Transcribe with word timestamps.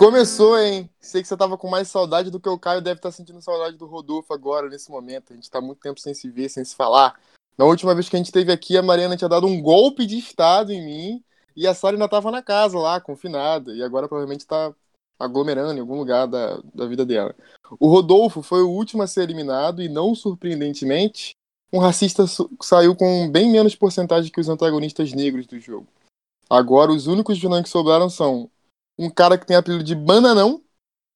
começou, 0.00 0.58
hein? 0.58 0.88
Sei 0.98 1.20
que 1.20 1.28
você 1.28 1.36
tava 1.36 1.58
com 1.58 1.68
mais 1.68 1.86
saudade 1.88 2.30
do 2.30 2.40
que 2.40 2.48
o 2.48 2.58
Caio 2.58 2.80
deve 2.80 2.98
estar 2.98 3.10
tá 3.10 3.12
sentindo 3.12 3.42
saudade 3.42 3.76
do 3.76 3.84
Rodolfo 3.84 4.32
agora, 4.32 4.66
nesse 4.66 4.90
momento. 4.90 5.30
A 5.30 5.36
gente 5.36 5.50
tá 5.50 5.60
muito 5.60 5.78
tempo 5.78 6.00
sem 6.00 6.14
se 6.14 6.30
ver, 6.30 6.48
sem 6.48 6.64
se 6.64 6.74
falar. 6.74 7.20
Na 7.58 7.66
última 7.66 7.94
vez 7.94 8.08
que 8.08 8.16
a 8.16 8.18
gente 8.18 8.28
esteve 8.28 8.50
aqui, 8.50 8.78
a 8.78 8.82
Mariana 8.82 9.14
tinha 9.14 9.28
dado 9.28 9.46
um 9.46 9.60
golpe 9.60 10.06
de 10.06 10.16
estado 10.16 10.72
em 10.72 10.82
mim 10.82 11.24
e 11.54 11.66
a 11.66 11.74
Sara 11.74 11.96
ainda 11.96 12.08
tava 12.08 12.30
na 12.30 12.40
casa 12.40 12.78
lá, 12.78 12.98
confinada. 12.98 13.74
E 13.74 13.82
agora 13.82 14.08
provavelmente 14.08 14.46
tá 14.46 14.74
aglomerando 15.18 15.74
em 15.74 15.80
algum 15.80 15.98
lugar 15.98 16.26
da, 16.26 16.58
da 16.74 16.86
vida 16.86 17.04
dela. 17.04 17.34
O 17.78 17.86
Rodolfo 17.86 18.40
foi 18.42 18.62
o 18.62 18.70
último 18.70 19.02
a 19.02 19.06
ser 19.06 19.24
eliminado 19.24 19.82
e, 19.82 19.88
não 19.90 20.14
surpreendentemente, 20.14 21.32
um 21.70 21.78
racista 21.78 22.24
saiu 22.62 22.96
com 22.96 23.30
bem 23.30 23.52
menos 23.52 23.76
porcentagem 23.76 24.32
que 24.32 24.40
os 24.40 24.48
antagonistas 24.48 25.12
negros 25.12 25.46
do 25.46 25.60
jogo. 25.60 25.86
Agora, 26.48 26.90
os 26.90 27.06
únicos 27.06 27.38
vilões 27.38 27.64
que 27.64 27.68
sobraram 27.68 28.08
são 28.08 28.50
um 29.00 29.08
cara 29.08 29.38
que 29.38 29.46
tem 29.46 29.56
apelido 29.56 29.82
de 29.82 29.94
Bananão 29.94 30.62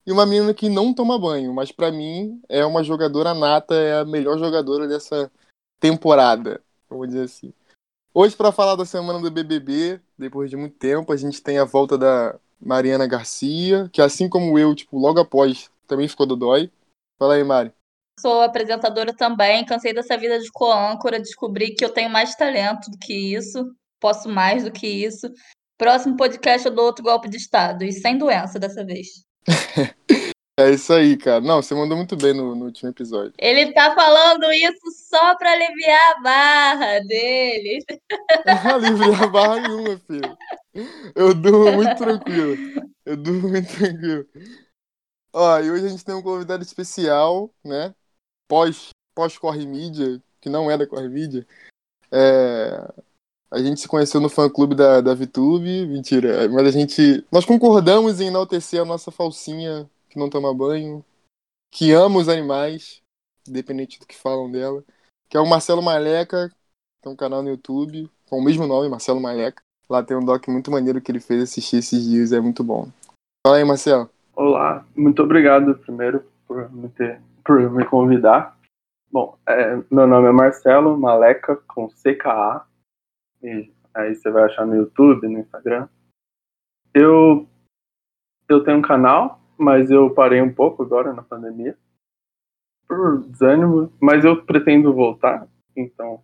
e 0.07 0.13
uma 0.13 0.25
menina 0.25 0.55
que 0.55 0.71
não 0.71 0.95
toma 0.95 1.19
banho. 1.19 1.53
Mas 1.53 1.71
para 1.71 1.93
mim 1.93 2.41
é 2.49 2.65
uma 2.65 2.83
jogadora 2.83 3.35
nata, 3.35 3.75
é 3.75 4.01
a 4.01 4.05
melhor 4.07 4.39
jogadora 4.39 4.89
dessa 4.89 5.31
temporada, 5.79 6.63
vamos 6.89 7.09
dizer 7.09 7.25
assim. 7.25 7.53
Hoje, 8.15 8.35
para 8.35 8.53
falar 8.53 8.75
da 8.75 8.87
semana 8.87 9.21
do 9.21 9.31
BBB, 9.31 10.01
depois 10.17 10.49
de 10.49 10.57
muito 10.57 10.79
tempo, 10.79 11.13
a 11.13 11.17
gente 11.17 11.43
tem 11.43 11.59
a 11.59 11.65
volta 11.65 11.99
da 11.99 12.39
Mariana 12.59 13.07
Garcia, 13.07 13.91
que 13.93 14.01
assim 14.01 14.31
como 14.31 14.59
eu, 14.59 14.75
tipo, 14.75 14.99
logo 14.99 15.21
após, 15.21 15.71
também 15.87 16.09
ficou 16.09 16.25
do 16.25 16.37
dói. 16.37 16.71
Fala 17.19 17.35
aí, 17.35 17.45
Mari. 17.45 17.71
Sou 18.19 18.41
apresentadora 18.41 19.13
também, 19.13 19.67
cansei 19.67 19.93
dessa 19.93 20.17
vida 20.17 20.39
de 20.39 20.51
co-âncora, 20.51 21.19
descobri 21.19 21.75
que 21.75 21.85
eu 21.85 21.93
tenho 21.93 22.09
mais 22.09 22.35
talento 22.35 22.91
do 22.91 22.97
que 22.97 23.13
isso, 23.35 23.75
posso 24.01 24.29
mais 24.29 24.65
do 24.65 24.71
que 24.71 24.87
isso. 24.87 25.27
Próximo 25.85 26.17
podcast 26.17 26.67
eu 26.67 26.75
dou 26.75 26.87
outro 26.87 27.05
golpe 27.05 27.29
de 27.29 27.37
Estado, 27.37 27.85
e 27.85 27.93
sem 27.93 28.17
doença 28.17 28.59
dessa 28.59 28.83
vez. 28.83 29.27
é 30.59 30.71
isso 30.71 30.91
aí, 30.95 31.15
cara. 31.15 31.43
Não, 31.43 31.61
você 31.61 31.75
mandou 31.75 31.95
muito 31.95 32.17
bem 32.17 32.33
no, 32.33 32.55
no, 32.55 32.65
último 32.65 32.89
episódio. 32.89 33.35
Ele 33.37 33.71
tá 33.75 33.95
falando 33.95 34.51
isso 34.51 34.81
só 35.11 35.37
pra 35.37 35.53
aliviar 35.53 36.13
a 36.13 36.23
barra 36.23 37.01
dele. 37.01 37.85
Não 38.47 38.75
aliviar 38.77 39.25
a 39.25 39.27
barra 39.27 39.61
nenhuma, 39.61 40.01
filho. 40.07 40.39
Eu 41.15 41.35
durmo 41.35 41.73
muito 41.73 41.97
tranquilo. 41.97 42.57
Eu 43.05 43.17
durmo 43.19 43.49
muito 43.51 43.77
tranquilo. 43.77 44.27
Ó, 45.35 45.61
e 45.61 45.71
hoje 45.71 45.85
a 45.85 45.89
gente 45.91 46.05
tem 46.07 46.15
um 46.15 46.23
convidado 46.23 46.63
especial, 46.63 47.51
né? 47.63 47.95
Pós, 48.49 48.89
pós 49.15 49.37
Corre 49.37 49.67
Mídia, 49.67 50.19
que 50.41 50.49
não 50.49 50.71
é 50.71 50.79
da 50.79 50.87
Corre 50.87 51.11
Mídia. 51.11 51.47
É, 52.11 52.89
a 53.55 53.63
gente 53.63 53.81
se 53.81 53.89
conheceu 53.89 54.21
no 54.21 54.29
fã-clube 54.29 54.75
da, 54.75 55.01
da 55.01 55.15
VTube, 55.15 55.87
mentira, 55.87 56.49
mas 56.49 56.67
a 56.67 56.71
gente. 56.73 57.25
Nós 57.31 57.45
concordamos 57.45 58.21
em 58.21 58.27
enaltecer 58.27 58.81
a 58.81 58.85
nossa 58.85 59.13
falsinha 59.13 59.89
que 60.11 60.19
não 60.19 60.29
toma 60.29 60.53
banho, 60.53 61.05
que 61.73 61.93
ama 61.93 62.19
os 62.19 62.29
animais, 62.29 63.01
independente 63.49 64.01
do 64.01 64.07
que 64.07 64.17
falam 64.17 64.51
dela, 64.51 64.83
que 65.29 65.37
é 65.37 65.41
o 65.41 65.49
Marcelo 65.49 65.83
Maleca, 65.83 66.51
tem 67.01 67.13
um 67.13 67.17
canal 67.17 67.43
no 67.43 67.51
YouTube 67.51 68.11
com 68.29 68.39
o 68.39 68.45
mesmo 68.45 68.67
nome, 68.67 68.89
Marcelo 68.89 69.21
Maleca. 69.21 69.63
Lá 69.89 70.03
tem 70.03 70.17
um 70.17 70.25
doc 70.25 70.49
muito 70.49 70.71
maneiro 70.71 71.01
que 71.01 71.13
ele 71.13 71.21
fez 71.21 71.43
assistir 71.43 71.77
esses 71.77 72.05
dias, 72.05 72.33
é 72.33 72.41
muito 72.41 72.65
bom. 72.65 72.89
Fala 73.47 73.59
aí, 73.59 73.65
Marcelo. 73.65 74.11
Olá, 74.35 74.85
muito 74.97 75.23
obrigado 75.23 75.77
primeiro 75.79 76.25
por 76.49 76.73
me, 76.73 76.89
ter, 76.89 77.21
por 77.45 77.71
me 77.71 77.85
convidar. 77.85 78.57
Bom, 79.13 79.39
é, 79.47 79.77
meu 79.91 80.09
nome 80.09 80.29
é 80.29 80.33
Marcelo 80.33 80.99
Maleca, 80.99 81.57
com 81.69 81.89
CKA, 81.89 82.65
e 83.45 83.71
aí 83.93 84.15
você 84.15 84.31
vai 84.31 84.45
achar 84.45 84.67
no 84.67 84.75
YouTube, 84.75 85.29
no 85.29 85.41
Instagram. 85.41 85.87
Eu, 86.95 87.47
eu 88.49 88.65
tenho 88.65 88.79
um 88.79 88.83
canal, 88.83 89.41
mas 89.59 89.91
eu 89.91 90.13
parei 90.15 90.41
um 90.41 90.53
pouco 90.53 90.83
agora 90.83 91.13
na 91.13 91.23
pandemia, 91.23 91.77
por 92.89 93.23
desânimo, 93.25 93.93
mas 94.01 94.25
eu 94.25 94.43
pretendo 94.45 94.95
voltar, 94.95 95.47
então 95.77 96.23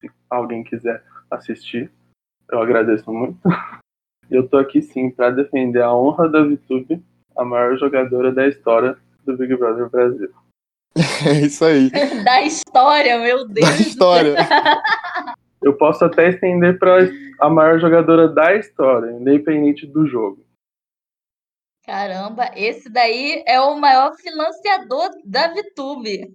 se 0.00 0.10
alguém 0.30 0.64
quiser 0.64 1.04
assistir, 1.30 1.92
eu 2.50 2.60
agradeço 2.60 3.12
muito. 3.12 3.38
Eu 4.30 4.48
tô 4.48 4.56
aqui 4.56 4.80
sim 4.80 5.10
para 5.10 5.30
defender 5.30 5.82
a 5.82 5.94
honra 5.94 6.26
da 6.26 6.42
VTube, 6.42 7.04
a 7.36 7.44
maior 7.44 7.76
jogadora 7.76 8.32
da 8.32 8.48
história 8.48 8.96
do 9.26 9.36
Big 9.36 9.54
Brother 9.56 9.90
Brasil. 9.90 10.32
É 11.26 11.46
isso 11.46 11.64
aí. 11.64 11.90
Da 12.24 12.42
história, 12.42 13.18
meu 13.18 13.46
Deus. 13.46 13.68
Da 13.68 13.76
história. 13.76 14.36
Eu 15.62 15.76
posso 15.76 16.04
até 16.04 16.30
estender 16.30 16.78
para 16.78 17.08
a 17.40 17.48
maior 17.48 17.78
jogadora 17.78 18.28
da 18.28 18.54
história, 18.54 19.12
independente 19.12 19.86
do 19.86 20.06
jogo. 20.06 20.44
Caramba, 21.84 22.50
esse 22.56 22.88
daí 22.88 23.42
é 23.46 23.60
o 23.60 23.78
maior 23.78 24.14
financiador 24.16 25.10
da 25.24 25.52
VTube. 25.52 26.34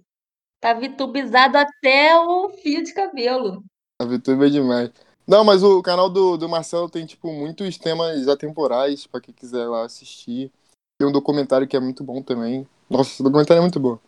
Tá 0.60 0.74
vitubizado 0.74 1.56
até 1.56 2.18
o 2.18 2.50
fio 2.50 2.82
de 2.82 2.92
cabelo. 2.92 3.62
A 4.00 4.04
VTube 4.04 4.46
é 4.46 4.50
demais. 4.50 4.92
Não, 5.26 5.44
mas 5.44 5.62
o 5.62 5.82
canal 5.82 6.08
do, 6.08 6.36
do 6.36 6.48
Marcelo 6.48 6.88
tem, 6.88 7.04
tipo, 7.06 7.32
muitos 7.32 7.76
temas 7.78 8.26
atemporais 8.28 9.06
para 9.06 9.20
quem 9.20 9.34
quiser 9.34 9.66
lá 9.66 9.84
assistir. 9.84 10.50
Tem 10.98 11.08
um 11.08 11.12
documentário 11.12 11.66
que 11.66 11.76
é 11.76 11.80
muito 11.80 12.02
bom 12.02 12.22
também. 12.22 12.66
Nossa, 12.88 13.10
esse 13.10 13.22
documentário 13.22 13.60
é 13.60 13.62
muito 13.62 13.78
bom. 13.78 13.98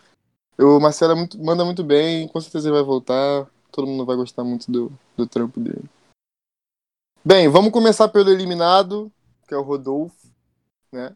O 0.58 0.81
Marcelo 0.81 1.12
é 1.12 1.14
muito, 1.14 1.38
manda 1.38 1.64
muito 1.64 1.84
bem, 1.84 2.26
com 2.28 2.41
certeza 2.41 2.69
ele 2.69 2.76
vai 2.76 2.84
voltar 2.84 3.47
todo 3.70 3.86
mundo 3.86 4.04
vai 4.04 4.16
gostar 4.16 4.44
muito 4.44 4.70
do, 4.70 4.92
do 5.16 5.26
trampo 5.26 5.60
dele. 5.60 5.84
Bem, 7.25 7.48
vamos 7.48 7.70
começar 7.70 8.08
pelo 8.08 8.31
eliminado, 8.31 9.12
que 9.47 9.54
é 9.54 9.56
o 9.56 9.62
Rodolfo, 9.62 10.28
né? 10.91 11.14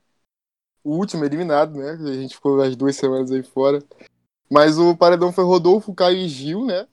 O 0.83 0.97
último 0.97 1.25
eliminado, 1.25 1.79
né? 1.79 1.93
A 1.93 2.15
gente 2.15 2.35
ficou 2.35 2.61
as 2.61 2.77
duas 2.77 2.95
semanas 2.95 3.31
aí 3.33 3.43
fora. 3.43 3.83
Mas 4.51 4.79
o 4.79 4.95
paredão 4.97 5.33
foi 5.33 5.45
Rodolfo, 5.45 5.95
Caio 5.95 6.19
e 6.19 6.29
Gil, 6.29 6.67
né? 6.67 6.87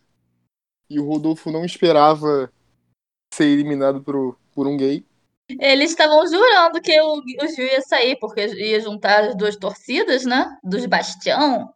E 0.89 0.99
o 0.99 1.05
Rodolfo 1.05 1.51
não 1.51 1.66
esperava 1.66 2.51
ser 3.33 3.45
eliminado 3.45 4.01
por, 4.01 4.38
por 4.53 4.66
um 4.67 4.78
gay. 4.78 5.05
Eles 5.59 5.91
estavam 5.91 6.25
jurando 6.25 6.81
que 6.81 6.99
o, 7.01 7.17
o 7.17 7.47
Gil 7.47 7.66
ia 7.66 7.81
sair, 7.81 8.17
porque 8.17 8.45
ia 8.47 8.79
juntar 8.79 9.25
as 9.25 9.35
duas 9.35 9.55
torcidas, 9.57 10.25
né? 10.25 10.57
Dos 10.63 10.85
Bastião. 10.85 11.73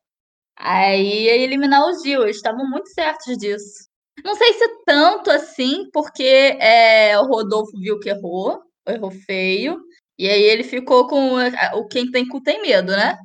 Aí 0.58 1.24
ia 1.26 1.36
eliminar 1.36 1.86
o 1.86 1.94
Gil, 2.02 2.24
eles 2.24 2.38
estavam 2.38 2.70
muito 2.70 2.90
certos 2.90 3.38
disso. 3.38 3.90
Não 4.24 4.36
sei 4.36 4.54
se 4.54 4.84
tanto 4.86 5.30
assim, 5.30 5.90
porque 5.92 6.24
é, 6.24 7.20
o 7.20 7.26
Rodolfo 7.26 7.78
viu 7.78 8.00
que 8.00 8.10
errou, 8.10 8.62
errou 8.88 9.12
feio, 9.12 9.82
e 10.18 10.30
aí 10.30 10.42
ele 10.42 10.64
ficou 10.64 11.08
com 11.08 11.36
o 11.74 11.88
quem 11.88 12.10
tem 12.10 12.28
cu 12.28 12.42
tem 12.42 12.62
medo, 12.62 12.92
né? 12.92 13.18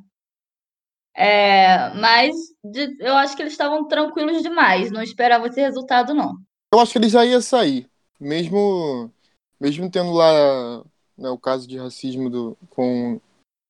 É, 1.15 1.93
mas 1.95 2.35
de, 2.63 2.95
eu 2.99 3.15
acho 3.15 3.35
que 3.35 3.41
eles 3.41 3.53
estavam 3.53 3.87
tranquilos 3.87 4.41
demais, 4.41 4.91
não 4.91 5.01
esperava 5.01 5.47
esse 5.47 5.59
resultado, 5.61 6.13
não. 6.13 6.35
Eu 6.73 6.79
acho 6.79 6.93
que 6.93 6.97
ele 6.97 7.09
já 7.09 7.25
ia 7.25 7.41
sair, 7.41 7.89
mesmo, 8.19 9.11
mesmo 9.59 9.89
tendo 9.89 10.11
lá 10.11 10.83
né, 11.17 11.29
o 11.29 11.37
caso 11.37 11.67
de 11.67 11.77
racismo 11.77 12.29
do, 12.29 12.57
com, 12.69 13.19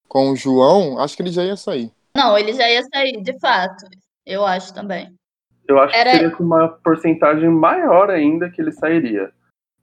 com 0.07 0.31
o 0.31 0.35
João, 0.35 0.99
acho 0.99 1.16
que 1.16 1.22
ele 1.22 1.31
já 1.31 1.43
ia 1.43 1.57
sair. 1.57 1.91
Não, 2.16 2.38
ele 2.38 2.53
já 2.53 2.69
ia 2.69 2.83
sair, 2.83 3.22
de 3.22 3.39
fato. 3.39 3.85
Eu 4.25 4.45
acho 4.45 4.73
também. 4.73 5.13
Eu 5.67 5.79
acho 5.79 5.95
Era... 5.95 6.11
que 6.11 6.17
seria 6.17 6.35
com 6.35 6.44
uma 6.44 6.67
porcentagem 6.67 7.49
maior 7.49 8.09
ainda 8.09 8.49
que 8.49 8.61
ele 8.61 8.72
sairia. 8.72 9.31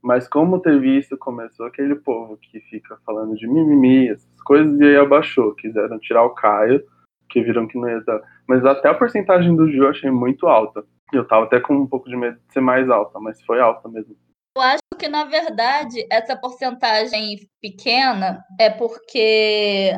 Mas 0.03 0.29
como 0.29 0.61
teve 0.61 0.99
isso, 0.99 1.17
começou 1.17 1.67
aquele 1.67 1.97
povo 1.97 2.37
que 2.37 2.61
fica 2.61 2.99
falando 3.05 3.35
de 3.35 3.49
mimimi, 3.49 4.11
essas 4.11 4.41
coisas, 4.45 4.79
e 4.79 4.85
aí 4.85 4.97
abaixou. 4.97 5.55
Quiseram 5.55 5.99
tirar 5.99 6.25
o 6.25 6.35
Caio, 6.35 6.85
que 7.29 7.43
viram 7.43 7.67
que 7.67 7.79
não 7.79 7.89
ia 7.89 8.01
dar. 8.03 8.21
Mas 8.47 8.65
até 8.65 8.89
a 8.89 8.95
porcentagem 8.95 9.55
do 9.57 9.69
Gil 9.69 9.85
eu 9.85 9.91
achei 9.91 10.11
muito 10.11 10.47
alta. 10.47 10.85
Eu 11.13 11.27
tava 11.27 11.47
até 11.47 11.59
com 11.59 11.75
um 11.75 11.87
pouco 11.87 12.09
de 12.09 12.17
medo 12.17 12.39
de 12.47 12.53
ser 12.53 12.61
mais 12.61 12.89
alta, 12.89 13.19
mas 13.19 13.43
foi 13.43 13.61
alta 13.61 13.89
mesmo. 13.89 14.15
Eu 14.57 14.63
acho 14.63 14.83
que, 14.99 15.09
na 15.09 15.25
verdade, 15.25 16.07
essa 16.11 16.37
porcentagem 16.37 17.37
pequena 17.61 18.45
é 18.59 18.69
porque 18.71 19.93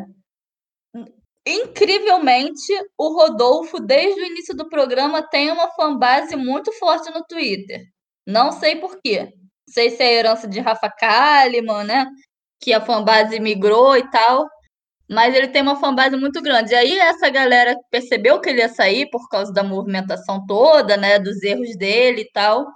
Incrivelmente, 1.46 2.72
o 2.98 3.14
Rodolfo, 3.14 3.80
desde 3.80 4.20
o 4.20 4.26
início 4.26 4.54
do 4.54 4.68
programa, 4.68 5.22
tem 5.22 5.50
uma 5.50 5.70
fanbase 5.70 6.36
muito 6.36 6.72
forte 6.72 7.10
no 7.10 7.24
Twitter. 7.24 7.82
Não 8.26 8.52
sei 8.52 8.76
por 8.76 9.00
quê. 9.00 9.24
Não 9.66 9.74
sei 9.74 9.90
se 9.90 10.02
é 10.02 10.14
herança 10.14 10.46
de 10.46 10.60
Rafa 10.60 10.90
Kalimann, 10.90 11.84
né? 11.84 12.06
Que 12.60 12.72
a 12.72 12.80
fanbase 12.80 13.40
migrou 13.40 13.96
e 13.96 14.10
tal. 14.10 14.46
Mas 15.08 15.34
ele 15.34 15.48
tem 15.48 15.62
uma 15.62 15.76
fanbase 15.80 16.16
muito 16.16 16.40
grande. 16.42 16.72
E 16.72 16.76
aí 16.76 16.98
essa 16.98 17.28
galera 17.30 17.74
percebeu 17.90 18.40
que 18.40 18.50
ele 18.50 18.60
ia 18.60 18.68
sair 18.68 19.08
por 19.10 19.28
causa 19.28 19.52
da 19.52 19.62
movimentação 19.62 20.44
toda, 20.46 20.96
né? 20.96 21.18
Dos 21.18 21.42
erros 21.42 21.76
dele 21.76 22.22
e 22.22 22.30
tal. 22.32 22.66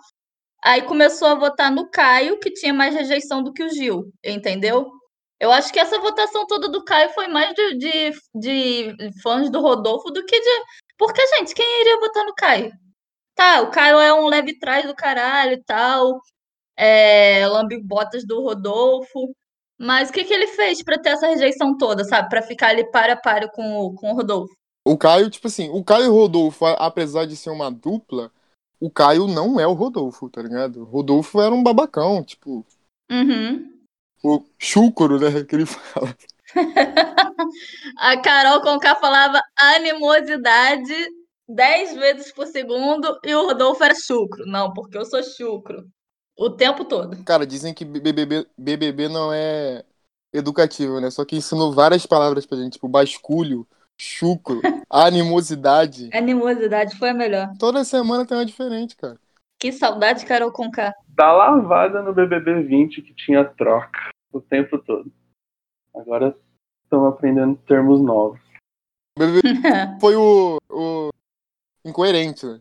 Aí 0.64 0.82
começou 0.82 1.28
a 1.28 1.34
votar 1.34 1.70
no 1.70 1.90
Caio, 1.90 2.40
que 2.40 2.50
tinha 2.50 2.72
mais 2.72 2.94
rejeição 2.94 3.42
do 3.42 3.52
que 3.52 3.62
o 3.62 3.68
Gil, 3.68 4.10
entendeu? 4.24 4.90
Eu 5.44 5.52
acho 5.52 5.70
que 5.70 5.78
essa 5.78 5.98
votação 5.98 6.46
toda 6.46 6.70
do 6.70 6.82
Caio 6.82 7.10
foi 7.10 7.28
mais 7.28 7.54
de, 7.54 7.74
de, 7.76 8.12
de 8.34 9.20
fãs 9.20 9.50
do 9.50 9.60
Rodolfo 9.60 10.10
do 10.10 10.24
que 10.24 10.40
de. 10.40 10.64
Porque, 10.96 11.20
gente, 11.36 11.54
quem 11.54 11.82
iria 11.82 12.00
votar 12.00 12.24
no 12.24 12.34
Caio? 12.34 12.72
Tá, 13.34 13.60
o 13.60 13.70
Caio 13.70 13.98
é 13.98 14.14
um 14.14 14.26
leve 14.26 14.58
trás 14.58 14.86
do 14.86 14.94
caralho 14.94 15.52
e 15.52 15.62
tal. 15.62 16.18
É, 16.74 17.46
lambe 17.46 17.78
botas 17.78 18.26
do 18.26 18.40
Rodolfo. 18.40 19.36
Mas 19.78 20.08
o 20.08 20.14
que, 20.14 20.24
que 20.24 20.32
ele 20.32 20.46
fez 20.46 20.82
pra 20.82 20.98
ter 20.98 21.10
essa 21.10 21.26
rejeição 21.26 21.76
toda, 21.76 22.04
sabe? 22.04 22.30
Pra 22.30 22.40
ficar 22.40 22.68
ali 22.68 22.90
para 22.90 23.12
a 23.12 23.16
para 23.16 23.46
com 23.46 23.80
o, 23.80 23.94
com 23.94 24.12
o 24.12 24.14
Rodolfo. 24.14 24.54
O 24.82 24.96
Caio, 24.96 25.28
tipo 25.28 25.46
assim, 25.46 25.68
o 25.68 25.84
Caio 25.84 26.04
e 26.06 26.08
o 26.08 26.14
Rodolfo, 26.14 26.64
apesar 26.64 27.26
de 27.26 27.36
ser 27.36 27.50
uma 27.50 27.70
dupla, 27.70 28.32
o 28.80 28.90
Caio 28.90 29.26
não 29.26 29.60
é 29.60 29.66
o 29.66 29.74
Rodolfo, 29.74 30.30
tá 30.30 30.40
ligado? 30.40 30.80
O 30.80 30.84
Rodolfo 30.84 31.38
era 31.38 31.54
um 31.54 31.62
babacão, 31.62 32.24
tipo, 32.24 32.64
Uhum. 33.10 33.73
O 34.24 34.42
chúcoro, 34.58 35.20
né? 35.20 35.44
Que 35.44 35.54
ele 35.54 35.66
fala. 35.66 36.16
A 37.98 38.16
Carol 38.20 38.62
Conká 38.62 38.94
falava 38.94 39.40
animosidade 39.56 40.94
10 41.48 41.94
vezes 41.96 42.32
por 42.32 42.46
segundo 42.46 43.18
e 43.22 43.34
o 43.34 43.46
Rodolfo 43.46 43.84
era 43.84 43.94
chucro. 43.94 44.46
Não, 44.46 44.72
porque 44.72 44.96
eu 44.96 45.04
sou 45.04 45.22
chucro. 45.22 45.84
O 46.38 46.48
tempo 46.48 46.84
todo. 46.84 47.22
Cara, 47.24 47.46
dizem 47.46 47.74
que 47.74 47.84
BBB, 47.84 48.46
BBB 48.56 49.08
não 49.08 49.32
é 49.32 49.84
educativo, 50.32 51.00
né? 51.00 51.10
Só 51.10 51.24
que 51.24 51.36
ensinou 51.36 51.72
várias 51.72 52.06
palavras 52.06 52.46
pra 52.46 52.58
gente, 52.58 52.72
tipo, 52.72 52.88
basculho, 52.88 53.66
chucro, 53.96 54.60
animosidade. 54.90 56.10
Animosidade 56.12 56.96
foi 56.98 57.10
a 57.10 57.14
melhor. 57.14 57.52
Toda 57.58 57.84
semana 57.84 58.26
tem 58.26 58.36
uma 58.36 58.46
diferente, 58.46 58.96
cara. 58.96 59.16
Que 59.60 59.70
saudade, 59.70 60.26
Carol 60.26 60.50
Conká. 60.50 60.92
Tá 61.16 61.32
lavada 61.32 62.02
no 62.02 62.12
BBB 62.12 62.62
20 62.64 63.02
que 63.02 63.14
tinha 63.14 63.44
troca 63.44 64.13
o 64.38 64.40
tempo 64.40 64.78
todo. 64.78 65.12
Agora 65.94 66.36
estão 66.84 67.06
aprendendo 67.06 67.56
termos 67.66 68.00
novos. 68.02 68.40
Foi 70.00 70.16
o, 70.16 70.58
o 70.70 71.10
incoerente, 71.84 72.46
né? 72.46 72.60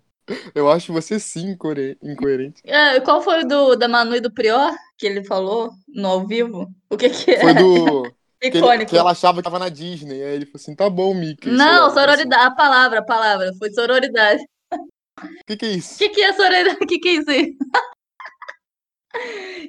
Eu 0.55 0.69
acho 0.71 0.93
você 0.93 1.19
sim 1.19 1.49
incoere- 1.51 1.97
incoerente. 2.01 2.61
É, 2.63 2.99
Qual 3.01 3.21
foi 3.21 3.43
o 3.43 3.47
do, 3.47 3.75
da 3.75 3.89
Manu 3.89 4.15
e 4.15 4.21
do 4.21 4.31
Prior 4.31 4.71
que 4.97 5.05
ele 5.05 5.25
falou 5.25 5.71
no 5.89 6.07
ao 6.07 6.25
vivo? 6.25 6.71
O 6.89 6.95
que 6.95 7.09
que 7.09 7.31
é? 7.31 7.41
Foi 7.41 7.53
do. 7.53 8.03
Que, 8.43 8.49
ele- 8.49 8.57
Icônico. 8.57 8.89
que 8.91 8.97
ela 8.97 9.11
achava 9.11 9.37
que 9.37 9.43
tava 9.43 9.57
na 9.57 9.69
Disney. 9.69 10.21
Aí 10.21 10.35
ele 10.35 10.45
falou 10.45 10.57
assim: 10.57 10.75
tá 10.75 10.89
bom, 10.89 11.13
Mickey. 11.13 11.49
Não, 11.49 11.87
lá, 11.87 11.89
sororidade. 11.91 12.43
A 12.45 12.51
palavra, 12.51 12.99
a 12.99 13.05
palavra. 13.05 13.53
Foi 13.57 13.71
sororidade. 13.71 14.43
assim. 14.69 14.83
O 15.23 15.45
que, 15.47 15.55
que 15.57 15.65
é 15.65 15.69
O 15.69 15.71
isso? 15.71 15.97
que, 15.97 16.09
que 16.09 16.21
é 16.21 16.33
sororidade? 16.33 16.77
O 16.81 16.85
que, 16.87 16.99
que 16.99 17.07
é 17.07 17.11
isso 17.13 17.29
aí? 17.31 17.55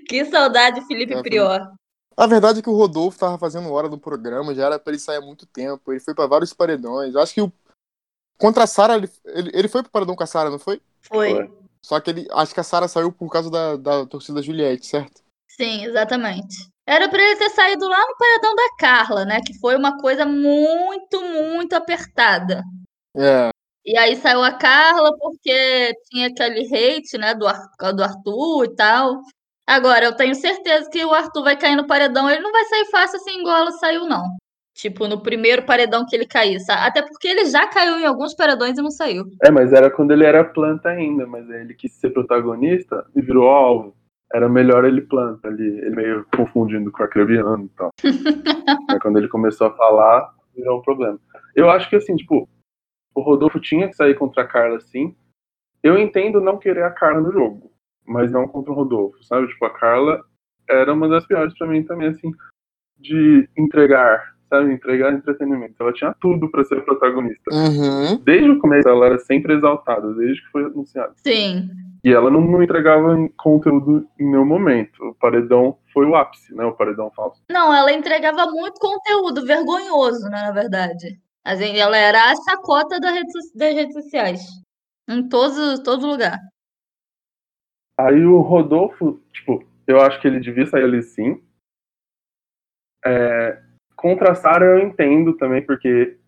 Que 0.08 0.24
saudade, 0.24 0.80
Felipe 0.86 1.14
É, 1.14 1.22
Prior. 1.22 1.60
A 2.16 2.26
verdade 2.26 2.60
é 2.60 2.62
que 2.62 2.70
o 2.70 2.76
Rodolfo 2.76 3.18
tava 3.18 3.38
fazendo 3.38 3.72
hora 3.72 3.88
do 3.88 3.98
programa, 3.98 4.54
já 4.54 4.66
era 4.66 4.78
pra 4.78 4.92
ele 4.92 5.00
sair 5.00 5.16
há 5.16 5.20
muito 5.20 5.46
tempo. 5.46 5.92
Ele 5.92 6.00
foi 6.00 6.14
pra 6.14 6.26
vários 6.26 6.52
paredões. 6.52 7.14
Eu 7.14 7.20
acho 7.20 7.34
que 7.34 7.42
o. 7.42 7.52
Contra 8.38 8.64
a 8.64 8.66
Sara, 8.66 8.96
ele, 8.96 9.10
ele, 9.26 9.50
ele 9.54 9.68
foi 9.68 9.82
pro 9.82 9.90
paredão 9.90 10.16
com 10.16 10.22
a 10.22 10.26
Sara, 10.26 10.50
não 10.50 10.58
foi? 10.58 10.80
Foi. 11.02 11.52
Só 11.82 12.00
que 12.00 12.10
ele. 12.10 12.28
Acho 12.32 12.54
que 12.54 12.60
a 12.60 12.64
Sara 12.64 12.88
saiu 12.88 13.12
por 13.12 13.30
causa 13.30 13.50
da, 13.50 13.76
da 13.76 14.06
torcida 14.06 14.42
Juliette, 14.42 14.86
certo? 14.86 15.22
Sim, 15.48 15.84
exatamente. 15.84 16.68
Era 16.86 17.08
pra 17.08 17.22
ele 17.22 17.36
ter 17.36 17.50
saído 17.50 17.88
lá 17.88 17.98
no 17.98 18.16
paredão 18.16 18.54
da 18.54 18.76
Carla, 18.78 19.24
né? 19.24 19.40
Que 19.44 19.58
foi 19.58 19.76
uma 19.76 19.98
coisa 19.98 20.26
muito, 20.26 21.20
muito 21.20 21.74
apertada. 21.74 22.62
É. 23.16 23.48
E 23.84 23.96
aí 23.98 24.16
saiu 24.16 24.42
a 24.42 24.52
Carla 24.52 25.16
porque 25.18 25.94
tinha 26.10 26.28
aquele 26.28 26.64
hate, 26.66 27.18
né, 27.18 27.34
do, 27.34 27.46
do 27.92 28.02
Arthur 28.02 28.64
e 28.64 28.74
tal. 28.74 29.20
Agora, 29.66 30.04
eu 30.04 30.16
tenho 30.16 30.34
certeza 30.34 30.90
que 30.90 31.04
o 31.04 31.12
Arthur 31.12 31.42
vai 31.42 31.56
cair 31.56 31.76
no 31.76 31.86
paredão. 31.86 32.28
Ele 32.28 32.42
não 32.42 32.52
vai 32.52 32.64
sair 32.64 32.84
fácil 32.90 33.16
assim 33.16 33.40
igual 33.40 33.58
ela 33.58 33.72
saiu, 33.72 34.06
não. 34.06 34.24
Tipo, 34.74 35.06
no 35.06 35.22
primeiro 35.22 35.62
paredão 35.62 36.04
que 36.04 36.16
ele 36.16 36.26
cair, 36.26 36.58
sabe? 36.60 36.82
Até 36.82 37.00
porque 37.00 37.28
ele 37.28 37.46
já 37.46 37.66
caiu 37.68 37.98
em 37.98 38.04
alguns 38.04 38.34
paredões 38.34 38.76
e 38.76 38.82
não 38.82 38.90
saiu. 38.90 39.24
É, 39.42 39.50
mas 39.50 39.72
era 39.72 39.88
quando 39.88 40.10
ele 40.10 40.24
era 40.24 40.44
planta 40.44 40.88
ainda, 40.88 41.26
mas 41.26 41.48
aí 41.48 41.60
ele 41.60 41.74
quis 41.74 41.92
ser 41.92 42.10
protagonista 42.10 43.06
e 43.14 43.22
virou 43.22 43.48
alvo. 43.48 43.96
Era 44.34 44.48
melhor 44.48 44.84
ele 44.84 45.00
planta 45.00 45.46
ali, 45.46 45.64
ele 45.64 45.94
meio 45.94 46.26
confundindo 46.36 46.90
com 46.90 47.04
arcrebiano 47.04 47.66
e 47.66 47.68
tal. 47.76 47.90
aí 48.90 48.98
quando 48.98 49.16
ele 49.16 49.28
começou 49.28 49.68
a 49.68 49.76
falar, 49.76 50.34
virou 50.54 50.80
um 50.80 50.82
problema. 50.82 51.20
Eu 51.54 51.70
acho 51.70 51.88
que 51.88 51.94
assim, 51.94 52.16
tipo, 52.16 52.48
o 53.14 53.20
Rodolfo 53.20 53.60
tinha 53.60 53.88
que 53.88 53.94
sair 53.94 54.14
contra 54.16 54.42
a 54.42 54.46
Carla 54.46 54.80
sim. 54.80 55.14
Eu 55.84 55.96
entendo 55.96 56.40
não 56.40 56.58
querer 56.58 56.82
a 56.82 56.90
Carla 56.90 57.20
no 57.20 57.30
jogo, 57.30 57.70
mas 58.06 58.30
não 58.32 58.46
contra 58.46 58.72
o 58.72 58.74
Rodolfo, 58.74 59.22
sabe? 59.24 59.48
Tipo, 59.48 59.64
a 59.66 59.70
Carla 59.70 60.20
era 60.68 60.92
uma 60.92 61.08
das 61.08 61.26
piores 61.26 61.56
pra 61.56 61.66
mim 61.66 61.82
também, 61.84 62.08
assim, 62.08 62.30
de 62.98 63.48
entregar, 63.56 64.34
sabe? 64.48 64.72
Entregar 64.72 65.12
entretenimento. 65.12 65.74
Ela 65.80 65.92
tinha 65.92 66.14
tudo 66.20 66.50
pra 66.50 66.64
ser 66.64 66.82
protagonista. 66.84 67.50
Uhum. 67.52 68.16
Desde 68.24 68.50
o 68.50 68.58
começo 68.58 68.88
ela 68.88 69.06
era 69.06 69.18
sempre 69.18 69.54
exaltada, 69.54 70.12
desde 70.14 70.42
que 70.42 70.48
foi 70.50 70.64
anunciado. 70.64 71.14
Sim. 71.16 71.68
E 72.04 72.12
ela 72.12 72.30
não, 72.30 72.42
não 72.42 72.62
entregava 72.62 73.16
conteúdo 73.36 74.06
em 74.20 74.26
nenhum 74.26 74.44
momento. 74.44 75.02
O 75.02 75.14
paredão 75.14 75.78
foi 75.92 76.04
o 76.06 76.14
ápice, 76.14 76.54
né? 76.54 76.64
O 76.64 76.72
paredão 76.72 77.10
falso. 77.10 77.42
Não, 77.50 77.74
ela 77.74 77.92
entregava 77.92 78.44
muito 78.50 78.78
conteúdo 78.78 79.44
vergonhoso, 79.46 80.24
né, 80.28 80.42
na 80.42 80.52
verdade. 80.52 81.18
Assim, 81.42 81.76
ela 81.78 81.96
era 81.96 82.30
a 82.30 82.34
chacota 82.36 83.00
da 83.00 83.10
rede 83.10 83.30
so- 83.32 83.58
das 83.58 83.74
redes 83.74 83.94
sociais. 83.94 84.40
Em 85.08 85.26
todo, 85.28 85.82
todo 85.82 86.06
lugar. 86.06 86.38
Aí 87.98 88.24
o 88.24 88.40
Rodolfo, 88.40 89.20
tipo, 89.32 89.64
eu 89.86 90.00
acho 90.00 90.20
que 90.20 90.26
ele 90.26 90.40
devia 90.40 90.66
sair 90.66 90.84
ali 90.84 91.02
sim. 91.02 91.42
É, 93.04 93.62
contra 93.94 94.32
a 94.32 94.34
Sarah 94.34 94.64
eu 94.64 94.78
entendo 94.80 95.34
também, 95.36 95.64
porque. 95.64 96.18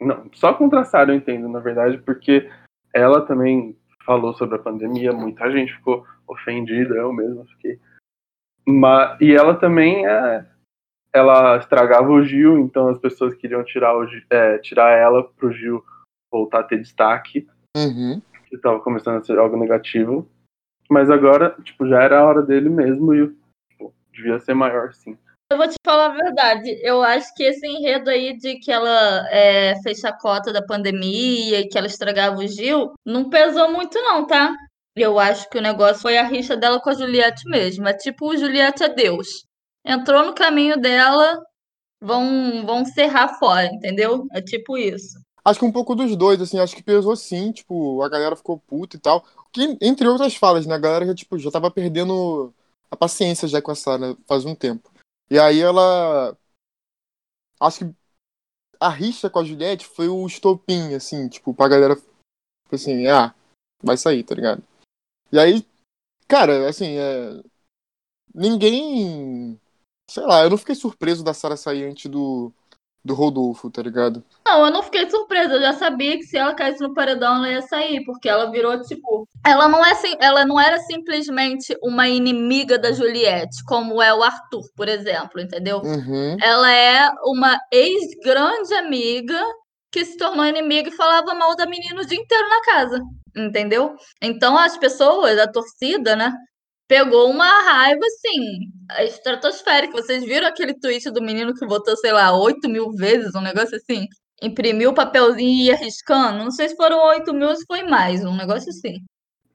Não, 0.00 0.28
só 0.34 0.52
contra 0.52 0.80
a 0.80 0.84
Sarah 0.84 1.12
eu 1.12 1.16
entendo, 1.16 1.48
na 1.48 1.60
verdade, 1.60 1.98
porque 1.98 2.50
ela 2.92 3.24
também 3.24 3.78
falou 4.04 4.34
sobre 4.34 4.56
a 4.56 4.62
pandemia, 4.62 5.12
muita 5.12 5.50
gente 5.50 5.72
ficou 5.74 6.04
ofendida, 6.26 6.94
eu 6.94 7.12
mesmo 7.12 7.46
fiquei. 7.46 7.80
Mas, 8.66 9.20
e 9.20 9.32
ela 9.32 9.54
também 9.54 10.06
é, 10.06 10.46
ela 11.12 11.56
estragava 11.56 12.08
o 12.08 12.22
Gil, 12.24 12.58
então 12.58 12.88
as 12.88 12.98
pessoas 12.98 13.34
queriam 13.34 13.62
tirar, 13.64 13.96
o, 13.96 14.06
é, 14.28 14.58
tirar 14.58 14.90
ela 14.90 15.22
pro 15.22 15.52
Gil 15.52 15.84
voltar 16.30 16.60
a 16.60 16.64
ter 16.64 16.80
destaque 16.80 17.46
Uhum. 17.76 18.20
Que 18.52 18.56
estava 18.56 18.78
começando 18.80 19.16
a 19.16 19.24
ser 19.24 19.38
algo 19.38 19.56
negativo. 19.56 20.28
Mas 20.90 21.10
agora, 21.10 21.56
tipo, 21.64 21.88
já 21.88 22.02
era 22.02 22.20
a 22.20 22.24
hora 22.26 22.42
dele 22.42 22.68
mesmo 22.68 23.14
e 23.14 23.28
tipo, 23.70 23.94
devia 24.12 24.38
ser 24.40 24.52
maior, 24.52 24.92
sim. 24.92 25.16
Eu 25.50 25.56
vou 25.56 25.66
te 25.66 25.76
falar 25.84 26.06
a 26.06 26.14
verdade. 26.14 26.78
Eu 26.82 27.02
acho 27.02 27.34
que 27.34 27.44
esse 27.44 27.66
enredo 27.66 28.10
aí 28.10 28.36
de 28.36 28.56
que 28.58 28.70
ela 28.70 29.26
é, 29.30 29.74
fez 29.82 30.00
chacota 30.00 30.52
da 30.52 30.64
pandemia 30.64 31.60
e 31.60 31.68
que 31.68 31.78
ela 31.78 31.86
estragava 31.86 32.36
o 32.36 32.46
Gil, 32.46 32.92
não 33.06 33.30
pesou 33.30 33.72
muito, 33.72 33.98
não, 34.02 34.26
tá? 34.26 34.54
Eu 34.94 35.18
acho 35.18 35.48
que 35.48 35.56
o 35.56 35.62
negócio 35.62 36.02
foi 36.02 36.18
a 36.18 36.24
rixa 36.24 36.56
dela 36.56 36.78
com 36.78 36.90
a 36.90 36.94
Juliette 36.94 37.48
mesmo. 37.48 37.88
É 37.88 37.94
tipo 37.94 38.36
Juliette 38.36 38.82
é 38.82 38.88
Deus. 38.90 39.46
Entrou 39.82 40.26
no 40.26 40.34
caminho 40.34 40.78
dela, 40.78 41.42
vão, 42.02 42.66
vão 42.66 42.84
serrar 42.84 43.38
fora, 43.38 43.64
entendeu? 43.66 44.26
É 44.32 44.42
tipo 44.42 44.76
isso. 44.76 45.21
Acho 45.44 45.58
que 45.58 45.64
um 45.64 45.72
pouco 45.72 45.94
dos 45.94 46.14
dois, 46.16 46.40
assim, 46.40 46.58
acho 46.58 46.76
que 46.76 46.82
pesou 46.82 47.16
sim, 47.16 47.50
tipo, 47.50 48.00
a 48.02 48.08
galera 48.08 48.36
ficou 48.36 48.58
puta 48.58 48.96
e 48.96 49.00
tal. 49.00 49.24
Que, 49.52 49.76
entre 49.80 50.06
outras 50.06 50.36
falas, 50.36 50.66
né? 50.66 50.74
A 50.74 50.78
galera 50.78 51.06
já, 51.06 51.14
tipo, 51.14 51.38
já 51.38 51.50
tava 51.50 51.70
perdendo 51.70 52.54
a 52.90 52.96
paciência 52.96 53.48
já 53.48 53.60
com 53.60 53.72
a 53.72 53.74
Sarah 53.74 54.16
faz 54.26 54.44
um 54.44 54.54
tempo. 54.54 54.90
E 55.30 55.38
aí 55.38 55.60
ela. 55.60 56.36
Acho 57.60 57.78
que 57.80 57.94
a 58.78 58.88
rixa 58.88 59.30
com 59.30 59.38
a 59.38 59.44
Juliette 59.44 59.86
foi 59.86 60.08
o 60.08 60.26
estopim, 60.26 60.94
assim, 60.94 61.28
tipo, 61.28 61.54
pra 61.54 61.68
galera. 61.68 61.96
Tipo 61.96 62.74
assim, 62.74 63.06
ah, 63.08 63.34
vai 63.82 63.96
sair, 63.96 64.22
tá 64.22 64.34
ligado? 64.34 64.62
E 65.32 65.38
aí, 65.38 65.66
cara, 66.28 66.68
assim, 66.68 66.96
é. 66.98 67.42
Ninguém. 68.34 69.60
Sei 70.08 70.22
lá, 70.24 70.44
eu 70.44 70.50
não 70.50 70.58
fiquei 70.58 70.74
surpreso 70.74 71.24
da 71.24 71.34
Sarah 71.34 71.56
sair 71.56 71.84
antes 71.84 72.10
do, 72.10 72.52
do 73.04 73.14
Rodolfo, 73.14 73.70
tá 73.70 73.82
ligado? 73.82 74.22
Não, 74.46 74.66
eu 74.66 74.72
não 74.72 74.82
fiquei 74.82 75.08
surpresa. 75.10 75.54
Eu 75.54 75.60
já 75.60 75.72
sabia 75.72 76.16
que 76.16 76.24
se 76.24 76.36
ela 76.36 76.54
caísse 76.54 76.80
no 76.80 76.94
paredão, 76.94 77.36
ela 77.36 77.50
ia 77.50 77.62
sair, 77.62 78.04
porque 78.04 78.28
ela 78.28 78.50
virou 78.50 78.80
tipo. 78.82 79.26
Ela 79.44 79.68
não 79.68 79.84
é 79.84 79.92
ela 80.20 80.44
não 80.44 80.60
era 80.60 80.78
simplesmente 80.78 81.76
uma 81.82 82.08
inimiga 82.08 82.78
da 82.78 82.92
Juliette, 82.92 83.64
como 83.66 84.00
é 84.00 84.14
o 84.14 84.22
Arthur, 84.22 84.62
por 84.76 84.88
exemplo, 84.88 85.40
entendeu? 85.40 85.78
Uhum. 85.78 86.36
Ela 86.40 86.72
é 86.72 87.10
uma 87.24 87.58
ex-grande 87.72 88.74
amiga 88.74 89.40
que 89.90 90.04
se 90.04 90.16
tornou 90.16 90.46
inimiga 90.46 90.88
e 90.88 90.96
falava 90.96 91.34
mal 91.34 91.54
da 91.54 91.66
menina 91.66 92.00
o 92.00 92.06
dia 92.06 92.18
inteiro 92.18 92.48
na 92.48 92.62
casa, 92.62 93.00
entendeu? 93.36 93.94
Então 94.22 94.56
as 94.56 94.78
pessoas, 94.78 95.38
a 95.38 95.46
torcida, 95.46 96.16
né, 96.16 96.32
pegou 96.92 97.30
uma 97.30 97.48
raiva 97.62 98.04
assim, 98.04 98.70
estratosférica. 99.06 99.94
Vocês 99.94 100.22
viram 100.22 100.46
aquele 100.46 100.74
tweet 100.74 101.10
do 101.10 101.22
menino 101.22 101.54
que 101.54 101.66
votou, 101.66 101.96
sei 101.96 102.12
lá, 102.12 102.38
8 102.38 102.68
mil 102.68 102.90
vezes, 102.92 103.34
um 103.34 103.40
negócio 103.40 103.78
assim? 103.78 104.06
Imprimiu 104.42 104.90
o 104.90 104.94
papelzinho 104.94 105.48
e 105.48 105.66
ia 105.68 105.76
riscando? 105.76 106.44
Não 106.44 106.50
sei 106.50 106.68
se 106.68 106.76
foram 106.76 107.02
8 107.06 107.32
mil 107.32 107.48
ou 107.48 107.56
se 107.56 107.64
foi 107.66 107.84
mais, 107.84 108.22
um 108.22 108.36
negócio 108.36 108.68
assim. 108.68 108.98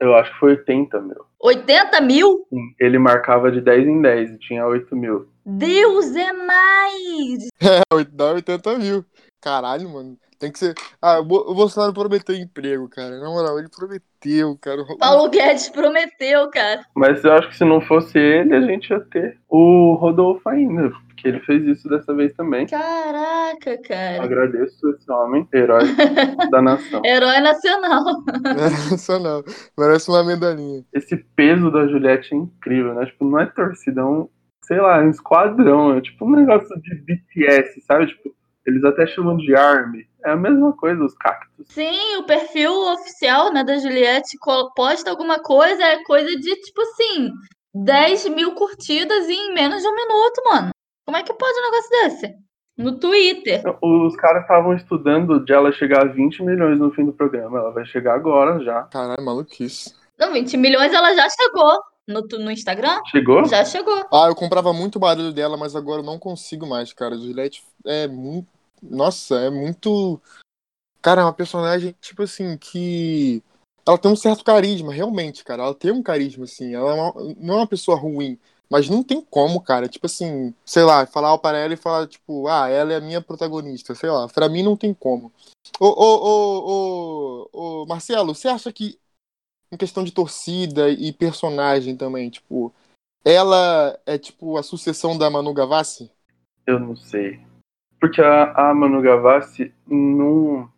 Eu 0.00 0.16
acho 0.16 0.32
que 0.32 0.40
foi 0.40 0.50
80 0.56 1.00
mil. 1.00 1.24
80 1.40 2.00
mil? 2.00 2.44
Sim, 2.50 2.74
Ele 2.80 2.98
marcava 2.98 3.52
de 3.52 3.60
10 3.60 3.86
em 3.86 4.02
10 4.02 4.30
e 4.30 4.38
tinha 4.38 4.66
8 4.66 4.96
mil. 4.96 5.28
Deus 5.46 6.16
é 6.16 6.32
mais! 6.32 7.48
É, 7.62 7.82
dá 8.10 8.32
80 8.32 8.78
mil. 8.78 9.04
Caralho, 9.40 9.88
mano. 9.88 10.18
Tem 10.38 10.52
que 10.52 10.58
ser. 10.58 10.74
Ah, 11.02 11.18
o 11.18 11.24
Bo- 11.24 11.50
o 11.50 11.54
Bolsonaro 11.54 11.92
prometeu 11.92 12.34
emprego, 12.34 12.88
cara. 12.88 13.18
Na 13.18 13.28
moral, 13.28 13.58
ele 13.58 13.68
prometeu, 13.68 14.56
cara. 14.60 14.84
Paulo 14.98 15.28
Guedes 15.28 15.68
prometeu, 15.68 16.48
cara. 16.50 16.82
Mas 16.94 17.24
eu 17.24 17.32
acho 17.32 17.48
que 17.48 17.56
se 17.56 17.64
não 17.64 17.80
fosse 17.80 18.16
ele, 18.18 18.54
a 18.54 18.60
gente 18.60 18.88
ia 18.90 19.00
ter 19.00 19.36
o 19.48 19.94
Rodolfo 19.94 20.48
ainda. 20.48 20.90
Porque 21.08 21.26
ele 21.26 21.40
fez 21.40 21.64
isso 21.66 21.88
dessa 21.88 22.14
vez 22.14 22.32
também. 22.34 22.66
Caraca, 22.68 23.76
cara. 23.82 24.22
Agradeço 24.22 24.88
esse 24.90 25.10
homem, 25.10 25.48
herói 25.52 25.82
da 26.52 26.62
nação. 26.62 27.02
Herói 27.04 27.40
nacional. 27.40 28.04
É 29.08 29.18
não. 29.18 29.42
Merece 29.76 30.08
uma 30.08 30.22
medalhinha. 30.22 30.84
Esse 30.92 31.16
peso 31.16 31.70
da 31.72 31.88
Juliette 31.88 32.32
é 32.32 32.36
incrível, 32.36 32.94
né? 32.94 33.06
Tipo, 33.06 33.24
não 33.24 33.40
é 33.40 33.46
torcida, 33.46 34.00
é 34.00 34.04
um, 34.04 34.28
sei 34.62 34.80
lá, 34.80 35.00
um 35.00 35.10
esquadrão. 35.10 35.96
É 35.96 36.00
tipo 36.00 36.24
um 36.24 36.30
negócio 36.36 36.68
de 36.80 36.94
BTS, 36.94 37.80
sabe? 37.80 38.06
Tipo, 38.06 38.32
eles 38.68 38.84
até 38.84 39.06
chamam 39.06 39.36
de 39.36 39.54
ARMY. 39.56 40.06
É 40.24 40.30
a 40.30 40.36
mesma 40.36 40.72
coisa, 40.76 41.02
os 41.02 41.14
cactos. 41.14 41.66
Sim, 41.68 42.16
o 42.16 42.24
perfil 42.24 42.72
oficial 42.92 43.52
né, 43.52 43.64
da 43.64 43.78
Juliette 43.78 44.36
posta 44.76 45.10
alguma 45.10 45.38
coisa, 45.38 45.82
é 45.82 46.02
coisa 46.04 46.28
de, 46.28 46.54
tipo 46.60 46.82
assim, 46.82 47.30
10 47.74 48.28
mil 48.28 48.54
curtidas 48.54 49.28
em 49.28 49.54
menos 49.54 49.82
de 49.82 49.88
um 49.88 49.94
minuto, 49.94 50.42
mano. 50.44 50.70
Como 51.06 51.16
é 51.16 51.22
que 51.22 51.32
pode 51.32 51.58
um 51.58 51.62
negócio 51.62 51.90
desse? 51.90 52.34
No 52.76 52.98
Twitter. 52.98 53.62
Os 53.82 54.14
caras 54.16 54.42
estavam 54.42 54.74
estudando 54.74 55.44
de 55.44 55.52
ela 55.52 55.72
chegar 55.72 56.02
a 56.02 56.12
20 56.12 56.44
milhões 56.44 56.78
no 56.78 56.92
fim 56.92 57.06
do 57.06 57.12
programa. 57.12 57.58
Ela 57.58 57.72
vai 57.72 57.86
chegar 57.86 58.14
agora 58.14 58.62
já. 58.62 58.82
Caralho, 58.84 59.24
maluquice. 59.24 59.94
Não, 60.18 60.32
20 60.32 60.56
milhões 60.56 60.92
ela 60.92 61.14
já 61.14 61.26
chegou 61.30 61.80
no, 62.06 62.20
no 62.44 62.50
Instagram. 62.50 63.00
Chegou? 63.06 63.44
Já 63.46 63.64
chegou. 63.64 64.06
Ah, 64.12 64.26
eu 64.28 64.34
comprava 64.34 64.72
muito 64.72 64.96
o 64.96 65.00
barulho 65.00 65.32
dela, 65.32 65.56
mas 65.56 65.74
agora 65.74 66.02
eu 66.02 66.06
não 66.06 66.18
consigo 66.18 66.66
mais, 66.66 66.92
cara. 66.92 67.16
Juliette 67.16 67.62
é 67.86 68.06
muito. 68.06 68.57
Nossa, 68.82 69.36
é 69.36 69.50
muito. 69.50 70.20
Cara, 71.00 71.22
é 71.22 71.24
uma 71.24 71.32
personagem, 71.32 71.94
tipo 72.00 72.22
assim, 72.22 72.56
que. 72.56 73.42
Ela 73.86 73.96
tem 73.96 74.10
um 74.10 74.16
certo 74.16 74.44
carisma, 74.44 74.92
realmente, 74.92 75.42
cara. 75.42 75.62
Ela 75.62 75.74
tem 75.74 75.90
um 75.90 76.02
carisma, 76.02 76.44
assim. 76.44 76.74
Ela 76.74 76.92
é 76.92 77.34
não 77.38 77.54
é 77.54 77.56
uma 77.58 77.66
pessoa 77.66 77.96
ruim. 77.96 78.38
Mas 78.70 78.88
não 78.88 79.02
tem 79.02 79.22
como, 79.22 79.62
cara. 79.62 79.88
Tipo 79.88 80.06
assim, 80.06 80.54
sei 80.64 80.82
lá, 80.82 81.06
falar 81.06 81.36
para 81.38 81.56
ela 81.56 81.72
e 81.72 81.76
falar, 81.76 82.06
tipo, 82.06 82.46
ah, 82.48 82.68
ela 82.68 82.92
é 82.92 82.96
a 82.96 83.00
minha 83.00 83.20
protagonista, 83.20 83.94
sei 83.94 84.10
lá. 84.10 84.28
Pra 84.28 84.48
mim 84.48 84.62
não 84.62 84.76
tem 84.76 84.92
como. 84.92 85.32
Ô, 85.80 85.86
ô, 85.86 86.16
ô, 86.26 87.48
ô, 87.52 87.82
ô, 87.82 87.86
Marcelo, 87.86 88.34
você 88.34 88.48
acha 88.48 88.70
que, 88.72 88.98
em 89.72 89.76
questão 89.76 90.04
de 90.04 90.12
torcida 90.12 90.90
e 90.90 91.12
personagem 91.12 91.96
também, 91.96 92.28
tipo, 92.28 92.74
ela 93.24 93.98
é 94.06 94.18
tipo 94.18 94.56
a 94.56 94.62
sucessão 94.62 95.16
da 95.16 95.30
Manu 95.30 95.52
Gavassi? 95.52 96.10
Eu 96.66 96.78
não 96.78 96.96
sei. 96.96 97.40
Porque 98.00 98.20
a, 98.20 98.52
a 98.52 98.74
Manu 98.74 99.02
Gavassi 99.02 99.72
não. 99.86 100.68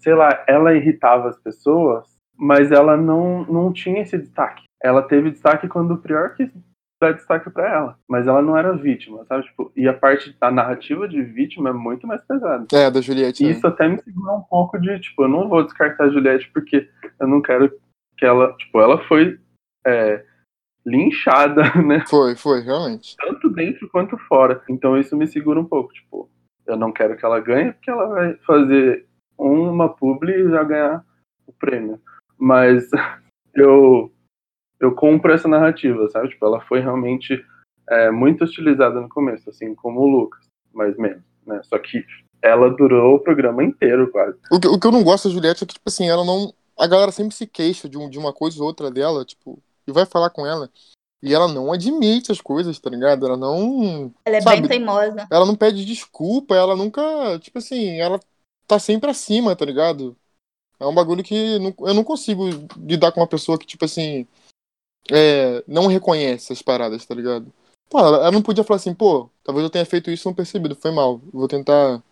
Sei 0.00 0.14
lá, 0.14 0.44
ela 0.46 0.74
irritava 0.74 1.28
as 1.30 1.38
pessoas, 1.38 2.06
mas 2.36 2.70
ela 2.70 2.96
não, 2.96 3.44
não 3.44 3.72
tinha 3.72 4.02
esse 4.02 4.18
destaque. 4.18 4.64
Ela 4.82 5.02
teve 5.02 5.30
destaque 5.30 5.66
quando 5.66 5.94
o 5.94 5.98
Prior 5.98 6.34
quis 6.34 6.50
dar 7.00 7.12
destaque 7.12 7.48
pra 7.50 7.70
ela. 7.70 7.98
Mas 8.08 8.26
ela 8.26 8.42
não 8.42 8.56
era 8.56 8.76
vítima, 8.76 9.24
sabe? 9.24 9.44
Tipo, 9.44 9.72
e 9.74 9.88
a 9.88 9.94
parte 9.94 10.36
da 10.38 10.50
narrativa 10.50 11.08
de 11.08 11.22
vítima 11.22 11.70
é 11.70 11.72
muito 11.72 12.06
mais 12.06 12.22
pesada. 12.22 12.66
É, 12.72 12.90
da 12.90 13.00
Juliette. 13.00 13.42
E 13.42 13.46
né? 13.46 13.52
isso 13.52 13.66
até 13.66 13.88
me 13.88 13.98
segura 14.02 14.32
um 14.32 14.42
pouco 14.42 14.78
de, 14.78 15.00
tipo, 15.00 15.24
eu 15.24 15.28
não 15.28 15.48
vou 15.48 15.64
descartar 15.64 16.04
a 16.04 16.10
Juliette 16.10 16.50
porque 16.52 16.88
eu 17.18 17.26
não 17.26 17.40
quero 17.40 17.72
que 18.18 18.26
ela. 18.26 18.54
Tipo, 18.58 18.80
ela 18.80 19.02
foi 19.06 19.38
é, 19.86 20.24
linchada, 20.84 21.62
né? 21.82 22.04
Foi, 22.06 22.36
foi, 22.36 22.60
realmente. 22.60 23.16
tanto 23.16 23.50
dentro 23.50 23.88
quanto 23.88 24.16
fora. 24.18 24.62
Então 24.68 24.98
isso 24.98 25.16
me 25.16 25.26
segura 25.26 25.60
um 25.60 25.64
pouco, 25.64 25.92
tipo, 25.92 26.28
eu 26.66 26.76
não 26.76 26.92
quero 26.92 27.16
que 27.16 27.24
ela 27.24 27.40
ganhe 27.40 27.72
porque 27.72 27.90
ela 27.90 28.06
vai 28.06 28.34
fazer 28.46 29.06
uma 29.36 29.88
publi 29.88 30.32
e 30.32 30.50
já 30.50 30.62
ganhar 30.62 31.04
o 31.46 31.52
prêmio. 31.52 32.00
Mas 32.38 32.88
eu 33.54 34.10
eu 34.80 34.94
compro 34.94 35.32
essa 35.32 35.48
narrativa, 35.48 36.08
sabe? 36.10 36.28
Tipo, 36.28 36.46
ela 36.46 36.60
foi 36.60 36.80
realmente 36.80 37.42
é, 37.88 38.10
muito 38.10 38.44
utilizada 38.44 39.00
no 39.00 39.08
começo, 39.08 39.48
assim 39.48 39.74
como 39.74 40.00
o 40.00 40.06
Lucas, 40.06 40.44
mas 40.72 40.96
menos, 40.96 41.22
né? 41.46 41.60
Só 41.64 41.78
que 41.78 42.04
ela 42.42 42.68
durou 42.68 43.16
o 43.16 43.20
programa 43.20 43.64
inteiro 43.64 44.10
quase. 44.10 44.36
O 44.50 44.60
que, 44.60 44.68
o 44.68 44.78
que 44.78 44.86
eu 44.86 44.92
não 44.92 45.02
gosto 45.02 45.28
da 45.28 45.34
Juliette 45.34 45.64
é 45.64 45.66
que, 45.66 45.74
tipo 45.74 45.88
assim, 45.88 46.08
ela 46.08 46.24
não. 46.24 46.52
A 46.78 46.86
galera 46.86 47.12
sempre 47.12 47.34
se 47.34 47.46
queixa 47.46 47.88
de, 47.88 47.96
um, 47.96 48.10
de 48.10 48.18
uma 48.18 48.32
coisa 48.32 48.60
ou 48.60 48.66
outra 48.66 48.90
dela, 48.90 49.24
tipo, 49.24 49.62
e 49.86 49.92
vai 49.92 50.04
falar 50.04 50.28
com 50.30 50.46
ela. 50.46 50.68
E 51.24 51.32
ela 51.32 51.48
não 51.48 51.72
admite 51.72 52.30
as 52.30 52.38
coisas, 52.38 52.78
tá 52.78 52.90
ligado? 52.90 53.24
Ela 53.24 53.36
não. 53.38 54.12
Ela 54.26 54.36
é 54.36 54.40
Sabe? 54.42 54.60
bem 54.60 54.68
teimosa. 54.68 55.26
Ela 55.30 55.46
não 55.46 55.56
pede 55.56 55.82
desculpa, 55.82 56.54
ela 56.54 56.76
nunca. 56.76 57.38
Tipo 57.38 57.56
assim, 57.56 57.98
ela 57.98 58.20
tá 58.66 58.78
sempre 58.78 59.10
acima, 59.10 59.56
tá 59.56 59.64
ligado? 59.64 60.14
É 60.78 60.84
um 60.86 60.94
bagulho 60.94 61.24
que 61.24 61.58
não- 61.58 61.74
eu 61.88 61.94
não 61.94 62.04
consigo 62.04 62.44
lidar 62.76 63.10
com 63.10 63.20
uma 63.20 63.26
pessoa 63.26 63.58
que, 63.58 63.64
tipo 63.66 63.86
assim. 63.86 64.26
É, 65.10 65.64
não 65.66 65.86
reconhece 65.86 66.52
as 66.52 66.60
paradas, 66.60 67.06
tá 67.06 67.14
ligado? 67.14 67.50
Pô, 67.88 67.98
ela, 68.00 68.16
ela 68.18 68.30
não 68.30 68.42
podia 68.42 68.64
falar 68.64 68.76
assim, 68.76 68.94
pô, 68.94 69.28
talvez 69.42 69.64
eu 69.64 69.70
tenha 69.70 69.84
feito 69.86 70.10
isso 70.10 70.28
não 70.28 70.34
percebido, 70.34 70.76
foi 70.76 70.90
mal. 70.90 71.20
Vou 71.32 71.48
tentar 71.48 72.02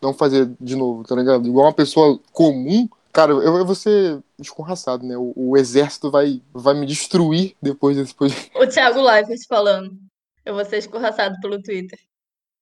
não 0.00 0.12
fazer 0.12 0.50
de 0.60 0.76
novo, 0.76 1.04
tá 1.04 1.14
ligado? 1.14 1.46
Igual 1.48 1.66
uma 1.66 1.72
pessoa 1.72 2.18
comum, 2.32 2.86
cara, 3.12 3.32
eu, 3.32 3.42
eu 3.42 3.66
vou 3.66 3.74
ser 3.74 4.22
escorraçado, 4.38 5.04
né? 5.04 5.16
O, 5.16 5.32
o 5.36 5.56
exército 5.56 6.10
vai, 6.10 6.42
vai 6.52 6.74
me 6.74 6.86
destruir 6.86 7.56
depois 7.60 7.96
desse 7.96 8.14
podcast. 8.14 8.50
O 8.56 8.66
Thiago 8.66 9.00
Leifert 9.00 9.46
falando. 9.48 9.98
Eu 10.44 10.54
vou 10.54 10.64
ser 10.64 10.78
escorraçado 10.78 11.38
pelo 11.40 11.62
Twitter. 11.62 11.98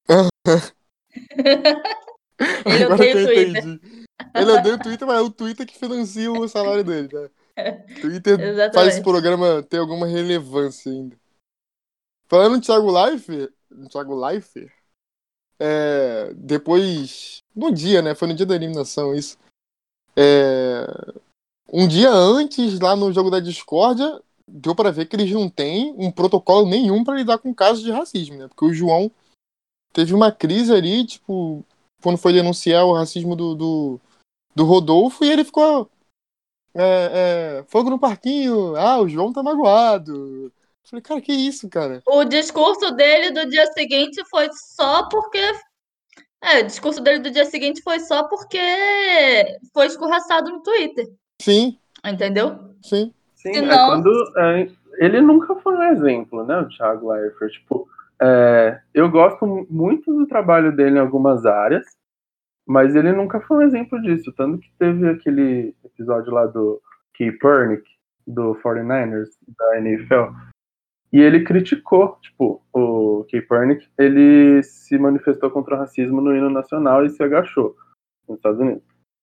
Ele 2.67 2.85
Agora 2.85 2.95
odeia 2.95 3.17
o 3.17 3.26
Twitter. 3.26 3.49
entendi. 3.49 4.07
Ele 4.35 4.50
odeia 4.50 4.75
o 4.75 4.79
Twitter, 4.79 5.07
mas 5.07 5.19
é 5.19 5.21
o 5.21 5.31
Twitter 5.31 5.67
que 5.67 5.79
financia 5.79 6.31
o 6.31 6.49
salário 6.49 6.85
dele, 6.85 7.09
né? 7.12 7.31
O 7.97 8.00
Twitter 8.00 8.37
faz 8.37 8.49
Exatamente. 8.49 8.93
esse 8.93 9.03
programa 9.03 9.62
ter 9.62 9.79
alguma 9.79 10.07
relevância 10.07 10.93
ainda. 10.93 11.17
Falando 12.29 12.57
em 12.57 12.61
Thiago 12.61 12.91
no 13.71 13.88
Thiago 13.88 14.15
Leifert, 14.15 14.71
é, 15.59 16.33
depois, 16.35 17.43
no 17.55 17.73
dia, 17.73 18.03
né? 18.03 18.15
Foi 18.15 18.29
no 18.29 18.35
dia 18.35 18.45
da 18.45 18.55
eliminação 18.55 19.15
isso. 19.15 19.38
É, 20.17 20.87
um 21.73 21.87
dia 21.87 22.11
antes, 22.11 22.81
lá 22.81 22.97
no 22.97 23.13
jogo 23.13 23.31
da 23.31 23.41
discórdia, 23.41 24.21
deu 24.47 24.75
pra 24.75 24.91
ver 24.91 25.07
que 25.07 25.17
eles 25.17 25.31
não 25.31 25.49
têm 25.49 25.95
um 25.99 26.11
protocolo 26.11 26.67
nenhum 26.67 27.03
pra 27.05 27.17
lidar 27.17 27.39
com 27.39 27.55
casos 27.55 27.83
de 27.83 27.91
racismo, 27.91 28.37
né? 28.37 28.49
Porque 28.49 28.65
o 28.65 28.73
João 28.73 29.11
teve 29.93 30.15
uma 30.15 30.31
crise 30.31 30.73
ali, 30.73 31.05
tipo, 31.05 31.65
quando 32.03 32.19
foi 32.19 32.33
denunciar 32.33 32.85
o 32.85 32.95
racismo 32.95 33.35
do, 33.35 33.55
do, 33.55 34.01
do 34.55 34.65
Rodolfo, 34.65 35.25
e 35.25 35.31
ele 35.31 35.45
ficou. 35.45 35.91
É, 36.75 37.61
é, 37.61 37.65
fogo 37.69 37.89
no 37.89 37.99
parquinho, 37.99 38.77
ah, 38.77 39.01
o 39.01 39.09
João 39.09 39.33
tá 39.33 39.43
magoado. 39.43 40.53
Falei, 40.85 41.03
cara, 41.03 41.21
que 41.21 41.33
isso, 41.33 41.69
cara? 41.69 42.03
O 42.07 42.23
discurso 42.25 42.93
dele 42.93 43.33
do 43.33 43.49
dia 43.51 43.67
seguinte 43.73 44.23
foi 44.31 44.49
só 44.53 45.09
porque. 45.09 45.41
É, 46.47 46.61
o 46.61 46.67
discurso 46.67 47.03
dele 47.03 47.19
do 47.21 47.31
dia 47.31 47.45
seguinte 47.45 47.83
foi 47.83 47.99
só 48.00 48.25
porque 48.29 48.59
foi 49.75 49.87
escorraçado 49.87 50.50
no 50.50 50.62
Twitter. 50.62 51.07
Sim, 51.43 51.79
Entendeu? 52.05 52.75
sim. 52.83 53.12
Sim, 53.35 53.53
Se 53.55 53.59
é 53.61 53.62
não- 53.62 53.87
quando. 53.88 54.11
é, 54.38 54.69
ele 54.99 55.21
nunca 55.21 55.55
foi 55.57 55.75
um 55.76 55.83
exemplo, 55.83 56.45
né, 56.45 56.59
o 56.61 56.69
Thiago 56.69 57.12
Leifert? 57.12 57.53
Tipo, 57.53 57.88
é, 58.23 58.81
eu 58.95 59.11
gosto 59.11 59.67
muito 59.69 60.12
do 60.15 60.26
trabalho 60.26 60.75
dele 60.75 60.97
em 60.97 61.00
algumas 61.00 61.45
áreas, 61.45 61.85
mas 62.67 62.95
ele 62.97 63.12
nunca 63.12 63.41
foi 63.41 63.59
um 63.59 63.62
exemplo 63.62 64.00
disso. 64.00 64.33
Tanto 64.37 64.59
que 64.59 64.71
teve 64.79 65.09
aquele 65.09 65.75
episódio 65.85 66.33
lá 66.33 66.47
do 66.47 66.81
Key 67.15 67.33
Pernick, 67.33 67.85
do 68.26 68.55
49ers, 68.57 69.29
da 69.59 69.79
NFL, 69.79 70.33
e 71.17 71.21
ele 71.21 71.45
criticou, 71.45 72.19
tipo, 72.21 72.63
o 72.75 73.25
Key 73.25 73.41
Pernick, 73.41 73.89
ele 73.97 74.63
se 74.63 74.99
manifestou 74.99 75.51
contra 75.51 75.75
o 75.75 75.79
racismo 75.79 76.21
no 76.21 76.37
hino 76.37 76.51
nacional 76.51 77.07
e 77.07 77.09
se 77.09 77.23
agachou 77.23 77.75
nos 78.29 78.37
Estados 78.37 78.61
Unidos. 78.61 78.83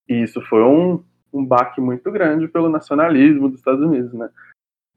E 0.10 0.24
isso 0.24 0.42
foi 0.42 0.64
um, 0.64 1.04
um 1.32 1.46
baque 1.46 1.80
muito 1.80 2.12
grande 2.12 2.48
pelo 2.48 2.68
nacionalismo 2.68 3.48
dos 3.48 3.60
Estados 3.60 3.80
Unidos, 3.80 4.12
né? 4.12 4.28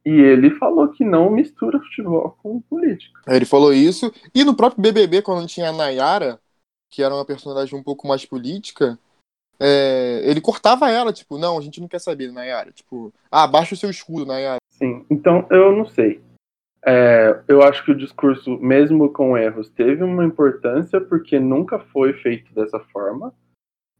E 0.06 0.10
ele 0.10 0.50
falou 0.52 0.88
que 0.88 1.04
não 1.04 1.28
mistura 1.28 1.78
futebol 1.80 2.34
com 2.42 2.62
política. 2.62 3.20
Aí 3.26 3.36
ele 3.36 3.44
falou 3.44 3.74
isso. 3.74 4.10
E 4.34 4.42
no 4.42 4.56
próprio 4.56 4.80
BBB, 4.80 5.20
quando 5.20 5.46
tinha 5.46 5.68
a 5.68 5.72
Nayara, 5.72 6.40
que 6.88 7.02
era 7.02 7.14
uma 7.14 7.26
personagem 7.26 7.78
um 7.78 7.82
pouco 7.82 8.08
mais 8.08 8.24
política, 8.24 8.98
é, 9.60 10.22
ele 10.24 10.40
cortava 10.40 10.90
ela, 10.90 11.12
tipo, 11.12 11.36
não, 11.36 11.58
a 11.58 11.60
gente 11.60 11.78
não 11.78 11.88
quer 11.88 12.00
saber, 12.00 12.32
Nayara. 12.32 12.72
Tipo, 12.72 13.12
ah, 13.30 13.46
baixa 13.46 13.74
o 13.74 13.76
seu 13.76 13.90
escudo, 13.90 14.24
Nayara. 14.24 14.60
Sim, 14.70 15.04
então 15.10 15.46
eu 15.50 15.76
não 15.76 15.84
sei. 15.84 16.24
É, 16.86 17.42
eu 17.48 17.62
acho 17.62 17.84
que 17.84 17.90
o 17.90 17.96
discurso, 17.96 18.58
mesmo 18.58 19.12
com 19.12 19.36
erros, 19.36 19.68
teve 19.70 20.04
uma 20.04 20.24
importância 20.24 21.00
porque 21.00 21.40
nunca 21.40 21.80
foi 21.80 22.12
feito 22.12 22.54
dessa 22.54 22.78
forma, 22.78 23.34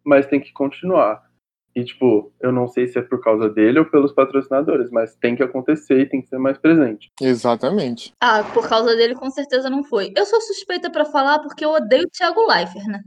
mas 0.05 0.27
tem 0.27 0.41
que 0.41 0.53
continuar. 0.53 1.27
E, 1.75 1.85
tipo, 1.85 2.33
eu 2.41 2.51
não 2.51 2.67
sei 2.67 2.87
se 2.87 2.99
é 2.99 3.03
por 3.03 3.21
causa 3.21 3.51
dele 3.51 3.81
ou 3.81 3.85
pelos 3.85 4.13
patrocinadores, 4.13 4.91
mas 4.91 5.15
tem 5.17 5.37
que 5.37 5.43
acontecer 5.43 6.01
e 6.01 6.09
tem 6.09 6.23
que 6.23 6.29
ser 6.29 6.39
mais 6.39 6.57
presente. 6.57 7.11
Exatamente. 7.21 8.13
Ah, 8.23 8.43
por 8.55 8.67
causa 8.67 8.97
dele, 8.97 9.15
com 9.15 9.31
certeza 9.31 9.69
não 9.69 9.85
foi. 9.85 10.11
Eu 10.17 10.25
sou 10.25 10.41
suspeita 10.41 10.89
pra 10.89 11.05
falar 11.05 11.41
porque 11.41 11.65
eu 11.65 11.73
odeio 11.73 12.05
o 12.05 12.11
Thiago 12.11 12.47
Leifert, 12.47 12.87
né? 12.87 13.03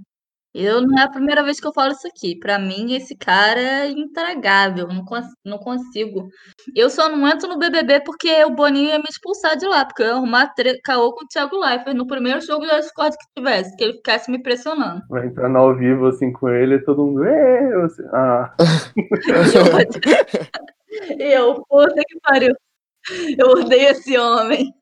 Eu 0.53 0.81
não 0.81 0.97
é 0.99 1.03
a 1.03 1.09
primeira 1.09 1.43
vez 1.43 1.59
que 1.59 1.67
eu 1.67 1.73
falo 1.73 1.91
isso 1.91 2.07
aqui. 2.07 2.37
Pra 2.39 2.57
mim, 2.57 2.93
esse 2.95 3.15
cara 3.15 3.59
é 3.59 3.89
intragável. 3.91 4.87
Não, 4.87 5.05
cons- 5.05 5.31
não 5.45 5.59
consigo. 5.59 6.27
Eu 6.75 6.89
só 6.89 7.07
não 7.07 7.27
entro 7.27 7.47
no 7.47 7.59
BBB 7.59 8.01
porque 8.03 8.43
o 8.45 8.49
Boninho 8.55 8.89
ia 8.89 8.97
me 8.97 9.05
expulsar 9.09 9.55
de 9.57 9.67
lá. 9.67 9.85
Porque 9.85 10.01
eu 10.01 10.07
ia 10.07 10.13
arrumar 10.13 10.51
caô 10.83 11.13
com 11.13 11.23
o 11.23 11.27
Thiago 11.27 11.55
Leifert 11.59 11.95
no 11.95 12.07
primeiro 12.07 12.41
jogo 12.41 12.65
da 12.65 12.79
Discord 12.79 13.15
que 13.15 13.25
tivesse. 13.41 13.75
Que 13.77 13.83
ele 13.83 13.93
ficasse 13.93 14.31
me 14.31 14.41
pressionando. 14.41 15.01
Vai 15.09 15.27
entrar 15.27 15.49
no 15.49 15.59
ao 15.59 15.77
vivo 15.77 16.07
assim 16.07 16.31
com 16.33 16.49
ele 16.49 16.75
e 16.75 16.83
todo 16.83 17.05
mundo. 17.05 17.23
"Ê", 17.25 17.77
você- 17.81 18.03
Ah, 18.11 18.51
Eu, 21.19 21.63
puta 21.69 22.01
que 22.07 22.19
pariu. 22.21 22.53
Eu 23.37 23.47
odeio 23.51 23.89
esse 23.91 24.17
homem. 24.17 24.73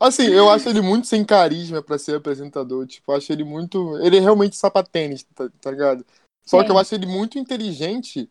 Assim, 0.00 0.24
eu 0.24 0.50
acho 0.50 0.68
ele 0.68 0.80
muito 0.80 1.06
sem 1.06 1.24
carisma 1.24 1.82
pra 1.82 1.98
ser 1.98 2.16
apresentador. 2.16 2.86
Tipo, 2.86 3.12
eu 3.12 3.16
acho 3.16 3.32
ele 3.32 3.44
muito. 3.44 3.96
Ele 3.98 4.16
é 4.16 4.20
realmente 4.20 4.56
sapatênis, 4.56 5.22
tá, 5.34 5.48
tá 5.60 5.70
ligado? 5.70 6.04
Só 6.44 6.62
que 6.62 6.70
eu 6.70 6.74
Sim. 6.74 6.80
acho 6.80 6.94
ele 6.94 7.06
muito 7.06 7.38
inteligente. 7.38 8.30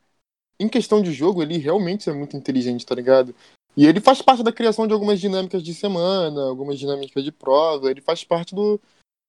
Em 0.60 0.70
questão 0.70 1.02
de 1.02 1.12
jogo, 1.12 1.42
ele 1.42 1.58
realmente 1.58 2.10
é 2.10 2.14
muito 2.14 2.38
inteligente, 2.38 2.86
tá 2.86 2.94
ligado? 2.94 3.36
E 3.76 3.86
ele 3.86 4.00
faz 4.00 4.22
parte 4.22 4.44
da 4.44 4.52
criação 4.52 4.86
de 4.86 4.94
algumas 4.94 5.20
dinâmicas 5.20 5.64
de 5.64 5.74
semana, 5.74 6.44
algumas 6.44 6.78
dinâmicas 6.78 7.24
de 7.24 7.32
prova. 7.32 7.90
Ele 7.90 8.02
faz 8.02 8.24
parte 8.24 8.54
do, 8.54 8.80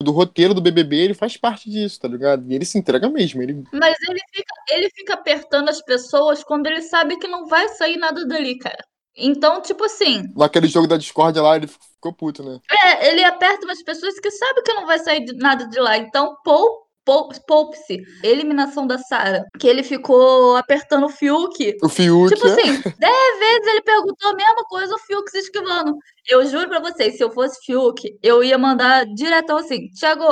do 0.03 0.13
roteiro 0.13 0.53
do 0.53 0.61
BBB, 0.61 0.97
ele 0.97 1.15
faz 1.15 1.37
parte 1.37 1.71
disso, 1.71 1.99
tá 2.01 2.09
ligado? 2.09 2.51
E 2.51 2.55
ele 2.55 2.65
se 2.65 2.79
entrega 2.79 3.09
mesmo. 3.09 3.43
Ele, 3.43 3.65
Mas 3.73 3.97
ele 4.09 4.21
fica, 4.33 4.55
ele 4.71 4.91
fica 4.91 5.15
apertando 5.15 5.71
as 5.71 5.81
pessoas 5.83 6.45
quando 6.45 6.67
ele 6.67 6.83
sabe 6.83 7.17
que 7.19 7.27
não 7.27 7.47
vai 7.47 7.69
sair 7.71 7.97
nada 7.97 8.27
dali, 8.27 8.59
cara. 8.59 8.85
Então, 9.17 9.61
tipo 9.63 9.85
assim, 9.85 10.25
naquele 10.37 10.67
jogo 10.67 10.87
da 10.89 10.97
Discord 10.97 11.39
lá, 11.39 11.57
ele 11.57 11.67
ficou 11.69 12.13
puto, 12.13 12.43
né? 12.43 12.59
é, 12.71 13.11
ele 13.11 13.23
aperta 13.25 13.65
umas 13.65 13.83
pessoas 13.83 14.19
que 14.19 14.31
sabe 14.31 14.63
que 14.63 14.73
não 14.73 14.87
vai 14.87 14.99
sair 14.99 15.25
de- 15.25 15.37
nada 15.37 15.67
de 15.69 15.79
lá. 15.79 15.97
Então, 15.97 16.35
pou- 16.45 16.83
pou- 17.05 17.29
poupe-se. 17.47 18.01
Eliminação 18.23 18.87
da 18.87 18.99
Sarah. 18.99 19.45
Que 19.59 19.69
ele 19.69 19.83
ficou 19.83 20.57
apertando 20.57 21.05
o 21.07 21.09
Fiuk. 21.09 21.77
O 21.83 21.89
Fiuk. 21.89 22.35
Tipo 22.35 22.47
assim, 22.47 22.63
dez 22.99 23.39
vezes 23.39 23.67
ele 23.69 23.83
perguntou 23.83 24.31
a 24.31 24.35
mesma 24.35 24.65
coisa, 24.65 24.95
o 24.95 24.99
Fiuk 24.99 25.31
se 25.31 25.39
esquivando. 25.39 25.95
Eu 26.29 26.45
juro 26.47 26.69
pra 26.69 26.81
vocês, 26.81 27.17
se 27.17 27.23
eu 27.23 27.31
fosse 27.31 27.59
Fiuk, 27.65 28.03
eu 28.23 28.43
ia 28.43 28.59
mandar 28.59 29.05
diretão 29.15 29.59
assim, 29.59 29.89
Thiago, 29.91 30.25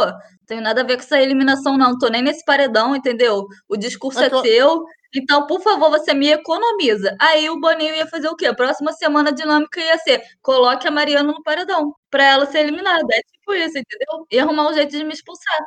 tem 0.47 0.61
nada 0.61 0.81
a 0.81 0.85
ver 0.85 0.97
com 0.97 1.03
essa 1.03 1.21
eliminação, 1.21 1.79
não. 1.79 1.97
Tô 1.99 2.09
nem 2.09 2.23
nesse 2.23 2.45
paredão, 2.45 2.97
entendeu? 2.97 3.45
O 3.69 3.77
discurso 3.77 4.21
É 4.21 4.27
é, 4.27 4.29
que 4.31 4.35
eu- 4.37 4.43
teu. 4.43 4.85
Então, 5.15 5.47
por 5.47 5.61
favor, 5.61 5.91
você 5.91 6.15
me 6.15 6.29
economiza. 6.29 7.15
Aí 7.21 7.49
o 7.51 7.61
Boninho 7.61 7.95
ia 7.95 8.07
fazer 8.07 8.29
o 8.29 8.37
quê? 8.37 8.47
A 8.47 8.55
próxima 8.55 8.93
semana 8.93 9.31
a 9.31 9.35
dinâmica 9.35 9.81
ia 9.81 9.99
ser: 9.99 10.23
coloque 10.41 10.89
a 10.89 10.91
Mariana 10.91 11.33
no 11.33 11.43
paredão, 11.43 11.95
pra 12.11 12.25
ela 12.25 12.47
ser 12.47 12.61
eliminada. 12.61 13.07
É 13.13 13.21
tipo 13.21 13.53
isso, 13.55 13.79
entendeu? 13.79 14.27
Ia 14.31 14.43
arrumar 14.43 14.71
um 14.71 14.75
jeito 14.75 14.91
de 14.97 15.05
me 15.05 15.13
expulsar. 15.13 15.61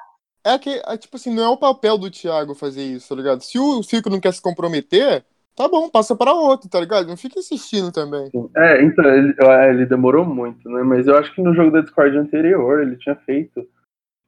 É 0.44 0.58
que, 0.60 0.82
é, 0.86 0.98
tipo 0.98 1.16
assim, 1.16 1.34
não 1.34 1.44
é 1.44 1.50
o 1.50 1.58
papel 1.58 1.98
do 1.98 2.10
Thiago 2.12 2.54
fazer 2.54 2.84
isso, 2.84 3.10
tá 3.10 3.16
ligado? 3.16 3.42
Se 3.42 3.58
o 3.58 3.82
Fico 3.82 4.10
não 4.10 4.20
quer 4.20 4.32
se 4.32 4.42
comprometer, 4.42 5.26
tá 5.56 5.68
bom, 5.68 5.90
passa 5.90 6.16
para 6.16 6.34
outro, 6.34 6.70
tá 6.70 6.80
ligado? 6.80 7.08
Não 7.08 7.18
fica 7.18 7.40
insistindo 7.40 7.92
também. 7.92 8.30
É, 8.56 8.84
então, 8.84 9.06
ele, 9.06 9.34
é, 9.40 9.70
ele 9.70 9.86
demorou 9.88 10.24
muito, 10.24 10.70
né? 10.70 10.84
Mas 10.84 11.08
eu 11.08 11.18
acho 11.18 11.34
que 11.34 11.42
no 11.42 11.54
jogo 11.56 11.72
da 11.72 11.82
Discord 11.82 12.16
anterior 12.18 12.82
ele 12.82 12.96
tinha 12.98 13.16
feito 13.16 13.68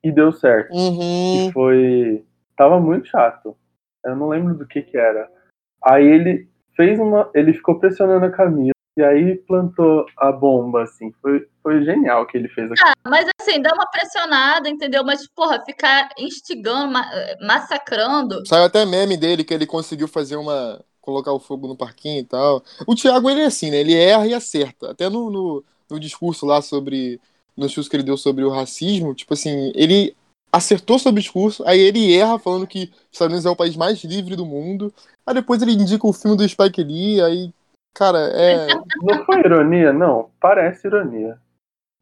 e 0.03 0.12
deu 0.12 0.31
certo. 0.31 0.74
Uhum. 0.74 1.47
Que 1.47 1.53
foi. 1.53 2.25
Tava 2.55 2.79
muito 2.79 3.07
chato. 3.07 3.55
Eu 4.07 4.15
não 4.15 4.29
lembro 4.29 4.55
do 4.55 4.65
que 4.67 4.81
que 4.81 4.97
era. 4.97 5.29
Aí 5.83 6.05
ele 6.05 6.49
fez 6.75 6.99
uma. 6.99 7.29
Ele 7.33 7.53
ficou 7.53 7.79
pressionando 7.79 8.25
a 8.25 8.31
Camila 8.31 8.71
e 8.97 9.03
aí 9.03 9.35
plantou 9.35 10.05
a 10.17 10.31
bomba, 10.31 10.83
assim. 10.83 11.11
Foi, 11.21 11.47
foi 11.61 11.83
genial 11.83 12.23
o 12.23 12.25
que 12.25 12.37
ele 12.37 12.47
fez 12.49 12.71
aqui. 12.71 12.81
Mas 13.07 13.29
assim, 13.39 13.61
dá 13.61 13.73
uma 13.73 13.85
pressionada, 13.85 14.69
entendeu? 14.69 15.03
Mas, 15.03 15.27
porra, 15.27 15.63
ficar 15.63 16.09
instigando, 16.17 16.91
ma- 16.91 17.09
massacrando. 17.41 18.45
Saiu 18.45 18.63
até 18.65 18.85
meme 18.85 19.17
dele 19.17 19.43
que 19.43 19.53
ele 19.53 19.65
conseguiu 19.67 20.07
fazer 20.07 20.35
uma. 20.35 20.83
colocar 21.01 21.31
o 21.31 21.39
fogo 21.39 21.67
no 21.67 21.75
parquinho 21.77 22.19
e 22.19 22.25
tal. 22.25 22.63
O 22.87 22.95
Thiago, 22.95 23.29
ele 23.29 23.41
é 23.41 23.45
assim, 23.45 23.69
né? 23.69 23.77
Ele 23.77 23.93
erra 23.93 24.25
e 24.27 24.34
acerta. 24.34 24.91
Até 24.91 25.10
no, 25.10 25.29
no, 25.29 25.63
no 25.89 25.99
discurso 25.99 26.45
lá 26.45 26.62
sobre. 26.62 27.19
No 27.55 27.65
discurso 27.65 27.89
que 27.89 27.95
ele 27.95 28.03
deu 28.03 28.17
sobre 28.17 28.43
o 28.43 28.49
racismo, 28.51 29.15
tipo 29.15 29.34
assim, 29.34 29.71
ele 29.73 30.15
acertou 30.51 30.97
o 30.97 31.12
discurso, 31.12 31.63
aí 31.67 31.79
ele 31.79 32.15
erra 32.15 32.39
falando 32.39 32.67
que 32.67 32.91
os 32.91 33.12
Estados 33.12 33.33
Unidos 33.33 33.45
é 33.45 33.49
o 33.49 33.55
país 33.55 33.75
mais 33.75 34.03
livre 34.03 34.36
do 34.36 34.45
mundo. 34.45 34.93
Aí 35.25 35.33
depois 35.33 35.62
ele 35.62 35.73
indica 35.73 36.07
o 36.07 36.13
filme 36.13 36.38
do 36.38 36.47
Spike 36.47 36.83
Lee, 36.83 37.21
aí. 37.21 37.53
Cara, 37.93 38.19
é. 38.19 38.67
Não 39.01 39.25
foi 39.25 39.39
ironia, 39.39 39.91
não. 39.91 40.29
Parece 40.39 40.88
ironia. 40.88 41.38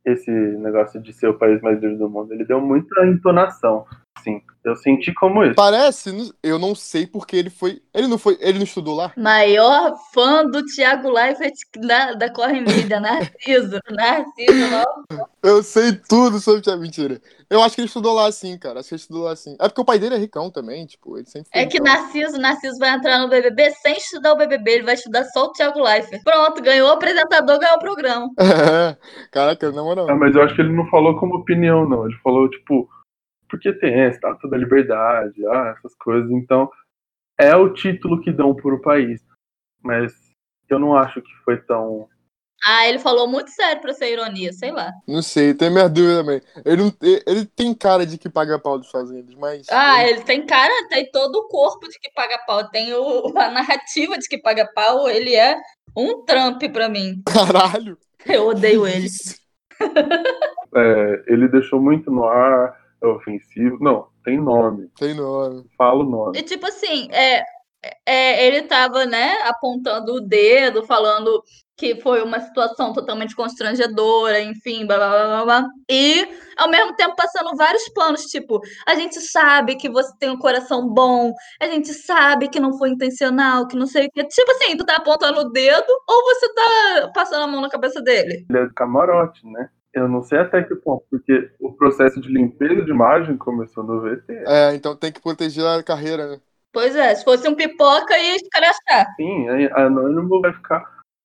Esse 0.06 0.30
negócio 0.30 1.02
de 1.02 1.12
ser 1.14 1.28
o 1.28 1.38
país 1.38 1.62
mais 1.62 1.80
livre 1.82 1.98
do 1.98 2.10
mundo. 2.10 2.34
Ele 2.34 2.46
deu 2.46 2.62
muita 2.62 3.06
entonação. 3.06 3.86
Sim. 4.26 4.42
Eu 4.64 4.76
senti 4.76 5.14
como 5.14 5.44
isso. 5.44 5.54
Parece, 5.54 6.34
eu 6.42 6.58
não 6.58 6.74
sei 6.74 7.06
porque 7.06 7.36
ele 7.36 7.52
foi. 7.52 7.80
Ele 7.94 8.08
não 8.08 8.18
foi. 8.18 8.36
Ele 8.42 8.58
não 8.58 8.66
estudou 8.66 8.96
lá? 8.96 9.14
Maior 9.16 9.94
fã 10.12 10.44
do 10.44 10.66
Thiago 10.66 11.12
Leifert 11.12 11.54
da, 11.78 12.14
da 12.14 12.34
Corre 12.34 12.62
Mídia, 12.62 12.98
Narciso. 13.00 13.80
Narciso. 13.92 14.84
Eu 15.44 15.62
sei 15.62 15.94
tudo 16.10 16.40
sobre 16.40 16.62
o 16.62 16.64
Thiago. 16.64 16.82
Mentira. 16.82 17.22
Eu 17.48 17.62
acho 17.62 17.76
que 17.76 17.82
ele 17.82 17.88
estudou 17.88 18.16
lá 18.16 18.32
sim, 18.32 18.58
cara. 18.58 18.80
Acho 18.80 18.90
que 18.90 18.96
ele 18.96 19.02
estudou 19.02 19.26
lá 19.26 19.36
sim. 19.36 19.56
É 19.60 19.68
porque 19.68 19.82
o 19.82 19.86
pai 19.86 20.00
dele 20.00 20.16
é 20.16 20.18
ricão 20.18 20.50
também, 20.50 20.84
tipo, 20.88 21.16
ele 21.16 21.28
sempre 21.28 21.48
foi 21.54 21.62
É 21.62 21.68
que. 21.68 21.80
Narciso, 21.80 22.40
Narciso 22.40 22.80
vai 22.80 22.90
entrar 22.90 23.20
no 23.20 23.30
BBB 23.30 23.70
sem 23.70 23.96
estudar 23.98 24.34
o 24.34 24.38
BBB, 24.38 24.72
ele 24.72 24.84
vai 24.86 24.96
estudar 24.96 25.26
só 25.26 25.46
o 25.46 25.52
Thiago 25.52 25.80
Leifert. 25.80 26.24
Pronto, 26.24 26.60
ganhou 26.64 26.90
o 26.90 26.94
apresentador, 26.94 27.60
ganhou 27.60 27.76
o 27.76 27.80
programa. 27.80 28.32
Caraca, 29.32 29.72
na 29.72 29.84
moral. 29.84 30.10
Ah, 30.10 30.16
mas 30.16 30.36
eu 30.36 30.42
acho 30.42 30.56
que 30.56 30.62
ele 30.62 30.74
não 30.74 30.88
falou 30.88 31.16
como 31.20 31.36
opinião, 31.36 31.88
não. 31.88 32.08
Ele 32.08 32.18
falou, 32.24 32.50
tipo, 32.50 32.90
porque 33.50 33.74
tem 33.74 34.04
a 34.04 34.10
estátua 34.10 34.50
da 34.50 34.58
liberdade, 34.58 35.46
ah, 35.48 35.76
essas 35.78 35.96
coisas. 35.96 36.30
Então, 36.32 36.70
é 37.40 37.56
o 37.56 37.74
título 37.74 38.22
que 38.22 38.32
dão 38.32 38.56
para 38.56 38.74
o 38.74 38.82
país. 38.82 39.22
Mas 39.84 40.14
eu 40.70 40.80
não 40.80 40.96
acho 40.98 41.22
que 41.22 41.34
foi 41.44 41.58
tão. 41.62 42.08
Ah, 42.66 42.88
ele 42.88 42.98
falou 42.98 43.28
muito 43.28 43.52
sério 43.52 43.82
pra 43.82 43.94
ser 43.94 44.14
ironia, 44.14 44.52
sei 44.52 44.72
lá. 44.72 44.92
Não 45.08 45.22
sei, 45.22 45.54
tem 45.54 45.70
minha 45.70 45.88
dúvida 45.88 46.22
também. 46.22 46.42
Ele, 46.66 46.84
não- 46.84 46.94
ele- 47.02 47.24
ele 47.28 47.46
tem 47.46 47.74
cara 47.76 48.06
de 48.06 48.18
que 48.18 48.30
paga 48.30 48.58
pau 48.58 48.78
dos 48.78 48.88
Estados 48.88 49.12
Unidos, 49.12 49.36
mas. 49.36 49.68
Ah, 49.70 50.04
ele 50.08 50.22
tem 50.24 50.46
cara, 50.46 50.74
tem 50.90 51.10
todo 51.12 51.36
o 51.36 51.48
corpo 51.48 51.88
de 51.88 52.00
que 52.00 52.12
paga 52.14 52.40
pau, 52.48 52.68
tem 52.70 52.94
o, 52.94 53.26
a 53.38 53.52
narrativa 53.52 54.18
de 54.18 54.28
que 54.28 54.38
paga 54.40 54.68
pau, 54.74 55.08
ele 55.08 55.36
é 55.36 55.56
um 55.96 56.24
Trump 56.26 56.62
pra 56.74 56.90
mim. 56.90 57.22
Caralho! 57.28 57.98
Eu 58.26 58.48
odeio 58.48 58.88
ele. 58.88 59.08
É, 60.76 61.24
ele 61.28 61.48
deixou 61.48 61.82
muito 61.82 62.12
no 62.12 62.26
ar, 62.26 62.76
é 63.02 63.08
ofensivo. 63.08 63.78
Não, 63.82 64.08
tem 64.24 64.40
nome. 64.40 64.90
Tem 64.98 65.14
nome. 65.14 65.66
Fala 65.78 66.04
o 66.04 66.10
nome. 66.10 66.40
E 66.40 66.44
tipo 66.44 66.66
assim, 66.66 67.08
é, 67.12 67.44
é, 68.06 68.48
ele 68.48 68.64
tava, 68.64 69.06
né, 69.06 69.36
apontando 69.44 70.14
o 70.14 70.22
dedo, 70.22 70.84
falando 70.86 71.44
que 71.78 72.00
foi 72.02 72.24
uma 72.24 72.40
situação 72.40 72.94
totalmente 72.94 73.36
constrangedora, 73.36 74.40
enfim, 74.40 74.86
blá 74.88 74.98
blá 74.98 75.10
blá 75.10 75.28
blá, 75.28 75.46
blá. 75.46 75.70
E 75.90 76.26
ao 76.58 76.70
mesmo 76.70 76.96
tempo 76.96 77.16
passando 77.16 77.56
vários 77.58 77.88
planos, 77.90 78.22
tipo, 78.24 78.62
a 78.88 78.96
gente 78.96 79.20
sabe 79.20 79.76
que 79.76 79.90
você 79.90 80.10
tem 80.18 80.30
um 80.30 80.38
coração 80.38 80.88
bom, 80.88 81.34
a 81.62 81.68
gente 81.68 81.94
sabe 81.94 82.48
que 82.48 82.62
não 82.62 82.78
foi 82.78 82.90
intencional, 82.90 83.68
que 83.68 83.76
não 83.76 83.86
sei 83.86 84.08
o 84.08 84.10
que. 84.10 84.24
Tipo 84.24 84.52
assim, 84.52 84.78
tu 84.78 84.86
tá 84.86 84.96
apontando 84.96 85.42
o 85.42 85.50
dedo 85.52 85.92
ou 86.08 86.24
você 86.24 86.54
tá 86.54 87.12
passando 87.14 87.44
a 87.44 87.48
mão 87.48 87.62
na 87.62 87.70
cabeça 87.70 88.02
dele? 88.02 88.46
Ele 88.50 88.60
é 88.60 88.66
do 88.66 88.74
camarote, 88.74 89.46
né? 89.46 89.70
Eu 89.96 90.10
não 90.10 90.22
sei 90.22 90.40
até 90.40 90.62
que 90.62 90.76
ponto, 90.76 91.06
porque 91.10 91.50
o 91.58 91.72
processo 91.72 92.20
de 92.20 92.28
limpeza 92.28 92.84
de 92.84 92.92
imagem 92.92 93.38
começou 93.38 93.82
no 93.82 94.02
VT. 94.02 94.44
É, 94.46 94.76
então 94.76 94.94
tem 94.94 95.10
que 95.10 95.22
proteger 95.22 95.66
a 95.66 95.82
carreira, 95.82 96.28
né? 96.28 96.42
Pois 96.74 96.94
é, 96.94 97.16
se 97.16 97.24
fosse 97.24 97.48
um 97.48 97.56
pipoca, 97.56 98.18
ia 98.18 98.36
escrachar. 98.36 99.16
Sim, 99.16 99.48
a 99.48 99.86
Anônimo 99.86 100.42
vai 100.42 100.52
ficar, 100.52 100.84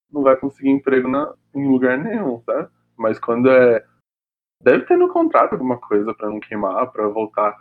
não 0.09 0.22
vai 0.22 0.37
conseguir 0.37 0.70
emprego 0.70 1.09
na, 1.09 1.35
em 1.52 1.66
lugar 1.66 1.98
nenhum, 1.98 2.40
sabe? 2.46 2.68
Mas 2.96 3.18
quando 3.18 3.50
é. 3.50 3.85
Deve 4.62 4.85
ter 4.85 4.96
no 4.96 5.09
contrato 5.09 5.54
alguma 5.54 5.78
coisa 5.78 6.14
pra 6.14 6.28
não 6.28 6.38
queimar, 6.38 6.92
pra 6.92 7.09
voltar. 7.09 7.56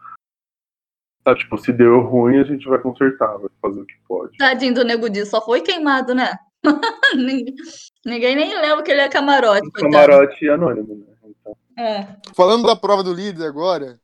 Sabe, 1.24 1.40
tipo, 1.40 1.58
se 1.58 1.74
deu 1.74 2.02
ruim, 2.02 2.38
a 2.38 2.44
gente 2.44 2.68
vai 2.68 2.78
consertar, 2.78 3.38
vai 3.38 3.50
fazer 3.60 3.82
o 3.82 3.86
que 3.86 3.98
pode. 4.08 4.38
Tadinho 4.38 4.76
do 4.76 4.84
Nego 4.84 5.10
Di, 5.10 5.26
só 5.26 5.44
foi 5.44 5.62
queimado, 5.62 6.14
né? 6.14 6.38
ninguém, 8.06 8.36
nem 8.36 8.60
lembra 8.62 8.84
que 8.84 8.92
ele 8.92 9.02
é 9.02 9.10
camarote. 9.10 9.72
Camarote 9.72 10.50
anônimo, 10.50 10.96
né? 10.96 11.16
Então, 11.24 11.58
É. 11.78 12.18
Falando 12.34 12.68
da 12.68 12.76
prova 12.76 13.04
do 13.04 13.14
líder 13.14 13.46
agora, 13.46 14.00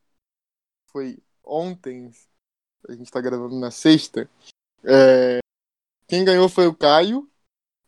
foi 0.91 1.17
ontem, 1.43 2.11
a 2.87 2.93
gente 2.93 3.11
tá 3.11 3.21
gravando 3.21 3.59
na 3.59 3.71
sexta. 3.71 4.29
É, 4.83 5.39
quem 6.07 6.23
ganhou 6.23 6.47
foi 6.47 6.67
o 6.67 6.75
Caio, 6.75 7.27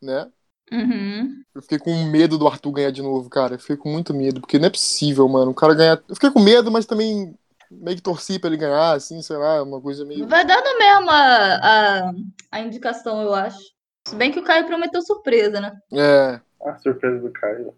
né? 0.01 0.31
Uhum. 0.71 1.43
Eu 1.55 1.61
fiquei 1.61 1.79
com 1.79 1.93
medo 2.05 2.37
do 2.37 2.47
Arthur 2.47 2.71
ganhar 2.71 2.91
de 2.91 3.01
novo, 3.01 3.29
cara. 3.29 3.55
Eu 3.55 3.59
fiquei 3.59 3.77
com 3.77 3.89
muito 3.89 4.13
medo, 4.13 4.41
porque 4.41 4.59
não 4.59 4.67
é 4.67 4.69
possível, 4.69 5.27
mano. 5.29 5.51
O 5.51 5.55
cara 5.55 5.73
ganhar. 5.73 6.03
Eu 6.07 6.15
fiquei 6.15 6.29
com 6.29 6.39
medo, 6.39 6.71
mas 6.71 6.85
também 6.85 7.37
meio 7.71 7.97
que 7.97 8.03
torci 8.03 8.39
pra 8.39 8.49
ele 8.49 8.57
ganhar, 8.57 8.93
assim, 8.93 9.21
sei 9.21 9.37
lá, 9.37 9.63
uma 9.63 9.81
coisa 9.81 10.05
meio. 10.05 10.27
Vai 10.27 10.45
dando 10.45 10.77
mesmo 10.77 11.09
a, 11.09 11.55
a, 11.55 12.11
a 12.51 12.59
indicação, 12.59 13.21
eu 13.21 13.33
acho. 13.33 13.76
Se 14.07 14.15
bem 14.15 14.31
que 14.31 14.39
o 14.39 14.43
Caio 14.43 14.65
prometeu 14.65 15.01
surpresa, 15.01 15.59
né? 15.59 15.77
É. 15.91 16.39
a 16.65 16.77
surpresa 16.77 17.19
do 17.19 17.29
Caio. 17.29 17.73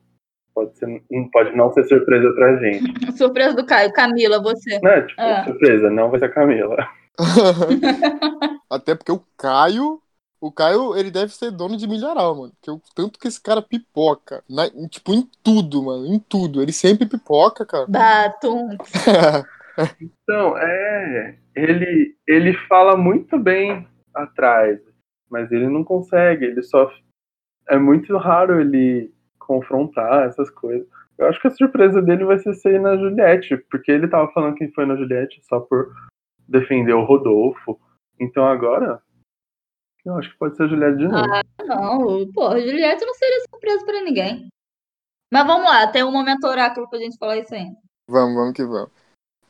pode, 0.53 0.77
ser, 0.77 1.03
pode 1.33 1.57
não 1.57 1.73
ser 1.73 1.85
surpresa 1.85 2.31
pra 2.35 2.55
gente. 2.57 2.93
surpresa 3.17 3.55
do 3.55 3.65
Caio. 3.65 3.91
Camila, 3.91 4.39
você. 4.39 4.79
Não, 4.83 5.07
tipo, 5.07 5.19
é. 5.19 5.43
surpresa, 5.45 5.89
não 5.89 6.11
vai 6.11 6.19
ser 6.19 6.25
a 6.25 6.31
Camila. 6.31 6.87
Até 8.69 8.93
porque 8.93 9.11
o 9.11 9.23
Caio. 9.35 9.99
O 10.39 10.51
Caio, 10.51 10.95
ele 10.95 11.09
deve 11.09 11.33
ser 11.33 11.49
dono 11.49 11.75
de 11.75 11.87
milharal, 11.87 12.35
mano. 12.35 12.53
Porque 12.53 12.71
o 12.71 12.81
tanto 12.95 13.19
que 13.19 13.27
esse 13.27 13.41
cara 13.41 13.61
pipoca. 13.61 14.43
Na, 14.47 14.69
tipo, 14.87 15.11
em 15.11 15.27
tudo, 15.43 15.83
mano. 15.83 16.05
Em 16.05 16.19
tudo. 16.19 16.61
Ele 16.61 16.71
sempre 16.71 17.07
pipoca, 17.07 17.65
cara. 17.65 17.87
Batum. 17.89 18.77
então, 19.99 20.57
é. 20.59 21.37
Ele, 21.55 22.15
ele 22.27 22.53
fala 22.69 22.95
muito 22.95 23.37
bem 23.37 23.85
atrás. 24.13 24.79
Mas 25.29 25.51
ele 25.51 25.67
não 25.67 25.83
consegue. 25.83 26.45
Ele 26.45 26.63
só. 26.63 26.91
É 27.67 27.77
muito 27.77 28.15
raro 28.17 28.59
ele 28.59 29.13
confrontar 29.37 30.27
essas 30.27 30.49
coisas. 30.49 30.87
Eu 31.17 31.27
acho 31.27 31.39
que 31.41 31.47
a 31.47 31.51
surpresa 31.51 32.01
dele 32.01 32.23
vai 32.25 32.39
ser 32.39 32.53
ser 32.53 32.79
na 32.79 32.97
Juliette. 32.97 33.57
Porque 33.69 33.91
ele 33.91 34.07
tava 34.07 34.31
falando 34.31 34.55
que 34.55 34.67
foi 34.69 34.85
na 34.85 34.95
Juliette 34.95 35.41
só 35.45 35.59
por 35.59 35.93
defender 36.47 36.93
o 36.93 37.03
Rodolfo. 37.03 37.79
Então 38.19 38.45
agora 38.45 39.01
eu 40.05 40.15
acho 40.17 40.31
que 40.31 40.37
pode 40.37 40.55
ser 40.55 40.63
a 40.63 40.67
Juliette 40.67 40.97
de 40.97 41.07
novo. 41.07 41.17
Ah, 41.17 41.43
não. 41.65 42.31
Pô, 42.31 42.47
a 42.47 42.59
Juliette 42.59 43.05
não 43.05 43.13
seria 43.13 43.41
surpresa 43.49 43.85
pra 43.85 44.01
ninguém. 44.01 44.47
Mas 45.31 45.45
vamos 45.45 45.69
lá, 45.69 45.87
tem 45.87 46.03
um 46.03 46.11
momento 46.11 46.47
oráculo 46.47 46.89
pra 46.89 46.99
gente 46.99 47.17
falar 47.17 47.37
isso 47.37 47.53
aí. 47.53 47.67
Vamos, 48.07 48.33
vamos 48.33 48.53
que 48.53 48.65
vamos. 48.65 48.89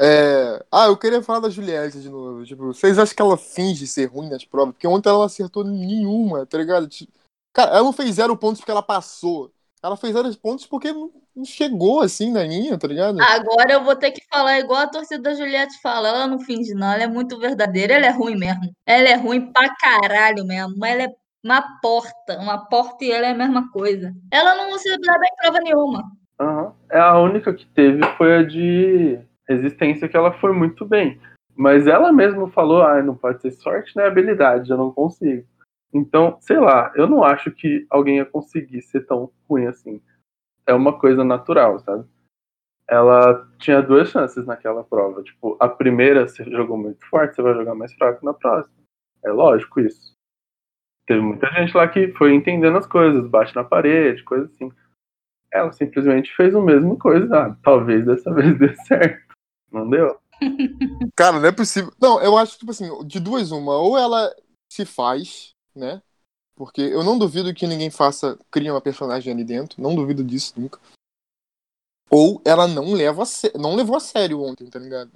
É... 0.02 0.64
Ah, 0.72 0.86
eu 0.86 0.98
queria 0.98 1.22
falar 1.22 1.40
da 1.40 1.50
Juliette 1.50 2.00
de 2.00 2.10
novo. 2.10 2.46
Tipo, 2.46 2.74
vocês 2.74 2.98
acham 2.98 3.16
que 3.16 3.22
ela 3.22 3.38
finge 3.38 3.86
ser 3.86 4.06
ruim 4.06 4.30
nas 4.30 4.46
provas? 4.46 4.74
Porque 4.74 4.88
ontem 4.88 5.10
ela 5.10 5.20
não 5.20 5.26
acertou 5.26 5.64
nenhuma, 5.64 6.46
tá 6.46 6.58
ligado? 6.58 6.88
Tipo, 6.88 7.12
cara, 7.54 7.72
ela 7.72 7.84
não 7.84 7.94
fez 7.94 8.16
zero 8.16 8.36
pontos 8.38 8.62
porque 8.62 8.72
ela 8.72 8.82
passou. 8.84 9.52
Ela 9.84 9.98
fez 9.98 10.14
zero 10.14 10.38
pontos 10.38 10.66
porque 10.66 10.92
não 10.92 11.46
chegou 11.46 12.02
assim 12.02 12.32
na 12.32 12.44
linha, 12.44 12.78
tá 12.78 12.88
ligado? 12.88 13.20
Agora 13.22 13.74
eu 13.74 13.84
vou 13.84 13.96
ter 13.96 14.12
que 14.12 14.26
falar 14.30 14.60
igual 14.60 14.82
a 14.82 14.88
torcida 14.88 15.22
da 15.22 15.34
Juliette 15.34 15.82
fala. 15.82 16.10
Ela 16.10 16.28
não 16.28 16.40
finge, 16.40 16.74
não. 16.74 16.92
Ela 16.92 17.04
é 17.04 17.08
muito 17.08 17.40
verdadeira. 17.40 17.94
Ela 17.94 18.08
é 18.08 18.12
ruim 18.12 18.38
mesmo. 18.38 18.72
Ela 18.86 19.10
é 19.10 19.16
ruim 19.16 19.52
pra 19.52 19.74
caralho 19.76 20.46
mesmo. 20.46 20.86
Ela 20.86 21.04
é 21.04 21.16
uma 21.44 21.62
porta. 21.82 22.38
Uma 22.40 22.58
porta 22.58 23.06
e 23.06 23.12
ela 23.12 23.28
é 23.28 23.32
a 23.32 23.38
mesma 23.38 23.72
coisa. 23.72 24.14
Ela 24.32 24.56
não 24.56 24.78
se 24.78 24.90
dá 24.98 25.18
bem 25.18 25.32
prova 25.42 25.60
nenhuma. 25.60 26.04
Uhum. 26.42 26.72
É 26.90 27.00
a 27.00 27.18
única 27.20 27.54
que 27.54 27.66
teve 27.68 28.02
foi 28.18 28.38
a 28.38 28.44
de 28.44 29.20
resistência, 29.50 30.08
que 30.08 30.16
ela 30.16 30.32
foi 30.34 30.54
muito 30.54 30.86
bem. 30.86 31.20
Mas 31.56 31.88
ela 31.88 32.14
mesma 32.14 32.50
falou: 32.52 32.84
ah, 32.84 33.02
não 33.02 33.16
pode 33.16 33.42
ser 33.42 33.52
sorte, 33.52 33.96
né? 33.98 34.06
Habilidade, 34.06 34.70
eu 34.70 34.78
não 34.78 34.92
consigo. 34.92 35.46
Então, 35.94 36.38
sei 36.40 36.60
lá, 36.60 36.92
eu 36.96 37.08
não 37.08 37.24
acho 37.24 37.52
que 37.52 37.86
alguém 37.90 38.18
ia 38.18 38.26
conseguir 38.26 38.82
ser 38.82 39.06
tão 39.06 39.32
ruim 39.50 39.66
assim. 39.66 40.02
É 40.66 40.74
uma 40.74 40.98
coisa 40.98 41.24
natural, 41.24 41.80
sabe? 41.80 42.06
Ela 42.88 43.48
tinha 43.58 43.82
duas 43.82 44.10
chances 44.10 44.46
naquela 44.46 44.84
prova. 44.84 45.24
Tipo, 45.24 45.58
a 45.60 45.68
primeira 45.68 46.28
você 46.28 46.44
jogou 46.44 46.78
muito 46.78 47.06
forte, 47.08 47.36
você 47.36 47.42
vai 47.42 47.54
jogar 47.54 47.76
mais 47.76 47.94
fraco 47.94 48.24
na 48.24 48.34
próxima. 48.34 48.76
É 49.24 49.32
lógico 49.32 49.80
isso. 49.80 50.14
Teve 51.08 51.22
muita 51.22 51.48
gente 51.48 51.76
lá 51.76 51.88
que 51.88 52.10
foi 52.14 52.34
entendendo 52.34 52.78
as 52.78 52.86
coisas, 52.86 53.28
bate 53.28 53.56
na 53.56 53.64
parede, 53.64 54.24
coisa 54.24 54.46
assim. 54.46 54.72
Ela 55.52 55.72
simplesmente 55.72 56.34
fez 56.36 56.56
a 56.56 56.62
mesma 56.62 56.96
coisa. 56.96 57.36
Ah, 57.36 57.58
talvez 57.64 58.06
dessa 58.06 58.32
vez 58.34 58.58
dê 58.58 58.76
certo. 58.86 59.29
Não 59.72 59.90
deu? 59.90 60.20
Cara, 61.16 61.40
não 61.40 61.48
é 61.48 61.52
possível. 61.52 61.94
Não, 62.00 62.22
eu 62.22 62.38
acho 62.38 62.54
que, 62.54 62.60
tipo 62.60 62.72
assim, 62.72 62.90
de 63.06 63.20
duas, 63.20 63.52
uma. 63.52 63.78
Ou 63.78 63.98
ela 63.98 64.34
se 64.72 64.86
faz 64.86 65.54
né? 65.76 66.02
Porque 66.56 66.82
eu 66.82 67.04
não 67.04 67.18
duvido 67.18 67.54
que 67.54 67.66
ninguém 67.66 67.90
faça, 67.90 68.38
cria 68.52 68.74
uma 68.74 68.82
personagem 68.82 69.32
ali 69.34 69.44
dentro, 69.44 69.82
não 69.82 69.96
duvido 69.96 70.24
disso 70.24 70.54
nunca. 70.58 70.80
Ou 72.10 72.42
ela 72.44 72.68
não 72.68 72.94
leva 72.94 73.24
não 73.58 73.76
levou 73.76 73.96
a 73.96 74.00
sério 74.00 74.42
ontem, 74.42 74.70
tá 74.70 74.78
ligado? 74.78 75.12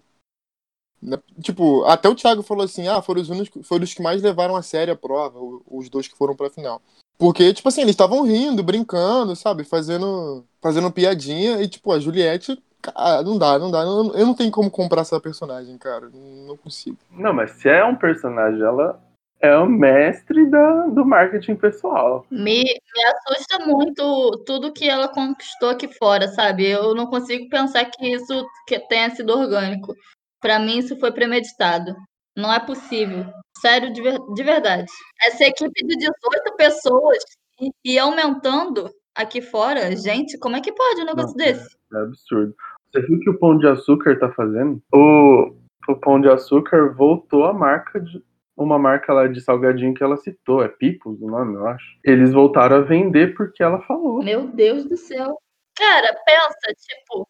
Né? 1.01 1.17
Tipo, 1.41 1.83
até 1.85 2.07
o 2.07 2.15
Thiago 2.15 2.43
falou 2.43 2.63
assim: 2.63 2.87
ah, 2.87 3.01
foram 3.01 3.21
os, 3.21 3.29
únicos, 3.29 3.67
foram 3.67 3.83
os 3.83 3.93
que 3.93 4.01
mais 4.01 4.21
levaram 4.21 4.55
a 4.55 4.61
sério 4.61 4.93
a 4.93 4.97
prova, 4.97 5.37
os 5.67 5.89
dois 5.89 6.07
que 6.07 6.17
foram 6.17 6.35
pra 6.35 6.49
final. 6.49 6.81
Porque, 7.17 7.53
tipo 7.53 7.67
assim, 7.67 7.81
eles 7.81 7.91
estavam 7.91 8.23
rindo, 8.23 8.63
brincando, 8.63 9.35
sabe? 9.35 9.63
Fazendo, 9.63 10.45
fazendo 10.61 10.91
piadinha. 10.91 11.61
E, 11.61 11.67
tipo, 11.67 11.91
a 11.91 11.99
Juliette, 11.99 12.61
cara, 12.83 13.23
não 13.23 13.37
dá, 13.37 13.57
não 13.57 13.71
dá. 13.71 13.81
Eu 13.81 14.25
não 14.25 14.35
tenho 14.35 14.51
como 14.51 14.69
comprar 14.69 15.01
essa 15.01 15.19
personagem, 15.19 15.77
cara. 15.77 16.09
Não 16.11 16.55
consigo. 16.57 16.97
Não, 17.11 17.33
mas 17.33 17.51
se 17.51 17.69
é 17.69 17.83
um 17.83 17.95
personagem, 17.95 18.61
ela 18.61 19.01
é 19.43 19.57
o 19.57 19.67
mestre 19.67 20.45
da, 20.49 20.87
do 20.87 21.05
marketing 21.05 21.55
pessoal. 21.55 22.25
Me, 22.31 22.63
me 22.63 23.03
assusta 23.05 23.65
muito 23.65 24.43
tudo 24.45 24.71
que 24.71 24.89
ela 24.89 25.09
conquistou 25.09 25.69
aqui 25.69 25.87
fora, 25.87 26.29
sabe? 26.29 26.65
Eu 26.65 26.95
não 26.95 27.07
consigo 27.07 27.49
pensar 27.49 27.83
que 27.85 28.07
isso 28.07 28.45
que 28.65 28.79
tenha 28.87 29.09
sido 29.09 29.37
orgânico. 29.37 29.93
Para 30.39 30.59
mim, 30.59 30.77
isso 30.77 30.97
foi 30.97 31.11
premeditado. 31.11 31.93
Não 32.37 32.51
é 32.53 32.59
possível. 32.59 33.25
Sério, 33.59 33.91
de, 33.91 34.01
de 34.01 34.43
verdade. 34.43 34.85
Essa 35.21 35.43
equipe 35.43 35.87
de 35.87 35.95
18 35.97 36.55
pessoas 36.57 37.23
e, 37.59 37.69
e, 37.83 37.99
aumentando 37.99 38.89
aqui 39.13 39.41
fora, 39.41 39.95
gente, 39.95 40.37
como 40.37 40.55
é 40.55 40.61
que 40.61 40.71
pode 40.71 41.01
um 41.01 41.05
negócio 41.05 41.35
não, 41.37 41.45
desse? 41.45 41.75
É, 41.93 41.97
é 41.97 42.01
absurdo. 42.01 42.55
Você 42.93 43.01
viu 43.01 43.19
que 43.19 43.29
o 43.29 43.39
Pão 43.39 43.57
de 43.57 43.65
Açúcar 43.65 44.19
tá 44.19 44.31
fazendo? 44.31 44.79
O, 44.93 45.55
o 45.89 45.95
Pão 45.95 46.21
de 46.21 46.29
Açúcar 46.29 46.93
voltou 46.93 47.43
à 47.45 47.51
marca 47.51 47.99
de, 47.99 48.23
uma 48.55 48.77
marca 48.77 49.11
lá 49.11 49.27
de 49.27 49.41
salgadinho 49.41 49.95
que 49.95 50.03
ela 50.03 50.15
citou, 50.15 50.63
é 50.63 50.67
Pipos 50.67 51.19
o 51.19 51.27
nome, 51.27 51.55
eu 51.55 51.65
acho. 51.65 51.85
Eles 52.03 52.31
voltaram 52.31 52.77
a 52.77 52.81
vender 52.81 53.33
porque 53.35 53.63
ela 53.63 53.81
falou. 53.81 54.23
Meu 54.23 54.47
Deus 54.47 54.85
do 54.85 54.95
céu. 54.95 55.35
Cara, 55.75 56.15
pensa, 56.23 56.75
tipo, 56.77 57.27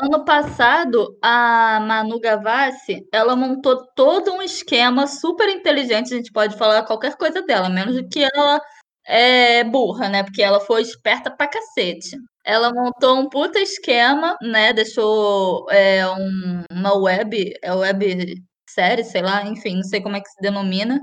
ano 0.00 0.24
passado 0.24 1.18
a 1.20 1.80
Manu 1.86 2.18
Gavassi, 2.18 3.06
ela 3.12 3.36
montou 3.36 3.86
todo 3.94 4.32
um 4.32 4.40
esquema 4.40 5.06
super 5.06 5.50
inteligente, 5.50 6.14
a 6.14 6.16
gente 6.16 6.32
pode 6.32 6.56
falar 6.56 6.86
qualquer 6.86 7.14
coisa 7.18 7.42
dela, 7.42 7.68
menos 7.68 8.00
que 8.10 8.24
ela 8.24 8.58
é 9.06 9.64
burra, 9.64 10.08
né? 10.08 10.22
Porque 10.22 10.42
ela 10.42 10.60
foi 10.60 10.82
esperta 10.82 11.30
pra 11.30 11.48
cacete. 11.48 12.16
Ela 12.44 12.72
montou 12.72 13.18
um 13.18 13.28
puta 13.28 13.58
esquema, 13.60 14.36
né? 14.42 14.72
Deixou 14.72 15.70
é, 15.70 16.06
um, 16.08 16.64
uma 16.70 16.94
web, 16.94 17.54
é 17.62 17.72
web 17.74 18.42
série, 18.68 19.04
sei 19.04 19.22
lá, 19.22 19.42
enfim, 19.44 19.76
não 19.76 19.84
sei 19.84 20.00
como 20.02 20.16
é 20.16 20.20
que 20.20 20.28
se 20.28 20.40
denomina. 20.40 21.00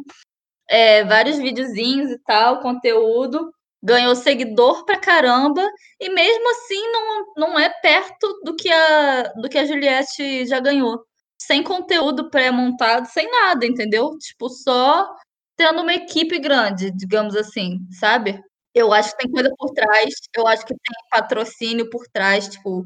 É, 0.69 1.03
vários 1.05 1.37
videozinhos 1.37 2.11
e 2.11 2.19
tal, 2.19 2.61
conteúdo, 2.61 3.51
ganhou 3.83 4.15
seguidor 4.15 4.85
pra 4.85 4.99
caramba, 4.99 5.61
e 5.99 6.09
mesmo 6.09 6.49
assim 6.51 6.91
não, 6.91 7.25
não 7.37 7.59
é 7.59 7.69
perto 7.81 8.41
do 8.43 8.55
que 8.55 8.71
a, 8.71 9.23
do 9.41 9.49
que 9.49 9.57
a 9.57 9.65
Juliette 9.65 10.45
já 10.47 10.59
ganhou. 10.59 11.03
Sem 11.41 11.63
conteúdo 11.63 12.29
pré-montado, 12.29 13.07
sem 13.07 13.29
nada, 13.29 13.65
entendeu? 13.65 14.17
Tipo, 14.19 14.49
só 14.49 15.09
tendo 15.57 15.81
uma 15.81 15.93
equipe 15.93 16.39
grande, 16.39 16.91
digamos 16.91 17.35
assim, 17.35 17.79
sabe? 17.91 18.39
Eu 18.73 18.93
acho 18.93 19.11
que 19.11 19.23
tem 19.23 19.31
coisa 19.31 19.49
por 19.57 19.71
trás, 19.73 20.13
eu 20.35 20.47
acho 20.47 20.65
que 20.65 20.73
tem 20.73 20.95
patrocínio 21.11 21.89
por 21.89 22.03
trás, 22.13 22.47
tipo, 22.47 22.85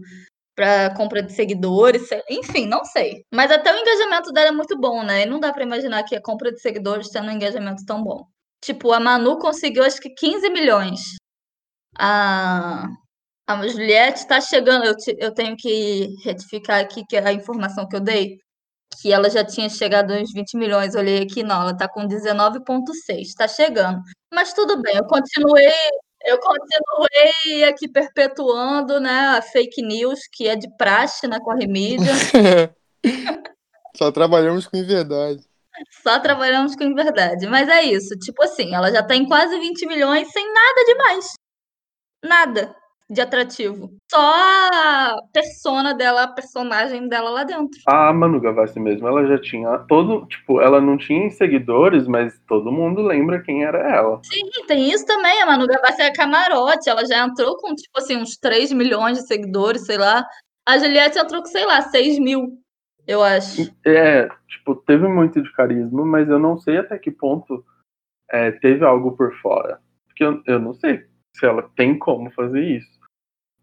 para 0.55 0.95
compra 0.95 1.21
de 1.21 1.33
seguidores, 1.33 2.09
enfim, 2.29 2.65
não 2.67 2.83
sei. 2.85 3.25
Mas 3.31 3.51
até 3.51 3.73
o 3.73 3.77
engajamento 3.77 4.31
dela 4.31 4.47
é 4.49 4.51
muito 4.51 4.77
bom, 4.79 5.03
né? 5.03 5.23
E 5.23 5.25
não 5.25 5.39
dá 5.39 5.53
para 5.53 5.63
imaginar 5.63 6.03
que 6.03 6.15
a 6.15 6.21
compra 6.21 6.51
de 6.51 6.61
seguidores 6.61 7.09
tendo 7.09 7.27
um 7.27 7.31
engajamento 7.31 7.85
tão 7.85 8.03
bom. 8.03 8.25
Tipo, 8.63 8.93
a 8.93 8.99
Manu 8.99 9.37
conseguiu 9.37 9.83
acho 9.83 9.99
que 10.01 10.09
15 10.09 10.49
milhões. 10.49 11.01
A, 11.97 12.87
a 13.47 13.67
Juliette 13.67 14.19
está 14.19 14.41
chegando, 14.41 14.85
eu, 14.85 14.95
te, 14.95 15.15
eu 15.19 15.33
tenho 15.33 15.55
que 15.57 16.07
retificar 16.23 16.81
aqui 16.81 17.03
que 17.07 17.17
a 17.17 17.33
informação 17.33 17.87
que 17.87 17.95
eu 17.95 18.01
dei, 18.01 18.37
que 19.01 19.11
ela 19.11 19.29
já 19.29 19.43
tinha 19.43 19.69
chegado 19.69 20.13
aos 20.13 20.31
20 20.31 20.57
milhões, 20.57 20.95
olhei 20.95 21.21
aqui, 21.21 21.43
não, 21.43 21.61
ela 21.61 21.71
está 21.71 21.87
com 21.87 22.07
19,6, 22.07 23.21
está 23.21 23.47
chegando. 23.47 24.01
Mas 24.33 24.53
tudo 24.53 24.81
bem, 24.81 24.95
eu 24.95 25.05
continuei 25.05 25.71
eu 26.25 26.39
continuei 26.39 27.63
aqui 27.65 27.87
perpetuando 27.87 28.99
né, 28.99 29.37
a 29.37 29.41
fake 29.43 29.81
news, 29.83 30.21
que 30.33 30.47
é 30.47 30.55
de 30.55 30.67
praxe 30.75 31.27
na 31.27 31.39
Corre 31.39 31.67
Mídia. 31.67 32.11
Só 33.95 34.11
trabalhamos 34.11 34.65
com 34.65 34.83
verdade. 34.83 35.43
Só 36.01 36.19
trabalhamos 36.19 36.75
com 36.75 36.95
verdade. 36.95 37.45
Mas 37.45 37.69
é 37.69 37.83
isso. 37.83 38.17
Tipo 38.17 38.43
assim, 38.43 38.73
ela 38.73 38.91
já 38.91 39.03
tem 39.03 39.27
quase 39.27 39.57
20 39.59 39.85
milhões 39.85 40.31
sem 40.31 40.51
nada 40.51 40.85
demais. 40.85 41.33
Nada 42.23 42.75
de 43.09 43.21
atrativo. 43.21 43.91
Só 44.11 44.17
a 44.19 45.21
persona 45.31 45.93
dela, 45.93 46.23
a 46.23 46.27
personagem 46.27 47.07
dela 47.07 47.29
lá 47.29 47.43
dentro. 47.43 47.79
A 47.87 48.11
Manu 48.11 48.39
Gavassi 48.39 48.79
mesmo, 48.79 49.07
ela 49.07 49.25
já 49.27 49.39
tinha 49.39 49.77
todo, 49.87 50.25
tipo, 50.27 50.59
ela 50.59 50.81
não 50.81 50.97
tinha 50.97 51.29
seguidores, 51.29 52.07
mas 52.07 52.39
todo 52.47 52.71
mundo 52.71 53.01
lembra 53.01 53.41
quem 53.41 53.63
era 53.63 53.79
ela. 53.95 54.19
Sim, 54.23 54.49
tem 54.67 54.91
isso 54.91 55.05
também. 55.05 55.41
A 55.41 55.45
Manu 55.45 55.67
Gavassi 55.67 56.01
é 56.01 56.11
camarote, 56.11 56.89
ela 56.89 57.05
já 57.05 57.23
entrou 57.25 57.57
com, 57.57 57.75
tipo 57.75 57.97
assim, 57.97 58.17
uns 58.17 58.37
3 58.37 58.71
milhões 58.71 59.17
de 59.17 59.27
seguidores, 59.27 59.85
sei 59.85 59.97
lá. 59.97 60.25
A 60.67 60.77
Juliette 60.79 61.19
entrou 61.19 61.41
com, 61.41 61.47
sei 61.47 61.65
lá, 61.65 61.81
6 61.81 62.17
mil, 62.17 62.57
eu 63.07 63.21
acho. 63.21 63.71
É, 63.85 64.27
tipo, 64.47 64.75
teve 64.75 65.07
muito 65.07 65.41
de 65.41 65.51
carisma, 65.53 66.03
mas 66.03 66.27
eu 66.27 66.39
não 66.39 66.57
sei 66.57 66.77
até 66.77 66.97
que 66.97 67.11
ponto 67.11 67.63
é, 68.31 68.51
teve 68.51 68.83
algo 68.83 69.11
por 69.11 69.35
fora. 69.35 69.79
Porque 70.07 70.23
eu, 70.23 70.41
eu 70.47 70.59
não 70.59 70.73
sei 70.73 71.05
se 71.35 71.45
ela 71.45 71.69
tem 71.75 71.97
como 71.97 72.31
fazer 72.31 72.63
isso. 72.63 72.94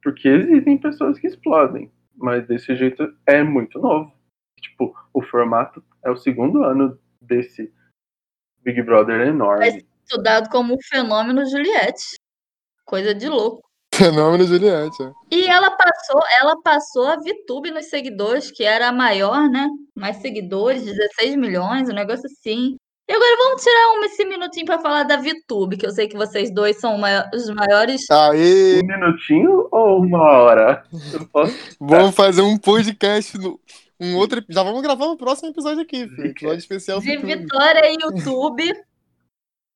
Porque 0.03 0.29
existem 0.29 0.79
pessoas 0.79 1.19
que 1.19 1.27
explodem, 1.27 1.91
mas 2.17 2.47
desse 2.47 2.75
jeito 2.75 3.15
é 3.27 3.43
muito 3.43 3.79
novo. 3.79 4.12
Tipo, 4.61 4.95
o 5.12 5.23
formato 5.23 5.83
é 6.05 6.11
o 6.11 6.17
segundo 6.17 6.62
ano 6.65 6.99
desse 7.21 7.73
Big 8.62 8.83
Brother 8.83 9.21
enorme. 9.27 9.71
Mas- 9.71 9.85
Estudado 10.05 10.51
como 10.51 10.75
um 10.75 10.79
fenômeno 10.91 11.47
Juliette. 11.49 12.17
Coisa 12.85 13.15
de 13.15 13.29
louco. 13.29 13.62
Fenômeno 13.95 14.45
Juliette. 14.45 15.03
é. 15.03 15.12
E 15.31 15.47
ela 15.47 15.71
passou, 15.71 16.21
ela 16.41 16.61
passou 16.61 17.07
a 17.07 17.17
VTube 17.17 17.71
nos 17.71 17.87
seguidores, 17.88 18.51
que 18.51 18.65
era 18.65 18.88
a 18.88 18.93
maior, 18.93 19.49
né? 19.49 19.69
Mais 19.97 20.17
seguidores, 20.17 20.85
16 20.85 21.37
milhões, 21.37 21.88
um 21.88 21.95
negócio 21.95 22.27
assim. 22.27 22.77
E 23.09 23.12
agora 23.12 23.37
vamos 23.37 23.62
tirar 23.62 23.99
um, 23.99 24.05
esse 24.05 24.25
minutinho 24.25 24.67
pra 24.67 24.79
falar 24.79 25.03
da 25.03 25.17
VTube, 25.17 25.77
que 25.77 25.85
eu 25.85 25.91
sei 25.91 26.07
que 26.07 26.17
vocês 26.17 26.53
dois 26.53 26.79
são 26.79 27.01
os 27.35 27.51
maiores. 27.51 28.09
Aê! 28.11 28.81
Um 28.81 28.87
minutinho 28.87 29.69
ou 29.73 30.01
uma 30.03 30.23
hora? 30.23 30.85
Eu 31.12 31.27
posso... 31.27 31.53
Vamos 31.81 32.15
fazer 32.15 32.43
um 32.43 32.57
podcast 32.57 33.37
no. 33.37 33.61
Um 34.01 34.17
outro, 34.17 34.45
já 34.49 34.65
vamos 34.65 34.83
gravar 34.83 35.07
o 35.07 35.17
próximo 35.17 35.51
episódio 35.51 35.81
aqui, 35.83 36.09
filho. 36.09 36.27
Episódio 36.27 36.59
especial 36.59 36.99
De 36.99 37.15
futuro. 37.15 37.38
Vitória 37.38 37.88
e 37.88 37.97
YouTube. 38.03 38.73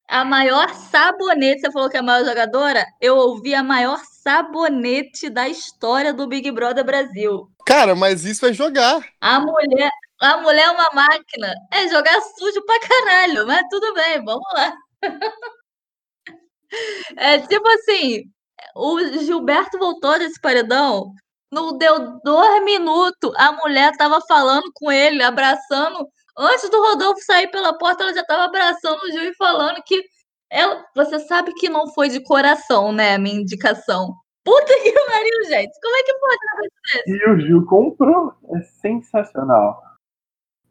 A 0.09 0.25
maior 0.25 0.69
sabonete, 0.75 1.61
você 1.61 1.71
falou 1.71 1.89
que 1.89 1.97
é 1.97 2.01
a 2.01 2.03
maior 2.03 2.25
jogadora? 2.25 2.85
Eu 3.01 3.17
ouvi 3.17 3.55
a 3.55 3.62
maior 3.62 4.01
sabonete 4.23 5.31
da 5.31 5.49
história 5.49 6.12
do 6.12 6.27
Big 6.27 6.51
Brother 6.51 6.85
Brasil. 6.85 7.49
Cara, 7.65 7.95
mas 7.95 8.25
isso 8.25 8.47
é 8.47 8.53
jogar. 8.53 9.05
A 9.21 9.39
mulher, 9.39 9.91
a 10.21 10.37
mulher 10.39 10.67
é 10.67 10.71
uma 10.71 10.91
máquina. 10.93 11.55
É 11.73 11.89
jogar 11.89 12.21
sujo 12.21 12.63
pra 12.65 12.81
caralho, 12.81 13.47
mas 13.47 13.63
tudo 13.71 13.95
bem, 13.95 14.25
vamos 14.25 14.47
lá. 14.55 14.75
É 17.17 17.39
tipo 17.39 17.67
assim, 17.69 18.25
o 18.75 18.99
Gilberto 19.21 19.79
voltou 19.79 20.19
desse 20.19 20.41
paredão, 20.41 21.13
não 21.51 21.79
deu 21.79 22.21
dois 22.25 22.65
minutos, 22.65 23.33
a 23.37 23.53
mulher 23.53 23.97
tava 23.97 24.21
falando 24.23 24.71
com 24.75 24.91
ele, 24.91 25.23
abraçando. 25.23 26.07
Antes 26.37 26.69
do 26.69 26.81
Rodolfo 26.81 27.23
sair 27.23 27.49
pela 27.51 27.79
porta, 27.79 28.03
ela 28.03 28.13
já 28.13 28.25
tava 28.25 28.45
abraçando 28.45 29.01
o 29.03 29.11
Gil 29.13 29.31
e 29.31 29.35
falando 29.37 29.81
que 29.87 30.03
ela, 30.51 30.85
você 30.95 31.19
sabe 31.21 31.55
que 31.55 31.69
não 31.69 31.89
foi 31.95 32.09
de 32.09 32.21
coração, 32.23 32.93
né, 32.93 33.15
a 33.15 33.19
minha 33.19 33.41
indicação. 33.41 34.15
Puta 34.45 34.75
que 34.83 34.93
pariu, 35.07 35.45
gente. 35.49 35.73
Como 35.81 35.97
é 35.97 36.03
que 36.03 36.15
pode? 36.15 36.39
E 37.07 37.31
o 37.31 37.41
Gil 37.41 37.67
comprou. 37.67 38.33
É 38.55 38.63
sensacional. 38.63 39.83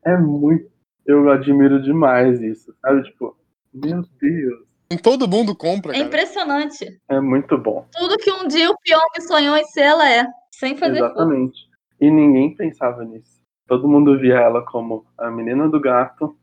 É 0.06 0.18
muito. 0.18 0.70
Eu 1.06 1.30
admiro 1.32 1.82
demais 1.82 2.42
isso. 2.42 2.74
Sabe? 2.82 3.04
Tipo, 3.04 3.36
meu 3.74 4.04
Deus. 4.20 4.66
Todo 5.02 5.28
mundo 5.28 5.56
compra, 5.56 5.92
É 5.92 5.96
cara. 5.96 6.08
impressionante. 6.08 7.00
É 7.10 7.20
muito 7.20 7.58
bom. 7.58 7.88
Tudo 7.96 8.18
que 8.18 8.32
um 8.32 8.48
dia 8.48 8.70
o 8.70 8.78
Pyong 8.78 9.28
sonhou 9.28 9.56
em 9.58 9.66
ser, 9.66 9.82
ela 9.82 10.10
é. 10.10 10.26
Sem 10.52 10.78
fazer. 10.78 10.98
Exatamente. 10.98 11.68
E 12.00 12.10
ninguém 12.10 12.56
pensava 12.56 13.04
nisso. 13.04 13.42
Todo 13.68 13.88
mundo 13.88 14.18
via 14.20 14.36
ela 14.36 14.64
como 14.64 15.06
a 15.18 15.30
menina 15.32 15.68
do 15.68 15.80
gato, 15.80 16.36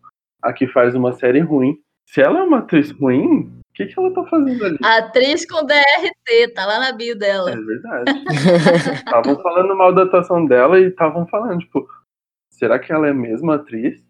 a 0.43 0.53
que 0.53 0.67
faz 0.67 0.95
uma 0.95 1.13
série 1.13 1.41
ruim. 1.41 1.79
Se 2.09 2.21
ela 2.21 2.41
é 2.41 2.43
uma 2.43 2.59
atriz 2.59 2.91
ruim, 2.91 3.43
o 3.45 3.75
que, 3.75 3.87
que 3.87 3.99
ela 3.99 4.13
tá 4.13 4.25
fazendo 4.25 4.65
ali? 4.65 4.79
Atriz 4.83 5.47
com 5.49 5.65
DRT, 5.65 6.49
tá 6.55 6.67
lá 6.67 6.81
na 6.81 6.93
bio 6.93 7.17
dela. 7.17 7.53
É 7.53 7.57
verdade. 7.57 8.25
Estavam 9.07 9.41
falando 9.41 9.77
mal 9.77 9.95
da 9.95 10.03
atuação 10.03 10.45
dela 10.45 10.79
e 10.81 10.89
estavam 10.89 11.27
falando, 11.29 11.61
tipo, 11.61 11.87
será 12.63 12.79
que 12.79 12.93
ela 12.93 13.09
é 13.09 13.13
mesmo 13.13 13.51
atriz? 13.51 14.01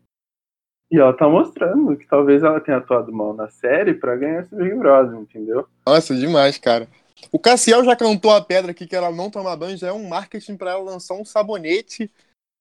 E 0.90 0.98
ela 0.98 1.16
tá 1.16 1.26
mostrando 1.26 1.96
que 1.96 2.06
talvez 2.06 2.42
ela 2.42 2.60
tenha 2.60 2.76
atuado 2.76 3.10
mal 3.10 3.32
na 3.32 3.48
série 3.48 3.94
pra 3.94 4.14
ganhar 4.14 4.42
esse 4.42 4.54
Big 4.54 4.74
Brother, 4.74 5.18
entendeu? 5.18 5.66
Nossa, 5.86 6.14
demais, 6.14 6.58
cara. 6.58 6.86
O 7.30 7.38
Cassiel 7.38 7.82
já 7.82 7.96
cantou 7.96 8.30
a 8.30 8.42
pedra 8.44 8.72
aqui 8.72 8.86
que 8.86 8.94
ela 8.94 9.10
não 9.10 9.30
toma 9.30 9.56
banho, 9.56 9.78
já 9.78 9.88
é 9.88 9.92
um 9.92 10.06
marketing 10.06 10.58
pra 10.58 10.72
ela 10.72 10.82
lançar 10.82 11.14
um 11.14 11.24
sabonete 11.24 12.12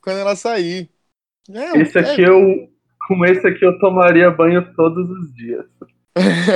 quando 0.02 0.20
ela 0.20 0.34
sair. 0.38 0.90
É, 1.50 1.78
Esse 1.80 2.00
aqui 2.00 2.22
eu. 2.22 2.70
Com 3.06 3.26
esse 3.26 3.46
aqui 3.46 3.66
eu 3.66 3.78
tomaria 3.80 4.32
banho 4.32 4.74
todos 4.76 5.10
os 5.10 5.34
dias. 5.34 5.66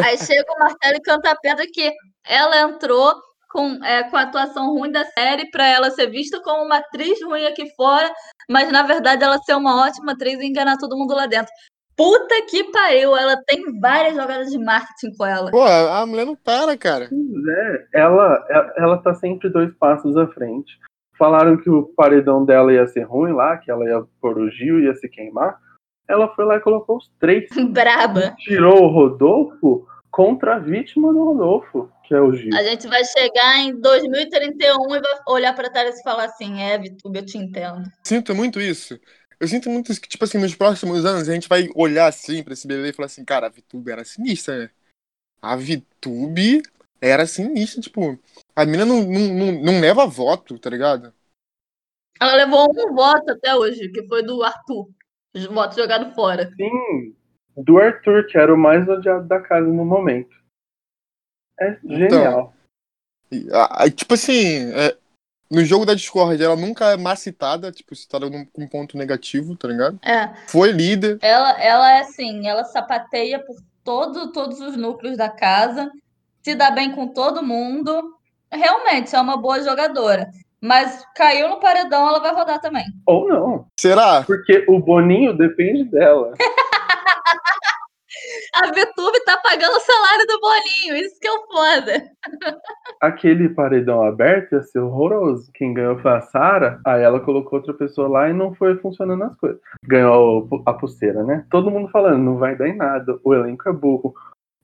Aí 0.06 0.18
chega 0.18 0.50
o 0.54 0.60
Marcelo 0.60 0.96
e 0.96 1.02
canta 1.02 1.32
a 1.32 1.36
pedra 1.36 1.66
que 1.68 1.92
ela 2.26 2.62
entrou 2.62 3.14
com, 3.56 3.84
é, 3.86 4.04
com 4.10 4.18
a 4.18 4.24
atuação 4.24 4.74
ruim 4.74 4.92
da 4.92 5.06
série 5.06 5.50
pra 5.50 5.66
ela 5.66 5.90
ser 5.90 6.08
vista 6.08 6.42
como 6.42 6.66
uma 6.66 6.78
atriz 6.78 7.24
ruim 7.24 7.46
aqui 7.46 7.74
fora, 7.76 8.14
mas 8.50 8.72
na 8.72 8.84
verdade 8.84 9.24
ela 9.24 9.38
ser 9.40 9.56
uma 9.56 9.86
ótima 9.86 10.14
atriz 10.14 10.40
e 10.40 10.46
enganar 10.46 10.78
todo 10.78 10.98
mundo 10.98 11.14
lá 11.14 11.26
dentro. 11.26 11.52
Puta 11.96 12.36
que 12.50 12.64
pariu, 12.72 13.16
ela 13.16 13.38
tem 13.48 13.80
várias 13.80 14.16
jogadas 14.16 14.52
de 14.52 14.58
marketing 14.58 15.16
com 15.18 15.26
ela. 15.26 15.50
Pô, 15.50 15.64
a 15.64 16.06
mulher 16.06 16.26
não 16.26 16.36
para, 16.36 16.78
cara. 16.78 17.08
Pois 17.10 17.48
é, 17.58 17.88
ela, 17.94 18.46
ela, 18.50 18.74
ela 18.78 18.98
tá 18.98 19.14
sempre 19.14 19.50
dois 19.50 19.74
passos 19.76 20.18
à 20.18 20.28
frente. 20.28 20.78
Falaram 21.18 21.56
que 21.56 21.70
o 21.70 21.84
paredão 21.96 22.44
dela 22.44 22.74
ia 22.74 22.86
ser 22.88 23.04
ruim 23.04 23.32
lá, 23.32 23.58
que 23.58 23.72
ela 23.72 23.86
ia 23.86 24.04
pôr 24.20 24.38
o 24.38 24.50
Gil 24.52 24.82
ia 24.82 24.94
se 24.96 25.08
queimar. 25.08 25.58
Ela 26.08 26.28
foi 26.36 26.44
lá 26.44 26.58
e 26.58 26.60
colocou 26.60 26.98
os 26.98 27.10
três. 27.18 27.48
Braba. 27.72 28.36
Tirou 28.40 28.84
o 28.84 28.88
Rodolfo 28.88 29.88
contra 30.16 30.56
a 30.56 30.60
vítima 30.60 31.12
do 31.12 31.26
Rodolfo, 31.26 31.92
que 32.08 32.14
é 32.14 32.22
o 32.22 32.34
Gil. 32.34 32.56
A 32.56 32.64
gente 32.64 32.88
vai 32.88 33.04
chegar 33.04 33.58
em 33.60 33.78
2031 33.82 34.96
e 34.96 35.02
vai 35.02 35.12
olhar 35.28 35.54
pra 35.54 35.70
trás 35.70 36.00
e 36.00 36.04
falar 36.04 36.24
assim: 36.24 36.62
é, 36.62 36.78
Vitube, 36.78 37.20
eu 37.20 37.26
te 37.26 37.38
entendo. 37.38 37.84
Sinto 38.02 38.34
muito 38.34 38.62
isso. 38.62 38.98
Eu 39.38 39.46
sinto 39.46 39.70
muito 39.70 39.92
isso 39.92 40.00
que, 40.00 40.08
tipo 40.08 40.24
assim, 40.24 40.38
nos 40.38 40.56
próximos 40.56 41.04
anos 41.04 41.28
a 41.28 41.34
gente 41.34 41.50
vai 41.50 41.68
olhar 41.76 42.08
assim 42.08 42.42
pra 42.42 42.54
esse 42.54 42.66
bebê 42.66 42.90
e 42.90 42.94
falar 42.94 43.08
assim, 43.08 43.26
cara, 43.26 43.48
a 43.48 43.50
VTube 43.50 43.92
era 43.92 44.06
sinistra, 44.06 44.58
né? 44.58 44.70
A 45.42 45.58
VTube 45.58 46.64
era 47.02 47.28
sinistra, 47.28 47.82
tipo, 47.82 48.18
a 48.56 48.66
mina 48.66 48.86
não, 48.86 49.04
não, 49.04 49.34
não, 49.34 49.52
não 49.64 49.82
leva 49.82 50.08
voto, 50.08 50.58
tá 50.58 50.70
ligado? 50.70 51.14
Ela 52.22 52.36
levou 52.36 52.66
um 52.72 52.96
voto 52.96 53.32
até 53.34 53.54
hoje, 53.54 53.90
que 53.90 54.08
foi 54.08 54.24
do 54.24 54.42
Arthur. 54.42 54.88
Os 55.36 55.46
votos 55.48 55.76
jogados 55.76 56.16
fora. 56.16 56.50
Sim, 56.56 57.14
do 57.58 57.78
Arthur, 57.78 58.28
que 58.28 58.38
era 58.38 58.54
o 58.54 58.58
mais 58.58 58.88
odiado 58.88 59.28
da 59.28 59.40
casa 59.40 59.68
no 59.68 59.86
momento. 59.86 60.36
É 61.60 61.78
genial. 61.84 62.54
E, 63.32 63.48
a- 63.52 63.84
a- 63.84 63.90
tipo 63.90 64.14
assim, 64.14 64.72
é, 64.74 64.96
no 65.50 65.64
jogo 65.64 65.86
da 65.86 65.94
Discord 65.94 66.42
ela 66.44 66.56
nunca 66.56 66.92
é 66.92 66.98
macitada, 66.98 67.72
tipo, 67.72 67.96
citada 67.96 68.30
num, 68.30 68.46
com 68.46 68.64
um 68.64 68.68
ponto 68.68 68.98
negativo, 68.98 69.56
tá 69.56 69.68
ligado? 69.68 69.98
É. 70.04 70.34
Foi 70.48 70.72
líder. 70.72 71.18
Ela, 71.22 71.52
ela 71.62 71.92
é 71.98 72.02
assim, 72.02 72.48
ela 72.48 72.64
sapateia 72.66 73.40
por 73.40 73.56
todo, 73.84 74.32
todos 74.32 74.60
os 74.60 74.76
núcleos 74.76 75.16
da 75.18 75.30
casa, 75.30 75.90
se 76.44 76.56
dá 76.56 76.72
bem 76.72 76.92
com 76.94 77.08
todo 77.08 77.42
mundo. 77.44 78.16
Realmente 78.52 79.16
é 79.16 79.20
uma 79.20 79.38
boa 79.38 79.62
jogadora. 79.64 80.30
Mas 80.62 81.06
caiu 81.16 81.48
no 81.50 81.60
paredão, 81.60 82.08
ela 82.08 82.20
vai 82.20 82.34
rodar 82.34 82.60
também. 82.60 82.86
Ou 83.06 83.28
não, 83.28 83.68
Será? 83.80 84.24
porque 84.24 84.66
o 84.68 84.80
Boninho 84.80 85.38
depende 85.38 85.84
dela. 85.84 86.34
A 88.56 88.68
Vitube 88.68 89.20
tá 89.26 89.38
pagando 89.44 89.76
o 89.76 89.80
salário 89.82 90.26
do 90.28 90.40
Boninho, 90.40 90.96
isso 90.96 91.20
que 91.20 91.28
é 91.28 91.32
o 91.32 91.46
foda. 91.46 92.12
Aquele 93.02 93.50
paredão 93.50 94.02
aberto 94.02 94.54
ia 94.54 94.64
ser 94.64 94.80
horroroso. 94.80 95.52
Quem 95.54 95.74
ganhou 95.74 96.00
foi 96.00 96.12
a 96.12 96.22
Sara, 96.22 96.80
aí 96.86 97.02
ela 97.02 97.20
colocou 97.20 97.60
outra 97.60 97.74
pessoa 97.74 98.08
lá 98.08 98.30
e 98.30 98.34
não 98.34 98.56
foi 98.56 98.78
funcionando 98.78 99.26
as 99.26 99.36
coisas. 99.36 99.60
Ganhou 99.84 100.48
a 100.66 100.74
pulseira, 100.74 101.22
né? 101.22 101.46
Todo 101.50 101.70
mundo 101.70 101.90
falando, 101.90 102.24
não 102.24 102.38
vai 102.38 102.56
dar 102.56 102.70
em 102.70 102.78
nada, 102.78 103.20
o 103.26 103.34
elenco 103.34 103.68
é 103.68 103.74
burro. 103.74 104.14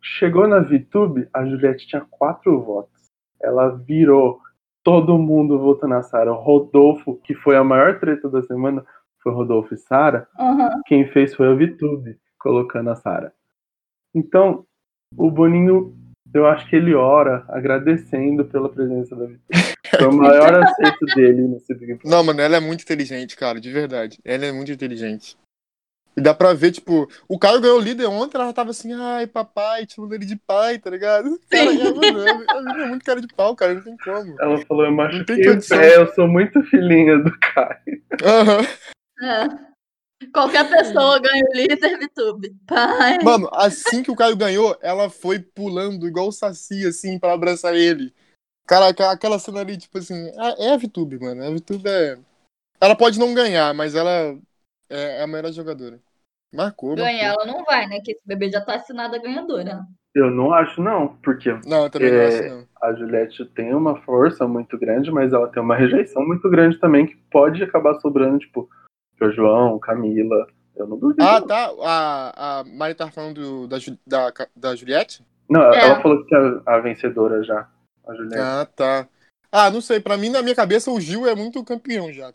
Chegou 0.01 0.47
na 0.47 0.59
VTube, 0.59 1.27
a 1.33 1.45
Juliette 1.45 1.85
tinha 1.85 2.05
quatro 2.09 2.61
votos. 2.61 3.09
Ela 3.41 3.69
virou 3.69 4.39
todo 4.83 5.17
mundo 5.17 5.59
votando 5.59 5.95
na 5.95 6.01
Sara. 6.01 6.31
Rodolfo, 6.31 7.19
que 7.25 7.35
foi 7.35 7.57
a 7.57 7.63
maior 7.63 7.99
treta 7.99 8.29
da 8.29 8.41
semana, 8.41 8.85
foi 9.21 9.33
Rodolfo 9.33 9.73
e 9.73 9.77
Sara. 9.77 10.29
Uhum. 10.39 10.81
Quem 10.85 11.05
fez 11.07 11.35
foi 11.35 11.49
a 11.49 11.53
VTube, 11.53 12.17
colocando 12.39 12.89
a 12.89 12.95
Sara. 12.95 13.33
Então, 14.13 14.65
o 15.15 15.29
Boninho, 15.29 15.95
eu 16.33 16.47
acho 16.47 16.67
que 16.69 16.75
ele 16.75 16.93
ora 16.93 17.45
agradecendo 17.49 18.45
pela 18.45 18.69
presença 18.69 19.15
da 19.15 19.25
VTube. 19.25 19.41
Foi 19.89 20.07
o 20.07 20.13
maior 20.13 20.53
acerto 20.63 21.05
dele 21.15 21.47
nesse 21.47 21.73
Big 21.73 21.93
Brother. 21.93 22.11
Não, 22.11 22.23
mano, 22.23 22.41
ela 22.41 22.57
é 22.57 22.59
muito 22.59 22.83
inteligente, 22.83 23.35
cara, 23.35 23.59
de 23.59 23.71
verdade. 23.71 24.19
Ela 24.23 24.45
é 24.45 24.51
muito 24.51 24.71
inteligente. 24.71 25.37
E 26.15 26.21
dá 26.21 26.33
pra 26.33 26.53
ver, 26.53 26.71
tipo, 26.71 27.09
o 27.27 27.39
Caio 27.39 27.61
ganhou 27.61 27.77
o 27.77 27.81
líder 27.81 28.05
ontem, 28.07 28.37
ela 28.37 28.51
tava 28.51 28.71
assim, 28.71 28.91
ai, 28.93 29.25
papai, 29.27 29.85
chamando 29.89 30.13
ele 30.13 30.25
de 30.25 30.35
pai, 30.35 30.77
tá 30.77 30.89
ligado? 30.89 31.39
Cara, 31.49 31.73
é, 31.73 31.93
mano, 31.93 32.19
é, 32.19 32.83
é 32.83 32.87
muito 32.87 33.05
cara 33.05 33.21
de 33.21 33.27
pau, 33.33 33.55
cara, 33.55 33.75
não 33.75 33.81
tem 33.81 33.95
como. 33.95 34.35
Ela 34.41 34.57
falou, 34.65 34.83
eu 34.83 34.89
Não 34.91 34.97
machuquei 34.97 35.49
o 35.49 35.67
pé, 35.69 35.97
eu 35.97 36.13
sou 36.13 36.27
muito 36.27 36.61
filhinha 36.63 37.17
do 37.17 37.31
Caio. 37.39 38.03
Aham. 38.23 38.61
É. 39.21 39.70
Qualquer 40.33 40.69
pessoa 40.69 41.19
ganha 41.19 41.43
o 41.43 41.53
líder 41.55 41.97
Vitube. 41.97 42.55
Pai. 42.67 43.17
Mano, 43.23 43.49
assim 43.53 44.03
que 44.03 44.11
o 44.11 44.15
Caio 44.15 44.35
ganhou, 44.35 44.77
ela 44.81 45.09
foi 45.09 45.39
pulando 45.39 46.07
igual 46.07 46.27
o 46.27 46.31
Saci, 46.31 46.85
assim, 46.85 47.17
pra 47.17 47.33
abraçar 47.33 47.75
ele. 47.75 48.13
Cara, 48.67 48.87
aquela- 48.89 49.39
cena 49.39 49.61
ali, 49.61 49.77
tipo 49.77 49.97
assim, 49.97 50.29
é 50.29 50.67
é 50.67 50.73
a 50.73 50.77
VTube, 50.77 51.19
mano. 51.19 51.43
A 51.43 51.49
VTube 51.49 51.87
é. 51.87 52.17
Ela 52.79 52.95
pode 52.95 53.19
não 53.19 53.33
ganhar, 53.33 53.73
mas 53.73 53.95
ela 53.95 54.37
é 54.89 55.21
a 55.23 55.27
melhor 55.27 55.51
jogadora. 55.51 55.99
Marcou, 56.53 56.95
Ganhar 56.95 57.29
marcou. 57.29 57.43
ela 57.45 57.53
não 57.57 57.63
vai, 57.65 57.87
né? 57.87 57.99
Que 58.03 58.11
esse 58.11 58.21
bebê 58.25 58.49
já 58.51 58.61
tá 58.61 58.75
assinada 58.75 59.17
ganhadora. 59.17 59.81
Eu 60.13 60.29
não 60.29 60.53
acho, 60.53 60.81
não, 60.81 61.15
porque 61.23 61.49
Não, 61.65 61.85
eu 61.85 61.89
também 61.89 62.11
não 62.11 62.19
É, 62.19 62.27
acho, 62.27 62.49
não. 62.49 62.67
a 62.81 62.93
Juliette 62.93 63.45
tem 63.55 63.73
uma 63.73 64.01
força 64.01 64.45
muito 64.47 64.77
grande, 64.77 65.09
mas 65.09 65.31
ela 65.31 65.47
tem 65.47 65.63
uma 65.63 65.75
rejeição 65.75 66.25
muito 66.27 66.49
grande 66.49 66.77
também, 66.79 67.05
que 67.07 67.15
pode 67.31 67.63
acabar 67.63 67.97
sobrando, 68.01 68.39
tipo, 68.39 68.69
pro 69.21 69.31
João, 69.31 69.77
Camila. 69.79 70.47
Eu 70.75 70.87
não 70.87 70.97
duvido. 70.97 71.21
Ah, 71.23 71.39
não. 71.39 71.47
tá. 71.47 71.71
A, 71.83 72.59
a 72.59 72.63
Mari 72.63 72.95
tá 72.95 73.11
falando 73.11 73.67
do- 73.67 73.67
da, 73.67 73.77
da, 74.07 74.47
da 74.55 74.75
Juliette? 74.75 75.23
Não, 75.47 75.61
É. 75.71 75.79
ela 75.79 76.01
falou 76.01 76.25
que 76.25 76.33
é 76.33 76.37
a, 76.65 76.75
a 76.75 76.79
vencedora 76.79 77.43
já, 77.43 77.69
a 78.07 78.15
Juliette. 78.15 78.39
Ah, 78.39 78.65
tá. 78.75 79.07
Ah, 79.51 79.69
não 79.69 79.81
sei. 79.81 79.99
Pra 79.99 80.17
mim, 80.17 80.29
na 80.29 80.41
minha 80.41 80.55
cabeça, 80.55 80.89
o 80.89 80.99
Gil 80.99 81.27
é 81.27 81.35
muito 81.35 81.63
campeão 81.63 82.11
já. 82.11 82.33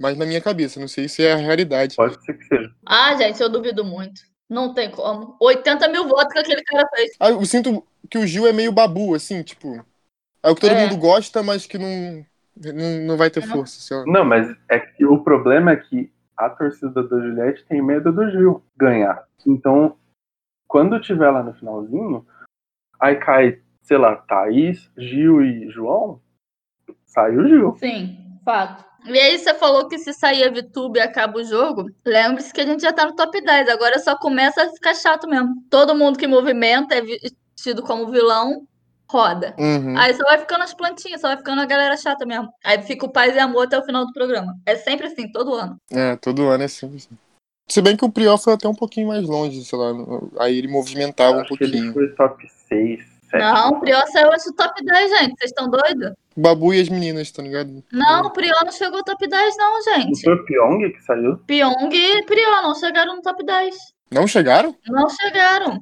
Mas 0.00 0.16
na 0.16 0.24
minha 0.24 0.40
cabeça, 0.40 0.80
não 0.80 0.88
sei 0.88 1.08
se 1.08 1.24
é 1.24 1.32
a 1.32 1.36
realidade. 1.36 1.94
Pode 1.94 2.22
ser 2.24 2.34
que 2.38 2.44
seja. 2.46 2.70
Ah, 2.86 3.14
gente, 3.16 3.40
eu 3.40 3.48
duvido 3.48 3.84
muito. 3.84 4.20
Não 4.48 4.72
tem 4.72 4.90
como. 4.90 5.36
80 5.40 5.88
mil 5.88 6.08
votos 6.08 6.32
que 6.32 6.38
aquele 6.38 6.62
cara 6.64 6.88
fez. 6.96 7.10
Ah, 7.20 7.30
eu 7.30 7.44
sinto 7.44 7.84
que 8.10 8.16
o 8.18 8.26
Gil 8.26 8.46
é 8.46 8.52
meio 8.52 8.72
babu, 8.72 9.14
assim, 9.14 9.42
tipo. 9.42 9.84
É 10.42 10.50
o 10.50 10.54
que 10.54 10.62
todo 10.62 10.70
É. 10.72 10.86
mundo 10.86 10.96
gosta, 10.96 11.42
mas 11.42 11.66
que 11.66 11.76
não, 11.76 12.24
não, 12.74 13.06
não 13.06 13.16
vai 13.16 13.30
ter 13.30 13.42
força. 13.42 13.96
Lá. 13.96 14.04
Não, 14.06 14.24
mas 14.24 14.54
é 14.68 14.78
que 14.78 15.04
o 15.04 15.22
problema 15.22 15.72
é 15.72 15.76
que 15.76 16.12
a 16.36 16.48
torcida 16.48 17.02
da 17.02 17.20
Juliette 17.20 17.64
tem 17.66 17.82
medo 17.82 18.12
do 18.12 18.30
Gil 18.30 18.62
ganhar. 18.76 19.24
Então, 19.46 19.96
quando 20.68 21.00
tiver 21.00 21.30
lá 21.30 21.42
no 21.42 21.54
finalzinho, 21.54 22.26
aí 23.00 23.16
cai, 23.16 23.60
sei 23.82 23.98
lá, 23.98 24.16
Thaís, 24.16 24.90
Gil 24.96 25.42
e 25.42 25.68
João, 25.70 26.20
sai 27.06 27.36
o 27.36 27.48
Gil. 27.48 27.76
Sim, 27.78 28.16
fato. 28.44 28.84
E 29.06 29.18
aí 29.18 29.38
você 29.38 29.54
falou 29.54 29.88
que 29.88 29.98
se 29.98 30.12
sair 30.12 30.44
a 30.44 30.50
VTube 30.50 30.98
e 30.98 31.02
acaba 31.02 31.38
o 31.38 31.44
jogo, 31.44 31.90
lembre-se 32.04 32.52
que 32.52 32.60
a 32.60 32.66
gente 32.66 32.82
já 32.82 32.92
tá 32.92 33.06
no 33.06 33.16
top 33.16 33.40
10. 33.40 33.68
Agora 33.68 33.98
só 33.98 34.16
começa 34.18 34.62
a 34.62 34.70
ficar 34.70 34.94
chato 34.94 35.26
mesmo. 35.26 35.54
Todo 35.70 35.94
mundo 35.94 36.18
que 36.18 36.26
movimenta 36.26 36.94
é 36.94 37.00
vestido 37.00 37.82
como 37.82 38.10
vilão, 38.10 38.67
roda. 39.10 39.54
Uhum. 39.58 39.96
Aí 39.98 40.14
só 40.14 40.22
vai 40.24 40.38
ficando 40.38 40.64
as 40.64 40.74
plantinhas, 40.74 41.20
só 41.20 41.28
vai 41.28 41.36
ficando 41.36 41.60
a 41.60 41.66
galera 41.66 41.96
chata 41.96 42.26
mesmo. 42.26 42.48
Aí 42.64 42.82
fica 42.82 43.06
o 43.06 43.12
paz 43.12 43.34
e 43.34 43.38
amor 43.38 43.64
até 43.66 43.78
o 43.78 43.84
final 43.84 44.06
do 44.06 44.12
programa. 44.12 44.56
É 44.66 44.76
sempre 44.76 45.06
assim, 45.06 45.30
todo 45.32 45.54
ano. 45.54 45.76
É, 45.90 46.16
todo 46.16 46.48
ano 46.48 46.64
é 46.64 46.68
sempre 46.68 46.96
assim. 46.96 47.16
Se 47.70 47.82
bem 47.82 47.96
que 47.96 48.04
o 48.04 48.10
Prior 48.10 48.38
foi 48.38 48.54
até 48.54 48.66
um 48.66 48.74
pouquinho 48.74 49.08
mais 49.08 49.24
longe, 49.28 49.62
sei 49.64 49.78
lá. 49.78 49.92
Aí 50.40 50.56
ele 50.56 50.68
movimentava 50.68 51.38
um 51.38 51.44
que 51.44 51.62
ele 51.64 51.72
pouquinho. 51.72 51.92
foi 51.92 52.08
top 52.14 52.48
6, 52.68 53.00
7. 53.30 53.42
Não, 53.42 53.68
o 53.70 53.80
Prior 53.80 54.06
saiu 54.06 54.32
antes 54.32 54.46
do 54.46 54.54
top 54.54 54.82
10, 54.82 55.10
gente. 55.18 55.38
Vocês 55.38 55.50
estão 55.50 55.68
doidos? 55.68 56.12
O 56.34 56.40
Babu 56.40 56.72
e 56.72 56.80
as 56.80 56.88
meninas, 56.88 57.30
tá 57.30 57.42
ligado? 57.42 57.84
Não, 57.92 58.22
o 58.26 58.30
Prior 58.30 58.64
não 58.64 58.72
chegou 58.72 58.98
ao 58.98 59.04
top 59.04 59.28
10, 59.28 59.56
não, 59.58 59.74
Não 59.74 59.82
gente. 59.82 60.22
foi 60.22 60.34
o 60.34 60.44
Pyong 60.46 60.92
que 60.92 61.02
saiu? 61.02 61.36
Pyong 61.46 61.90
e 61.92 62.22
Prior 62.24 62.62
não 62.62 62.74
chegaram 62.74 63.16
no 63.16 63.22
top 63.22 63.44
10. 63.44 63.76
Não 64.10 64.26
chegaram? 64.26 64.74
Não 64.86 65.08
chegaram. 65.10 65.78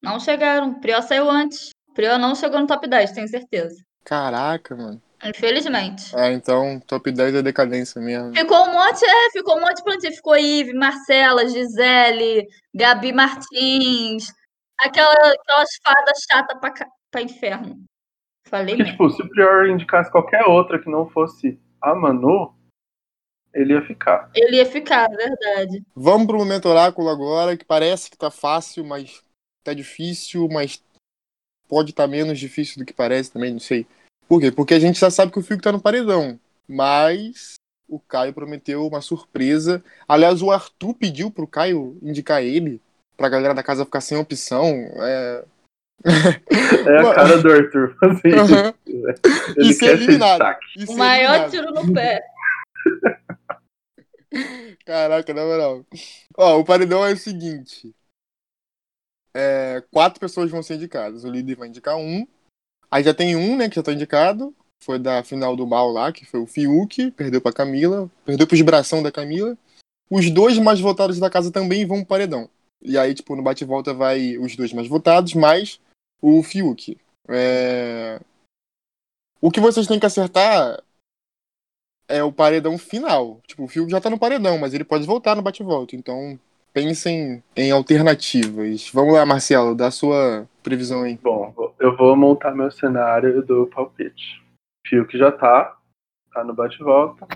Não 0.00 0.20
chegaram. 0.20 0.74
Prior 0.74 1.02
saiu 1.02 1.28
antes. 1.28 1.70
Prior 1.98 2.16
não 2.16 2.36
chegou 2.36 2.60
no 2.60 2.66
top 2.68 2.86
10, 2.86 3.10
tenho 3.10 3.26
certeza. 3.26 3.74
Caraca, 4.04 4.76
mano. 4.76 5.02
Infelizmente. 5.24 6.14
Ah, 6.14 6.30
então 6.30 6.78
top 6.86 7.10
10 7.10 7.34
é 7.34 7.42
decadência 7.42 8.00
mesmo. 8.00 8.32
Ficou 8.36 8.68
um 8.68 8.72
monte, 8.72 9.04
é, 9.04 9.30
ficou 9.32 9.56
um 9.56 9.60
monte 9.60 9.78
de 9.78 9.82
plantinha. 9.82 10.12
Ficou 10.12 10.36
Ive, 10.36 10.74
Marcela, 10.74 11.48
Gisele, 11.48 12.46
Gabi 12.72 13.12
Martins. 13.12 14.32
Aquela, 14.78 15.10
aquelas 15.12 15.70
fadas 15.82 16.18
chatas 16.30 16.60
pra, 16.60 16.72
pra 17.10 17.20
inferno. 17.20 17.82
Falei 18.46 18.76
Porque, 18.76 18.92
mesmo. 18.92 18.92
tipo, 18.92 19.10
se 19.10 19.20
o 19.20 19.28
Prior 19.30 19.66
indicasse 19.66 20.08
qualquer 20.08 20.44
outra 20.44 20.78
que 20.80 20.88
não 20.88 21.10
fosse 21.10 21.60
a 21.82 21.96
Manu, 21.96 22.54
ele 23.52 23.72
ia 23.72 23.82
ficar. 23.82 24.30
Ele 24.36 24.58
ia 24.58 24.66
ficar, 24.66 25.08
verdade. 25.08 25.82
Vamos 25.96 26.28
pro 26.28 26.38
momento 26.38 26.68
oráculo 26.68 27.08
agora, 27.08 27.56
que 27.56 27.64
parece 27.64 28.08
que 28.08 28.16
tá 28.16 28.30
fácil, 28.30 28.84
mas 28.84 29.20
tá 29.64 29.74
difícil, 29.74 30.48
mas 30.48 30.80
pode 31.68 31.90
estar 31.90 32.06
menos 32.06 32.38
difícil 32.38 32.78
do 32.78 32.84
que 32.84 32.92
parece 32.92 33.30
também, 33.30 33.52
não 33.52 33.60
sei. 33.60 33.86
Por 34.26 34.40
quê? 34.40 34.50
Porque 34.50 34.74
a 34.74 34.80
gente 34.80 34.98
já 34.98 35.10
sabe 35.10 35.32
que 35.32 35.38
o 35.38 35.42
Fiuk 35.42 35.62
tá 35.62 35.70
no 35.70 35.80
paredão, 35.80 36.38
mas 36.66 37.54
o 37.88 37.98
Caio 37.98 38.34
prometeu 38.34 38.86
uma 38.86 39.00
surpresa. 39.00 39.82
Aliás, 40.06 40.42
o 40.42 40.50
Arthur 40.50 40.94
pediu 40.94 41.30
pro 41.30 41.46
Caio 41.46 41.96
indicar 42.02 42.42
ele, 42.42 42.80
pra 43.16 43.28
galera 43.28 43.54
da 43.54 43.62
casa 43.62 43.84
ficar 43.84 44.00
sem 44.00 44.18
opção. 44.18 44.66
É... 44.96 45.44
É 46.04 46.98
a 46.98 47.14
cara 47.14 47.42
do 47.42 47.50
Arthur 47.50 47.96
fazer 47.98 48.28
isso. 48.28 48.54
Aham. 48.54 48.74
Ele 48.86 49.70
E 49.70 49.74
ser 49.74 49.90
eliminado. 49.90 50.56
E 50.76 50.84
O 50.84 50.86
ser 50.86 50.94
maior 50.94 51.34
eliminado. 51.34 51.50
tiro 51.50 51.72
no 51.72 51.92
pé. 51.92 52.22
Caraca, 54.84 55.34
na 55.34 55.44
moral. 55.44 55.84
Ó, 56.36 56.60
o 56.60 56.64
paredão 56.64 57.04
é 57.04 57.12
o 57.12 57.16
seguinte. 57.16 57.92
É, 59.34 59.82
quatro 59.92 60.18
pessoas 60.20 60.50
vão 60.50 60.62
ser 60.62 60.74
indicadas. 60.74 61.24
O 61.24 61.30
líder 61.30 61.56
vai 61.56 61.68
indicar 61.68 61.96
um. 61.96 62.26
Aí 62.90 63.02
já 63.02 63.12
tem 63.12 63.36
um, 63.36 63.56
né, 63.56 63.68
que 63.68 63.76
já 63.76 63.82
tá 63.82 63.92
indicado. 63.92 64.54
Foi 64.82 64.98
da 64.98 65.22
final 65.22 65.56
do 65.56 65.66
mal 65.66 65.90
lá, 65.90 66.12
que 66.12 66.24
foi 66.24 66.40
o 66.40 66.46
Fiuk. 66.46 67.10
Perdeu 67.12 67.40
pra 67.40 67.52
Camila. 67.52 68.10
Perdeu 68.24 68.46
pro 68.46 68.56
esbração 68.56 69.02
da 69.02 69.12
Camila. 69.12 69.56
Os 70.10 70.30
dois 70.30 70.58
mais 70.58 70.80
votados 70.80 71.18
da 71.18 71.28
casa 71.28 71.50
também 71.50 71.86
vão 71.86 71.98
pro 71.98 72.06
paredão. 72.06 72.48
E 72.80 72.96
aí, 72.96 73.14
tipo, 73.14 73.34
no 73.34 73.42
bate-volta 73.42 73.92
vai 73.92 74.38
os 74.38 74.56
dois 74.56 74.72
mais 74.72 74.86
votados, 74.88 75.34
mais 75.34 75.80
o 76.22 76.42
Fiuk. 76.42 76.96
É... 77.28 78.20
O 79.40 79.50
que 79.50 79.60
vocês 79.60 79.86
têm 79.86 80.00
que 80.00 80.06
acertar 80.06 80.82
é 82.08 82.22
o 82.22 82.32
paredão 82.32 82.78
final. 82.78 83.40
Tipo, 83.46 83.64
o 83.64 83.68
Fiuk 83.68 83.90
já 83.90 84.00
tá 84.00 84.08
no 84.08 84.18
paredão, 84.18 84.58
mas 84.58 84.72
ele 84.72 84.84
pode 84.84 85.04
voltar 85.06 85.36
no 85.36 85.42
bate-volta. 85.42 85.94
Então, 85.94 86.38
pensem 86.72 87.42
em 87.56 87.70
alternativas. 87.70 88.90
Vamos 88.92 89.14
lá, 89.14 89.24
Marcelo, 89.26 89.74
dá 89.74 89.88
a 89.88 89.92
sua 89.92 90.46
previsão 90.62 91.02
aí. 91.02 91.18
Bom, 91.22 91.54
eu 91.78 91.96
vou 91.96 92.16
montar 92.16 92.54
meu 92.54 92.70
cenário 92.70 93.42
do 93.42 93.66
palpite. 93.66 94.42
Fio 94.86 95.06
que 95.06 95.18
já 95.18 95.30
tá, 95.30 95.76
tá 96.32 96.44
no 96.44 96.54
bate-volta. 96.54 97.26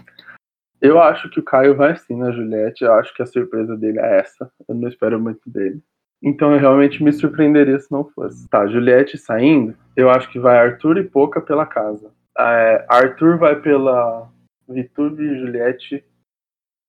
Eu 0.80 1.00
acho 1.00 1.30
que 1.30 1.38
o 1.38 1.44
Caio 1.44 1.76
vai 1.76 1.96
sim 1.96 2.16
na 2.16 2.32
Juliette. 2.32 2.84
Eu 2.84 2.94
acho 2.94 3.14
que 3.14 3.22
a 3.22 3.26
surpresa 3.26 3.76
dele 3.76 4.00
é 4.00 4.18
essa. 4.20 4.50
Eu 4.68 4.74
não 4.74 4.88
espero 4.88 5.20
muito 5.20 5.48
dele. 5.48 5.80
Então 6.22 6.52
eu 6.52 6.58
realmente 6.58 7.02
me 7.02 7.12
surpreenderia 7.12 7.78
se 7.80 7.90
não 7.90 8.04
fosse. 8.04 8.48
Tá, 8.48 8.66
Juliette 8.66 9.18
saindo, 9.18 9.76
eu 9.96 10.08
acho 10.08 10.30
que 10.30 10.38
vai 10.38 10.56
Arthur 10.56 10.98
e 10.98 11.04
Poca 11.04 11.40
pela 11.40 11.66
casa. 11.66 12.12
É, 12.38 12.86
Arthur 12.88 13.38
vai 13.38 13.60
pela 13.60 14.30
Vitube, 14.68 15.38
Juliette, 15.38 16.04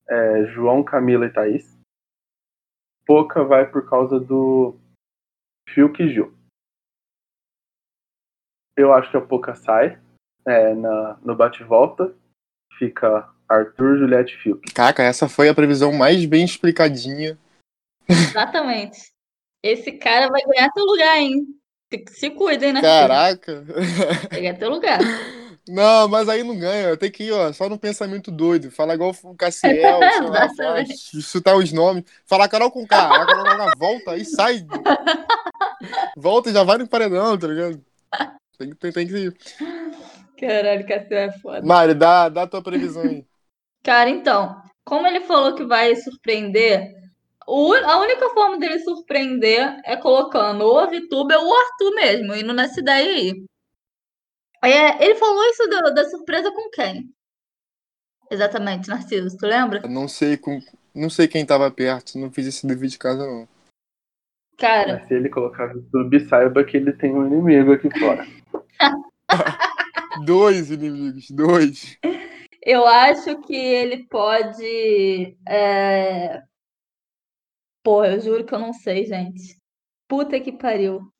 é, 0.08 0.46
João, 0.46 0.84
Camila 0.84 1.26
e 1.26 1.30
Thaís. 1.30 1.73
Poca 3.06 3.44
vai 3.44 3.70
por 3.70 3.88
causa 3.88 4.18
do 4.18 4.76
Fiuk 5.68 6.02
e 6.02 6.08
Gil. 6.08 6.34
Eu 8.76 8.92
acho 8.92 9.10
que 9.10 9.16
a 9.16 9.20
Poca 9.20 9.54
sai 9.54 10.00
é, 10.46 10.74
na, 10.74 11.18
no 11.22 11.36
bate-volta. 11.36 12.14
Fica 12.78 13.28
Arthur, 13.48 13.98
Juliette 13.98 14.34
e 14.34 14.38
Fiuk. 14.38 14.72
Caraca, 14.72 15.02
essa 15.02 15.28
foi 15.28 15.48
a 15.48 15.54
previsão 15.54 15.92
mais 15.92 16.24
bem 16.24 16.44
explicadinha. 16.44 17.38
Exatamente. 18.08 19.12
Esse 19.62 19.92
cara 19.92 20.28
vai 20.28 20.42
ganhar 20.42 20.70
teu 20.72 20.84
lugar, 20.84 21.18
hein? 21.18 21.46
Se, 21.92 22.04
se 22.08 22.30
cuidem, 22.30 22.72
né? 22.72 22.80
Caraca. 22.80 23.64
Vai 24.30 24.40
ganhar 24.40 24.58
teu 24.58 24.70
lugar. 24.70 24.98
Não, 25.66 26.06
mas 26.08 26.28
aí 26.28 26.42
não 26.42 26.58
ganha. 26.58 26.96
Tem 26.96 27.10
que 27.10 27.24
ir, 27.24 27.32
ó, 27.32 27.52
só 27.52 27.68
no 27.68 27.78
pensamento 27.78 28.30
doido. 28.30 28.70
Falar 28.70 28.94
igual 28.94 29.14
o 29.22 29.34
Cassiel, 29.34 29.98
lá, 30.28 30.44
Exatamente. 30.46 31.22
chutar 31.22 31.56
os 31.56 31.72
nomes. 31.72 32.04
Falar 32.26 32.48
Carol 32.48 32.70
com 32.70 32.86
K. 32.86 32.96
A 32.96 33.26
Carol 33.26 33.44
com 33.44 33.56
K 33.56 33.72
volta 33.78 34.16
e 34.16 34.24
sai. 34.24 34.66
Volta 36.16 36.50
e 36.50 36.52
já 36.52 36.62
vai 36.62 36.78
no 36.78 36.88
paredão, 36.88 37.38
tá 37.38 37.46
ligado? 37.46 37.82
Tem, 38.58 38.70
que- 38.70 38.76
tem, 38.76 38.92
tem 38.92 39.06
que 39.06 39.16
ir. 39.16 39.36
Caralho, 40.38 40.86
Cassio 40.86 41.16
é 41.16 41.32
foda. 41.38 41.62
Mari, 41.62 41.94
dá, 41.94 42.28
dá 42.28 42.42
a 42.42 42.46
tua 42.46 42.62
previsão 42.62 43.02
aí. 43.02 43.24
Cara, 43.82 44.10
então, 44.10 44.60
como 44.84 45.06
ele 45.06 45.20
falou 45.20 45.54
que 45.54 45.64
vai 45.64 45.94
surpreender, 45.96 46.92
a 47.46 47.98
única 47.98 48.28
forma 48.30 48.58
dele 48.58 48.78
surpreender 48.80 49.80
é 49.84 49.96
colocando 49.96 50.62
ou 50.62 50.78
a 50.78 50.86
VTuber 50.86 51.38
ou 51.38 51.48
o 51.48 51.54
Arthur 51.54 51.94
mesmo, 51.94 52.34
indo 52.34 52.52
nessa 52.52 52.80
ideia 52.80 53.10
aí. 53.14 53.44
É, 54.64 55.04
ele 55.04 55.14
falou 55.16 55.44
isso 55.44 55.68
da, 55.68 55.90
da 55.90 56.04
surpresa 56.08 56.50
com 56.50 56.70
quem? 56.70 57.10
Exatamente, 58.30 58.88
Narciso, 58.88 59.36
tu 59.36 59.46
lembra? 59.46 59.80
Não 59.86 60.08
sei, 60.08 60.36
com, 60.36 60.60
não 60.94 61.10
sei 61.10 61.28
quem 61.28 61.44
tava 61.44 61.70
perto. 61.70 62.18
Não 62.18 62.30
fiz 62.30 62.46
esse 62.46 62.66
dever 62.66 62.88
de 62.88 62.98
casa, 62.98 63.26
não. 63.26 63.48
Cara, 64.58 64.98
Mas 64.98 65.08
se 65.08 65.14
ele 65.14 65.28
colocar 65.28 65.74
YouTube, 65.74 66.28
saiba 66.28 66.64
que 66.64 66.76
ele 66.76 66.92
tem 66.92 67.12
um 67.12 67.26
inimigo 67.26 67.72
aqui 67.72 67.90
fora. 67.98 68.24
Dois 70.24 70.70
inimigos, 70.70 71.28
dois. 71.28 71.98
eu 72.64 72.86
acho 72.86 73.40
que 73.42 73.56
ele 73.56 74.06
pode. 74.06 75.36
É... 75.48 76.40
Pô, 77.82 78.04
eu 78.04 78.20
juro 78.20 78.44
que 78.44 78.54
eu 78.54 78.60
não 78.60 78.72
sei, 78.72 79.04
gente. 79.06 79.58
Puta 80.08 80.38
que 80.38 80.52
pariu. 80.52 81.12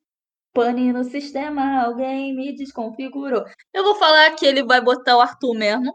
Pane 0.55 0.93
no 0.93 1.05
sistema, 1.05 1.83
alguém 1.85 2.35
me 2.35 2.55
desconfigurou. 2.55 3.45
Eu 3.73 3.85
vou 3.85 3.95
falar 3.97 4.35
que 4.37 4.47
ele 4.47 4.65
vai 4.65 4.81
botar 4.81 5.17
o 5.17 5.21
Arthur 5.21 5.55
mesmo, 5.55 5.93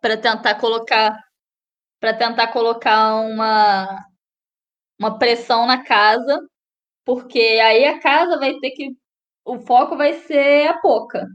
para 0.00 0.16
tentar 0.18 0.56
colocar, 0.60 1.18
para 2.00 2.14
tentar 2.14 2.48
colocar 2.52 3.16
uma 3.16 4.04
uma 4.98 5.18
pressão 5.18 5.66
na 5.66 5.82
casa. 5.84 6.40
porque 7.04 7.40
aí 7.40 7.84
a 7.86 8.00
casa 8.00 8.38
vai 8.38 8.54
ter 8.60 8.70
que. 8.72 8.90
O 9.44 9.58
foco 9.60 9.96
vai 9.96 10.14
ser 10.14 10.68
a 10.68 10.78
Poca. 10.80 11.26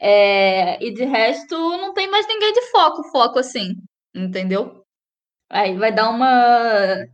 É, 0.00 0.82
e 0.84 0.92
de 0.92 1.04
resto, 1.04 1.56
não 1.56 1.94
tem 1.94 2.08
mais 2.10 2.26
ninguém 2.26 2.52
de 2.52 2.62
foco, 2.70 3.02
foco 3.10 3.38
assim, 3.38 3.74
entendeu? 4.14 4.84
Aí 5.50 5.76
vai 5.78 5.92
dar 5.94 6.10
uma, 6.10 7.06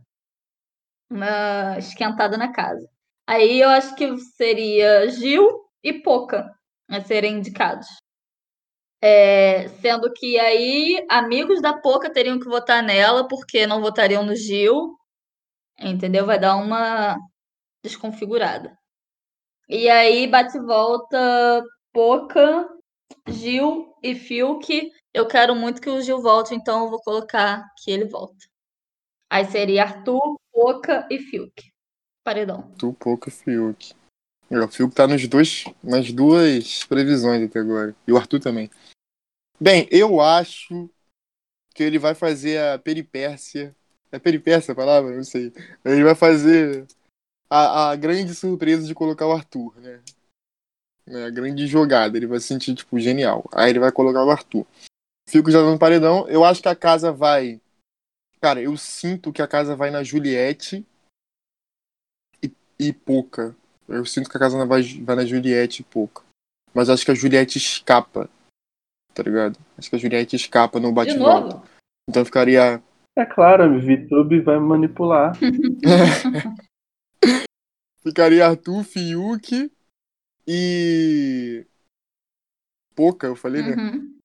uma 1.11 1.77
esquentada 1.77 2.37
na 2.37 2.51
casa. 2.51 2.89
Aí 3.27 3.61
eu 3.61 3.69
acho 3.69 3.95
que 3.95 4.17
seria 4.17 5.07
Gil 5.09 5.47
e 5.83 5.93
Poca 6.01 6.51
a 6.89 7.01
serem 7.01 7.37
indicados. 7.37 7.87
É, 9.03 9.67
sendo 9.81 10.11
que 10.13 10.39
aí 10.39 11.05
amigos 11.09 11.61
da 11.61 11.73
Poca 11.79 12.11
teriam 12.11 12.39
que 12.39 12.45
votar 12.45 12.83
nela, 12.83 13.27
porque 13.27 13.65
não 13.65 13.81
votariam 13.81 14.23
no 14.25 14.35
Gil. 14.35 14.95
Entendeu? 15.79 16.25
Vai 16.25 16.39
dar 16.39 16.55
uma 16.57 17.17
desconfigurada. 17.83 18.77
E 19.69 19.89
aí 19.89 20.27
bate 20.27 20.59
volta 20.59 21.63
Poca, 21.93 22.67
Gil 23.27 23.95
e 24.03 24.15
Fiuk. 24.15 24.91
Eu 25.13 25.27
quero 25.27 25.55
muito 25.55 25.81
que 25.81 25.89
o 25.89 26.01
Gil 26.01 26.21
volte, 26.21 26.53
então 26.55 26.85
eu 26.85 26.89
vou 26.89 27.01
colocar 27.01 27.63
que 27.83 27.91
ele 27.91 28.05
volta. 28.05 28.45
Aí 29.29 29.45
seria 29.45 29.83
Arthur, 29.83 30.37
Poca 30.51 31.07
e 31.09 31.19
Fiuk. 31.19 31.70
Paredão. 32.23 32.59
Arthur, 32.71 32.93
Poca 32.93 33.29
e 33.29 33.31
Fiuk. 33.31 33.93
O 34.49 34.67
Fiuk 34.67 34.93
tá 34.93 35.07
nos 35.07 35.27
dois, 35.27 35.63
nas 35.83 36.11
duas 36.11 36.83
previsões 36.83 37.47
até 37.47 37.59
agora. 37.59 37.95
E 38.07 38.11
o 38.11 38.17
Arthur 38.17 38.39
também. 38.39 38.69
Bem, 39.59 39.87
eu 39.91 40.19
acho 40.19 40.89
que 41.73 41.83
ele 41.83 41.97
vai 41.97 42.13
fazer 42.13 42.59
a 42.59 42.77
peripécia. 42.77 43.75
É 44.11 44.19
peripécia 44.19 44.73
a 44.73 44.75
palavra? 44.75 45.15
Não 45.15 45.23
sei. 45.23 45.53
Ele 45.85 46.03
vai 46.03 46.15
fazer 46.15 46.85
a, 47.49 47.91
a 47.91 47.95
grande 47.95 48.35
surpresa 48.35 48.85
de 48.85 48.93
colocar 48.93 49.25
o 49.27 49.31
Arthur, 49.31 49.73
né? 49.79 50.01
É 51.07 51.25
a 51.25 51.29
grande 51.29 51.65
jogada. 51.65 52.17
Ele 52.17 52.27
vai 52.27 52.39
se 52.39 52.47
sentir, 52.47 52.75
tipo, 52.75 52.99
genial. 52.99 53.49
Aí 53.53 53.69
ele 53.69 53.79
vai 53.79 53.91
colocar 53.91 54.23
o 54.23 54.29
Arthur. 54.29 54.67
Fico 55.29 55.49
já 55.49 55.61
no 55.61 55.79
paredão. 55.79 56.27
Eu 56.27 56.43
acho 56.43 56.61
que 56.61 56.67
a 56.67 56.75
casa 56.75 57.11
vai. 57.11 57.61
Cara, 58.41 58.61
eu 58.61 58.75
sinto 58.75 59.31
que 59.31 59.41
a 59.41 59.47
casa 59.47 59.75
vai 59.75 59.91
na 59.91 60.03
Juliette 60.03 60.85
e, 62.89 62.93
Pouca. 62.93 63.55
Eu 63.87 64.05
sinto 64.05 64.29
que 64.29 64.37
a 64.37 64.39
casa 64.39 64.65
vai, 64.65 64.81
vai 64.83 65.15
na 65.15 65.25
Juliette 65.25 65.81
e 65.81 65.85
Pouca. 65.85 66.23
Mas 66.73 66.89
acho 66.89 67.03
que 67.03 67.11
a 67.11 67.15
Juliette 67.15 67.57
escapa 67.57 68.29
tá 69.13 69.23
ligado? 69.23 69.57
Acho 69.77 69.89
que 69.89 69.95
a 69.95 69.99
Juliette 69.99 70.35
escapa 70.35 70.79
no 70.79 70.91
bate-volta. 70.91 71.61
Então 72.09 72.25
ficaria. 72.25 72.81
É 73.15 73.25
claro, 73.25 73.63
a 73.63 73.67
VTube 73.67 74.41
vai 74.41 74.59
manipular. 74.59 75.33
ficaria 78.03 78.47
Arthur, 78.47 78.83
Fiuk 78.83 79.71
e. 80.47 81.65
Poca, 82.95 83.27
eu 83.27 83.35
falei, 83.35 83.61
né? 83.61 83.75
Uhum. 83.75 84.17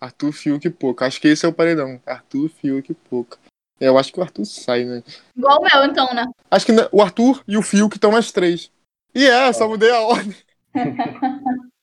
Arthur, 0.00 0.32
Fiuk 0.32 0.66
e 0.66 0.70
Poca. 0.70 1.06
Acho 1.06 1.20
que 1.20 1.28
esse 1.28 1.46
é 1.46 1.48
o 1.48 1.54
paredão. 1.54 2.00
Arthur, 2.06 2.48
Fiuk 2.48 2.92
e 2.92 2.94
Poca. 2.94 3.38
É, 3.80 3.88
eu 3.88 3.98
acho 3.98 4.12
que 4.12 4.20
o 4.20 4.22
Arthur 4.22 4.44
sai, 4.44 4.84
né? 4.84 5.02
Igual 5.36 5.60
o 5.60 5.62
meu, 5.62 5.84
então, 5.84 6.12
né? 6.14 6.24
Acho 6.50 6.66
que 6.66 6.72
o 6.92 7.02
Arthur 7.02 7.42
e 7.46 7.56
o 7.56 7.62
Fiuk 7.62 7.96
estão 7.96 8.12
nas 8.12 8.30
três. 8.30 8.70
E 9.14 9.26
é, 9.26 9.52
só 9.52 9.68
mudei 9.68 9.90
a 9.90 10.00
ordem. 10.00 10.36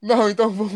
Não, 0.00 0.28
então 0.30 0.50
vamos. 0.50 0.72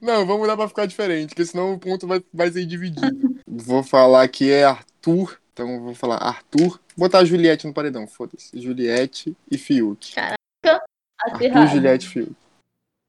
Não, 0.00 0.26
vamos 0.26 0.48
dar 0.48 0.56
pra 0.56 0.68
ficar 0.68 0.86
diferente, 0.86 1.28
porque 1.28 1.46
senão 1.46 1.74
o 1.74 1.78
ponto 1.78 2.08
vai, 2.08 2.20
vai 2.34 2.50
ser 2.50 2.66
dividido. 2.66 3.40
vou 3.46 3.84
falar 3.84 4.26
que 4.26 4.50
é 4.50 4.64
Arthur, 4.64 5.40
então 5.52 5.80
vou 5.80 5.94
falar 5.94 6.16
Arthur. 6.16 6.80
Vou 6.96 7.06
botar 7.06 7.20
a 7.20 7.24
Juliette 7.24 7.68
no 7.68 7.72
paredão, 7.72 8.06
foda-se. 8.08 8.60
Juliette 8.60 9.36
e 9.48 9.56
Fiuk. 9.56 10.12
Caraca, 10.14 10.84
Arthur, 11.20 11.66
Juliette 11.68 12.06
e 12.06 12.08
Fiuk. 12.08 12.34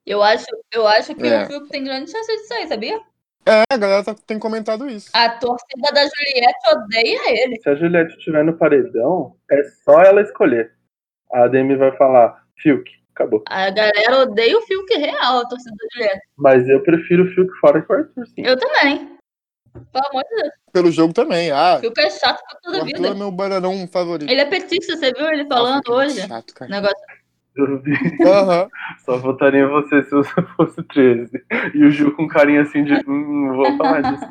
Eu 0.05 0.21
acho, 0.21 0.45
eu 0.71 0.85
acho 0.85 1.15
que 1.15 1.25
é. 1.25 1.43
o 1.43 1.47
Fiuk 1.47 1.69
tem 1.69 1.83
grande 1.83 2.11
chance 2.11 2.27
de 2.27 2.45
sair, 2.45 2.67
sabia? 2.67 3.01
É, 3.45 3.63
a 3.69 3.77
galera 3.77 4.03
tá, 4.03 4.15
tem 4.25 4.39
comentado 4.39 4.89
isso. 4.89 5.09
A 5.13 5.29
torcida 5.29 5.91
da 5.93 6.01
Juliette 6.01 6.75
odeia 6.75 7.43
ele. 7.43 7.59
Se 7.61 7.69
a 7.69 7.75
Juliette 7.75 8.17
estiver 8.17 8.43
no 8.43 8.57
paredão, 8.57 9.35
é 9.51 9.63
só 9.83 10.01
ela 10.01 10.21
escolher. 10.21 10.71
A 11.31 11.47
Demi 11.47 11.75
vai 11.75 11.95
falar, 11.97 12.43
Fiuk, 12.57 12.89
Acabou. 13.13 13.43
A 13.47 13.69
galera 13.69 14.21
odeia 14.21 14.57
o 14.57 14.61
Fiuk 14.61 14.91
real, 14.95 15.39
a 15.39 15.47
torcida 15.47 15.75
do 15.75 15.87
Juliette. 15.93 16.21
Mas 16.35 16.67
eu 16.67 16.81
prefiro 16.81 17.25
o 17.25 17.27
Fiuk 17.33 17.53
fora 17.59 17.81
que 17.81 17.91
o 17.91 17.95
Arthur, 17.95 18.25
sim. 18.27 18.41
Eu 18.43 18.57
também. 18.57 19.17
Pelo 19.71 20.07
amor 20.09 20.23
de 20.23 20.41
Deus. 20.41 20.53
Pelo 20.71 20.91
jogo 20.91 21.13
também, 21.13 21.51
ah. 21.51 21.77
Fiuk 21.79 21.99
é 21.99 22.09
chato 22.09 22.41
pra 22.43 22.59
toda 22.61 22.81
a 22.81 22.83
vida. 22.83 22.99
O 22.99 23.03
Arthur 23.03 23.15
é 23.15 23.19
meu 23.19 23.31
bananão 23.31 23.87
favorito. 23.87 24.31
Ele 24.31 24.41
é 24.41 24.45
petista, 24.45 24.97
você 24.97 25.11
viu 25.13 25.27
ele 25.27 25.45
falando 25.45 25.83
Nossa, 25.87 25.91
hoje? 25.91 26.27
Chato, 26.27 26.53
cara. 26.55 26.71
Negócio. 26.71 27.22
Uhum. 27.55 28.69
Só 29.05 29.17
votaria 29.17 29.61
em 29.61 29.67
você 29.67 30.03
se 30.03 30.15
eu 30.15 30.23
fosse 30.55 30.81
13. 30.83 31.45
E 31.75 31.83
o 31.83 31.91
Gil 31.91 32.15
com 32.15 32.27
carinha 32.27 32.63
assim 32.63 32.83
de. 32.83 32.93
Hum, 33.07 33.47
não 33.47 33.55
vou 33.55 33.77
falar 33.77 34.01
disso. 34.01 34.25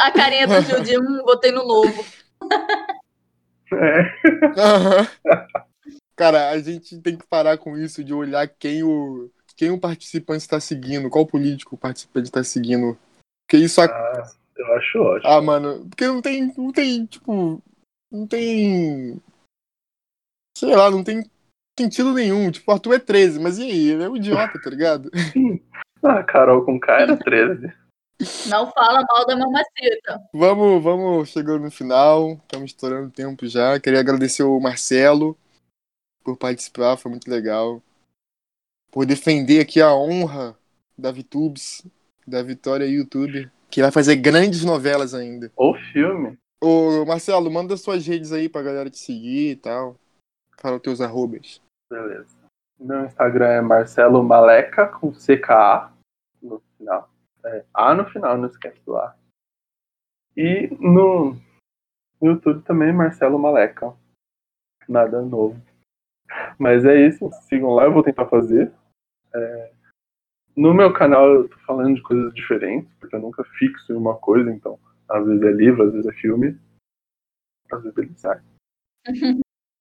A 0.00 0.12
carinha 0.12 0.46
do 0.46 0.60
Gil 0.62 0.80
de 0.80 0.98
hum, 0.98 1.22
botei 1.24 1.50
no 1.50 1.66
novo. 1.66 2.04
É. 3.72 4.00
Uhum. 4.44 5.06
Cara, 6.16 6.50
a 6.50 6.58
gente 6.58 6.98
tem 7.00 7.16
que 7.16 7.26
parar 7.26 7.58
com 7.58 7.76
isso 7.76 8.02
de 8.02 8.14
olhar 8.14 8.48
quem 8.48 8.82
o, 8.82 9.30
quem 9.56 9.70
o 9.70 9.80
participante 9.80 10.40
está 10.40 10.58
seguindo, 10.58 11.10
qual 11.10 11.26
político 11.26 11.74
o 11.74 11.78
participante 11.78 12.26
está 12.26 12.42
seguindo. 12.42 12.96
Porque 13.46 13.64
isso. 13.64 13.80
Ah, 13.80 14.22
eu 14.56 14.72
acho 14.74 14.98
ótimo. 14.98 15.30
Ah, 15.30 15.42
mano, 15.42 15.86
porque 15.88 16.06
não 16.06 16.22
tem. 16.22 16.52
Não 16.56 16.72
tem, 16.72 17.06
tipo. 17.06 17.62
Não 18.10 18.26
tem. 18.26 19.20
Sei 20.56 20.74
lá, 20.74 20.90
não 20.90 21.04
tem 21.04 21.28
sentido 21.78 22.12
nenhum. 22.12 22.50
Tipo, 22.50 22.70
o 22.70 22.74
Arthur 22.74 22.94
é 22.94 22.98
13, 22.98 23.40
mas 23.40 23.58
e 23.58 23.62
aí? 23.62 23.88
Ele 23.88 24.04
é 24.04 24.08
um 24.08 24.16
idiota, 24.16 24.60
tá 24.60 24.70
ligado? 24.70 25.10
ah, 26.02 26.22
Carol 26.22 26.64
com 26.64 26.78
K 26.78 27.00
era 27.00 27.16
13. 27.16 27.72
Não 28.48 28.70
fala 28.72 29.04
mal 29.08 29.26
da 29.26 29.36
mamacita. 29.36 30.20
Vamos, 30.34 30.82
vamos 30.82 31.28
chegando 31.28 31.62
no 31.62 31.70
final. 31.70 32.32
Estamos 32.32 32.70
estourando 32.70 33.10
tempo 33.10 33.46
já. 33.46 33.78
Queria 33.78 34.00
agradecer 34.00 34.42
o 34.42 34.58
Marcelo 34.58 35.36
por 36.24 36.36
participar, 36.36 36.96
foi 36.96 37.10
muito 37.10 37.30
legal. 37.30 37.82
Por 38.90 39.06
defender 39.06 39.60
aqui 39.60 39.80
a 39.80 39.94
honra 39.94 40.58
da 40.96 41.12
VTubes, 41.12 41.86
da 42.26 42.42
Vitória 42.42 42.84
YouTube, 42.84 43.50
que 43.70 43.80
vai 43.80 43.90
fazer 43.90 44.16
grandes 44.16 44.64
novelas 44.64 45.14
ainda. 45.14 45.50
Ou 45.56 45.74
filme. 45.92 46.38
Ô, 46.60 47.04
Marcelo, 47.06 47.50
manda 47.50 47.76
suas 47.76 48.06
redes 48.06 48.32
aí 48.32 48.48
pra 48.48 48.62
galera 48.62 48.90
te 48.90 48.98
seguir 48.98 49.52
e 49.52 49.56
tal. 49.56 49.96
Fala 50.58 50.76
os 50.76 50.82
teus 50.82 51.00
arrobas. 51.00 51.62
Beleza. 51.90 52.36
Meu 52.78 53.04
Instagram 53.06 53.46
é 53.46 53.60
Marcelo 53.60 54.22
Maleca, 54.22 54.86
com 54.88 55.12
CKA 55.12 55.92
no 56.42 56.60
final. 56.76 57.10
É, 57.44 57.64
a 57.72 57.94
no 57.94 58.04
final, 58.10 58.36
não 58.36 58.48
esquece 58.48 58.80
do 58.84 58.96
A. 58.96 59.16
E 60.36 60.68
no, 60.78 61.34
YouTube 62.20 62.62
também, 62.62 62.92
Marcelo 62.92 63.38
Maleca. 63.38 63.96
Nada 64.88 65.22
novo. 65.22 65.60
Mas 66.58 66.84
é 66.84 67.06
isso, 67.06 67.30
sigam 67.48 67.70
lá, 67.70 67.84
eu 67.84 67.92
vou 67.92 68.02
tentar 68.02 68.26
fazer. 68.26 68.72
É... 69.34 69.72
No 70.56 70.74
meu 70.74 70.92
canal 70.92 71.26
eu 71.28 71.48
tô 71.48 71.56
falando 71.60 71.94
de 71.94 72.02
coisas 72.02 72.34
diferentes, 72.34 72.92
porque 72.94 73.14
eu 73.14 73.20
nunca 73.20 73.44
fixo 73.58 73.92
em 73.92 73.96
uma 73.96 74.16
coisa, 74.16 74.50
então 74.50 74.78
às 75.08 75.24
vezes 75.24 75.42
é 75.42 75.50
livro, 75.50 75.84
às 75.84 75.92
vezes 75.92 76.06
é 76.06 76.12
filme, 76.12 76.58
às 77.72 77.82
vezes 77.82 77.98
ele 77.98 78.12
sai. 78.18 78.42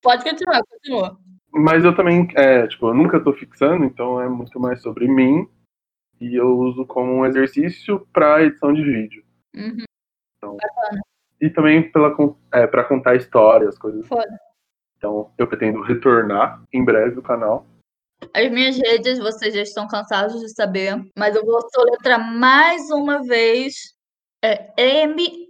Pode 0.02 0.24
continuar, 0.24 0.62
continua. 0.66 1.20
Mas 1.52 1.84
eu 1.84 1.96
também, 1.96 2.28
é, 2.36 2.68
tipo, 2.68 2.90
eu 2.90 2.94
nunca 2.94 3.20
tô 3.20 3.34
fixando, 3.34 3.86
então 3.86 4.22
é 4.22 4.28
muito 4.28 4.60
mais 4.60 4.82
sobre 4.82 5.08
mim 5.08 5.48
e 6.20 6.36
eu 6.36 6.58
uso 6.58 6.86
como 6.86 7.12
um 7.14 7.26
exercício 7.26 8.06
para 8.12 8.44
edição 8.44 8.74
de 8.74 8.84
vídeo. 8.84 9.24
Uhum. 9.56 9.84
Então, 10.38 10.58
e 11.40 11.50
também 11.50 11.92
pela, 11.92 12.16
é, 12.52 12.68
para 12.68 12.84
contar 12.84 13.16
histórias, 13.16 13.78
coisas. 13.78 14.08
Foda. 14.08 14.40
Então, 14.98 15.32
eu 15.38 15.48
pretendo 15.48 15.82
retornar 15.82 16.64
em 16.74 16.84
breve 16.84 17.20
o 17.20 17.24
canal. 17.24 17.66
As 18.34 18.50
minhas 18.50 18.76
redes 18.78 19.20
vocês 19.20 19.54
já 19.54 19.62
estão 19.62 19.88
cansados 19.88 20.42
de 20.42 20.50
saber, 20.50 21.00
mas 21.16 21.36
eu 21.36 21.46
vou 21.46 21.62
soletrar 21.70 22.34
mais 22.34 22.90
uma 22.90 23.24
vez. 23.24 23.96
É 24.44 24.74
M-N-N-G-A-R-C. 24.78 25.48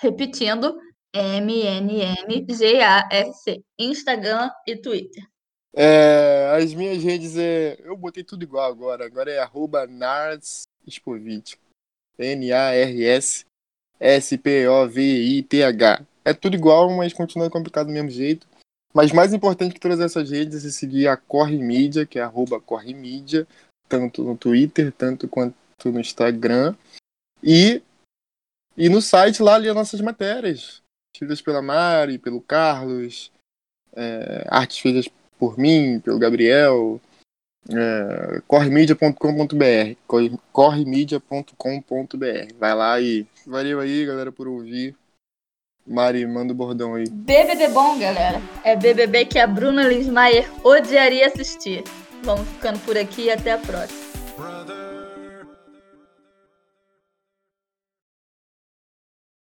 Repetindo, 0.00 0.78
M-N-N-G-A-R-C. 1.14 2.54
Instagram 3.78 4.50
e 4.66 4.76
Twitter. 4.76 5.24
É, 5.74 6.54
as 6.56 6.74
minhas 6.74 7.02
redes 7.02 7.36
é. 7.36 7.78
Eu 7.84 7.96
botei 7.96 8.22
tudo 8.22 8.42
igual 8.42 8.70
agora. 8.70 9.06
Agora 9.06 9.30
é 9.30 9.38
arroba 9.38 9.86
Nars 9.86 10.64
N-A-R-S 12.18 13.46
S-P-O-V-I-T-H. 14.02 16.06
É 16.24 16.34
tudo 16.34 16.56
igual, 16.56 16.90
mas 16.90 17.12
continua 17.12 17.48
complicado 17.48 17.86
do 17.86 17.92
mesmo 17.92 18.10
jeito. 18.10 18.46
Mas 18.92 19.12
mais 19.12 19.32
importante 19.32 19.74
que 19.74 19.80
todas 19.80 20.00
essas 20.00 20.30
redes 20.30 20.64
é 20.64 20.70
seguir 20.70 21.06
a 21.06 21.16
Corre 21.16 21.56
Mídia, 21.56 22.04
que 22.04 22.18
é 22.18 22.22
arroba 22.22 22.60
Corre 22.60 22.92
Mídia, 22.92 23.46
tanto 23.88 24.24
no 24.24 24.36
Twitter, 24.36 24.92
tanto 24.92 25.28
quanto 25.28 25.54
no 25.84 26.00
Instagram. 26.00 26.74
E 27.42 27.80
E 28.76 28.88
no 28.88 29.00
site 29.00 29.42
lá 29.42 29.56
as 29.56 29.74
nossas 29.74 30.00
matérias. 30.00 30.81
Escritas 31.12 31.42
pela 31.42 31.60
Mari, 31.60 32.18
pelo 32.18 32.40
Carlos, 32.40 33.30
é, 33.94 34.46
artes 34.48 34.78
feitas 34.78 35.08
por 35.38 35.58
mim, 35.58 36.00
pelo 36.00 36.18
Gabriel, 36.18 37.00
é, 37.70 38.40
corremedia.com.br 38.46 39.96
corremedia.com.br 40.52 42.54
vai 42.58 42.74
lá 42.74 43.00
e 43.00 43.26
valeu 43.46 43.80
aí 43.80 44.06
galera 44.06 44.32
por 44.32 44.48
ouvir. 44.48 44.96
Mari, 45.86 46.26
manda 46.26 46.52
o 46.52 46.56
bordão 46.56 46.94
aí. 46.94 47.08
BBB 47.08 47.68
bom 47.68 47.98
galera. 47.98 48.40
É 48.64 48.76
BBB 48.76 49.26
que 49.26 49.38
a 49.38 49.46
Bruna 49.46 49.86
Linsmaier 49.86 50.48
odiaria 50.64 51.26
assistir. 51.26 51.84
Vamos 52.22 52.48
ficando 52.48 52.78
por 52.80 52.96
aqui 52.96 53.22
e 53.22 53.30
até 53.30 53.52
a 53.52 53.58
próxima 53.58 54.81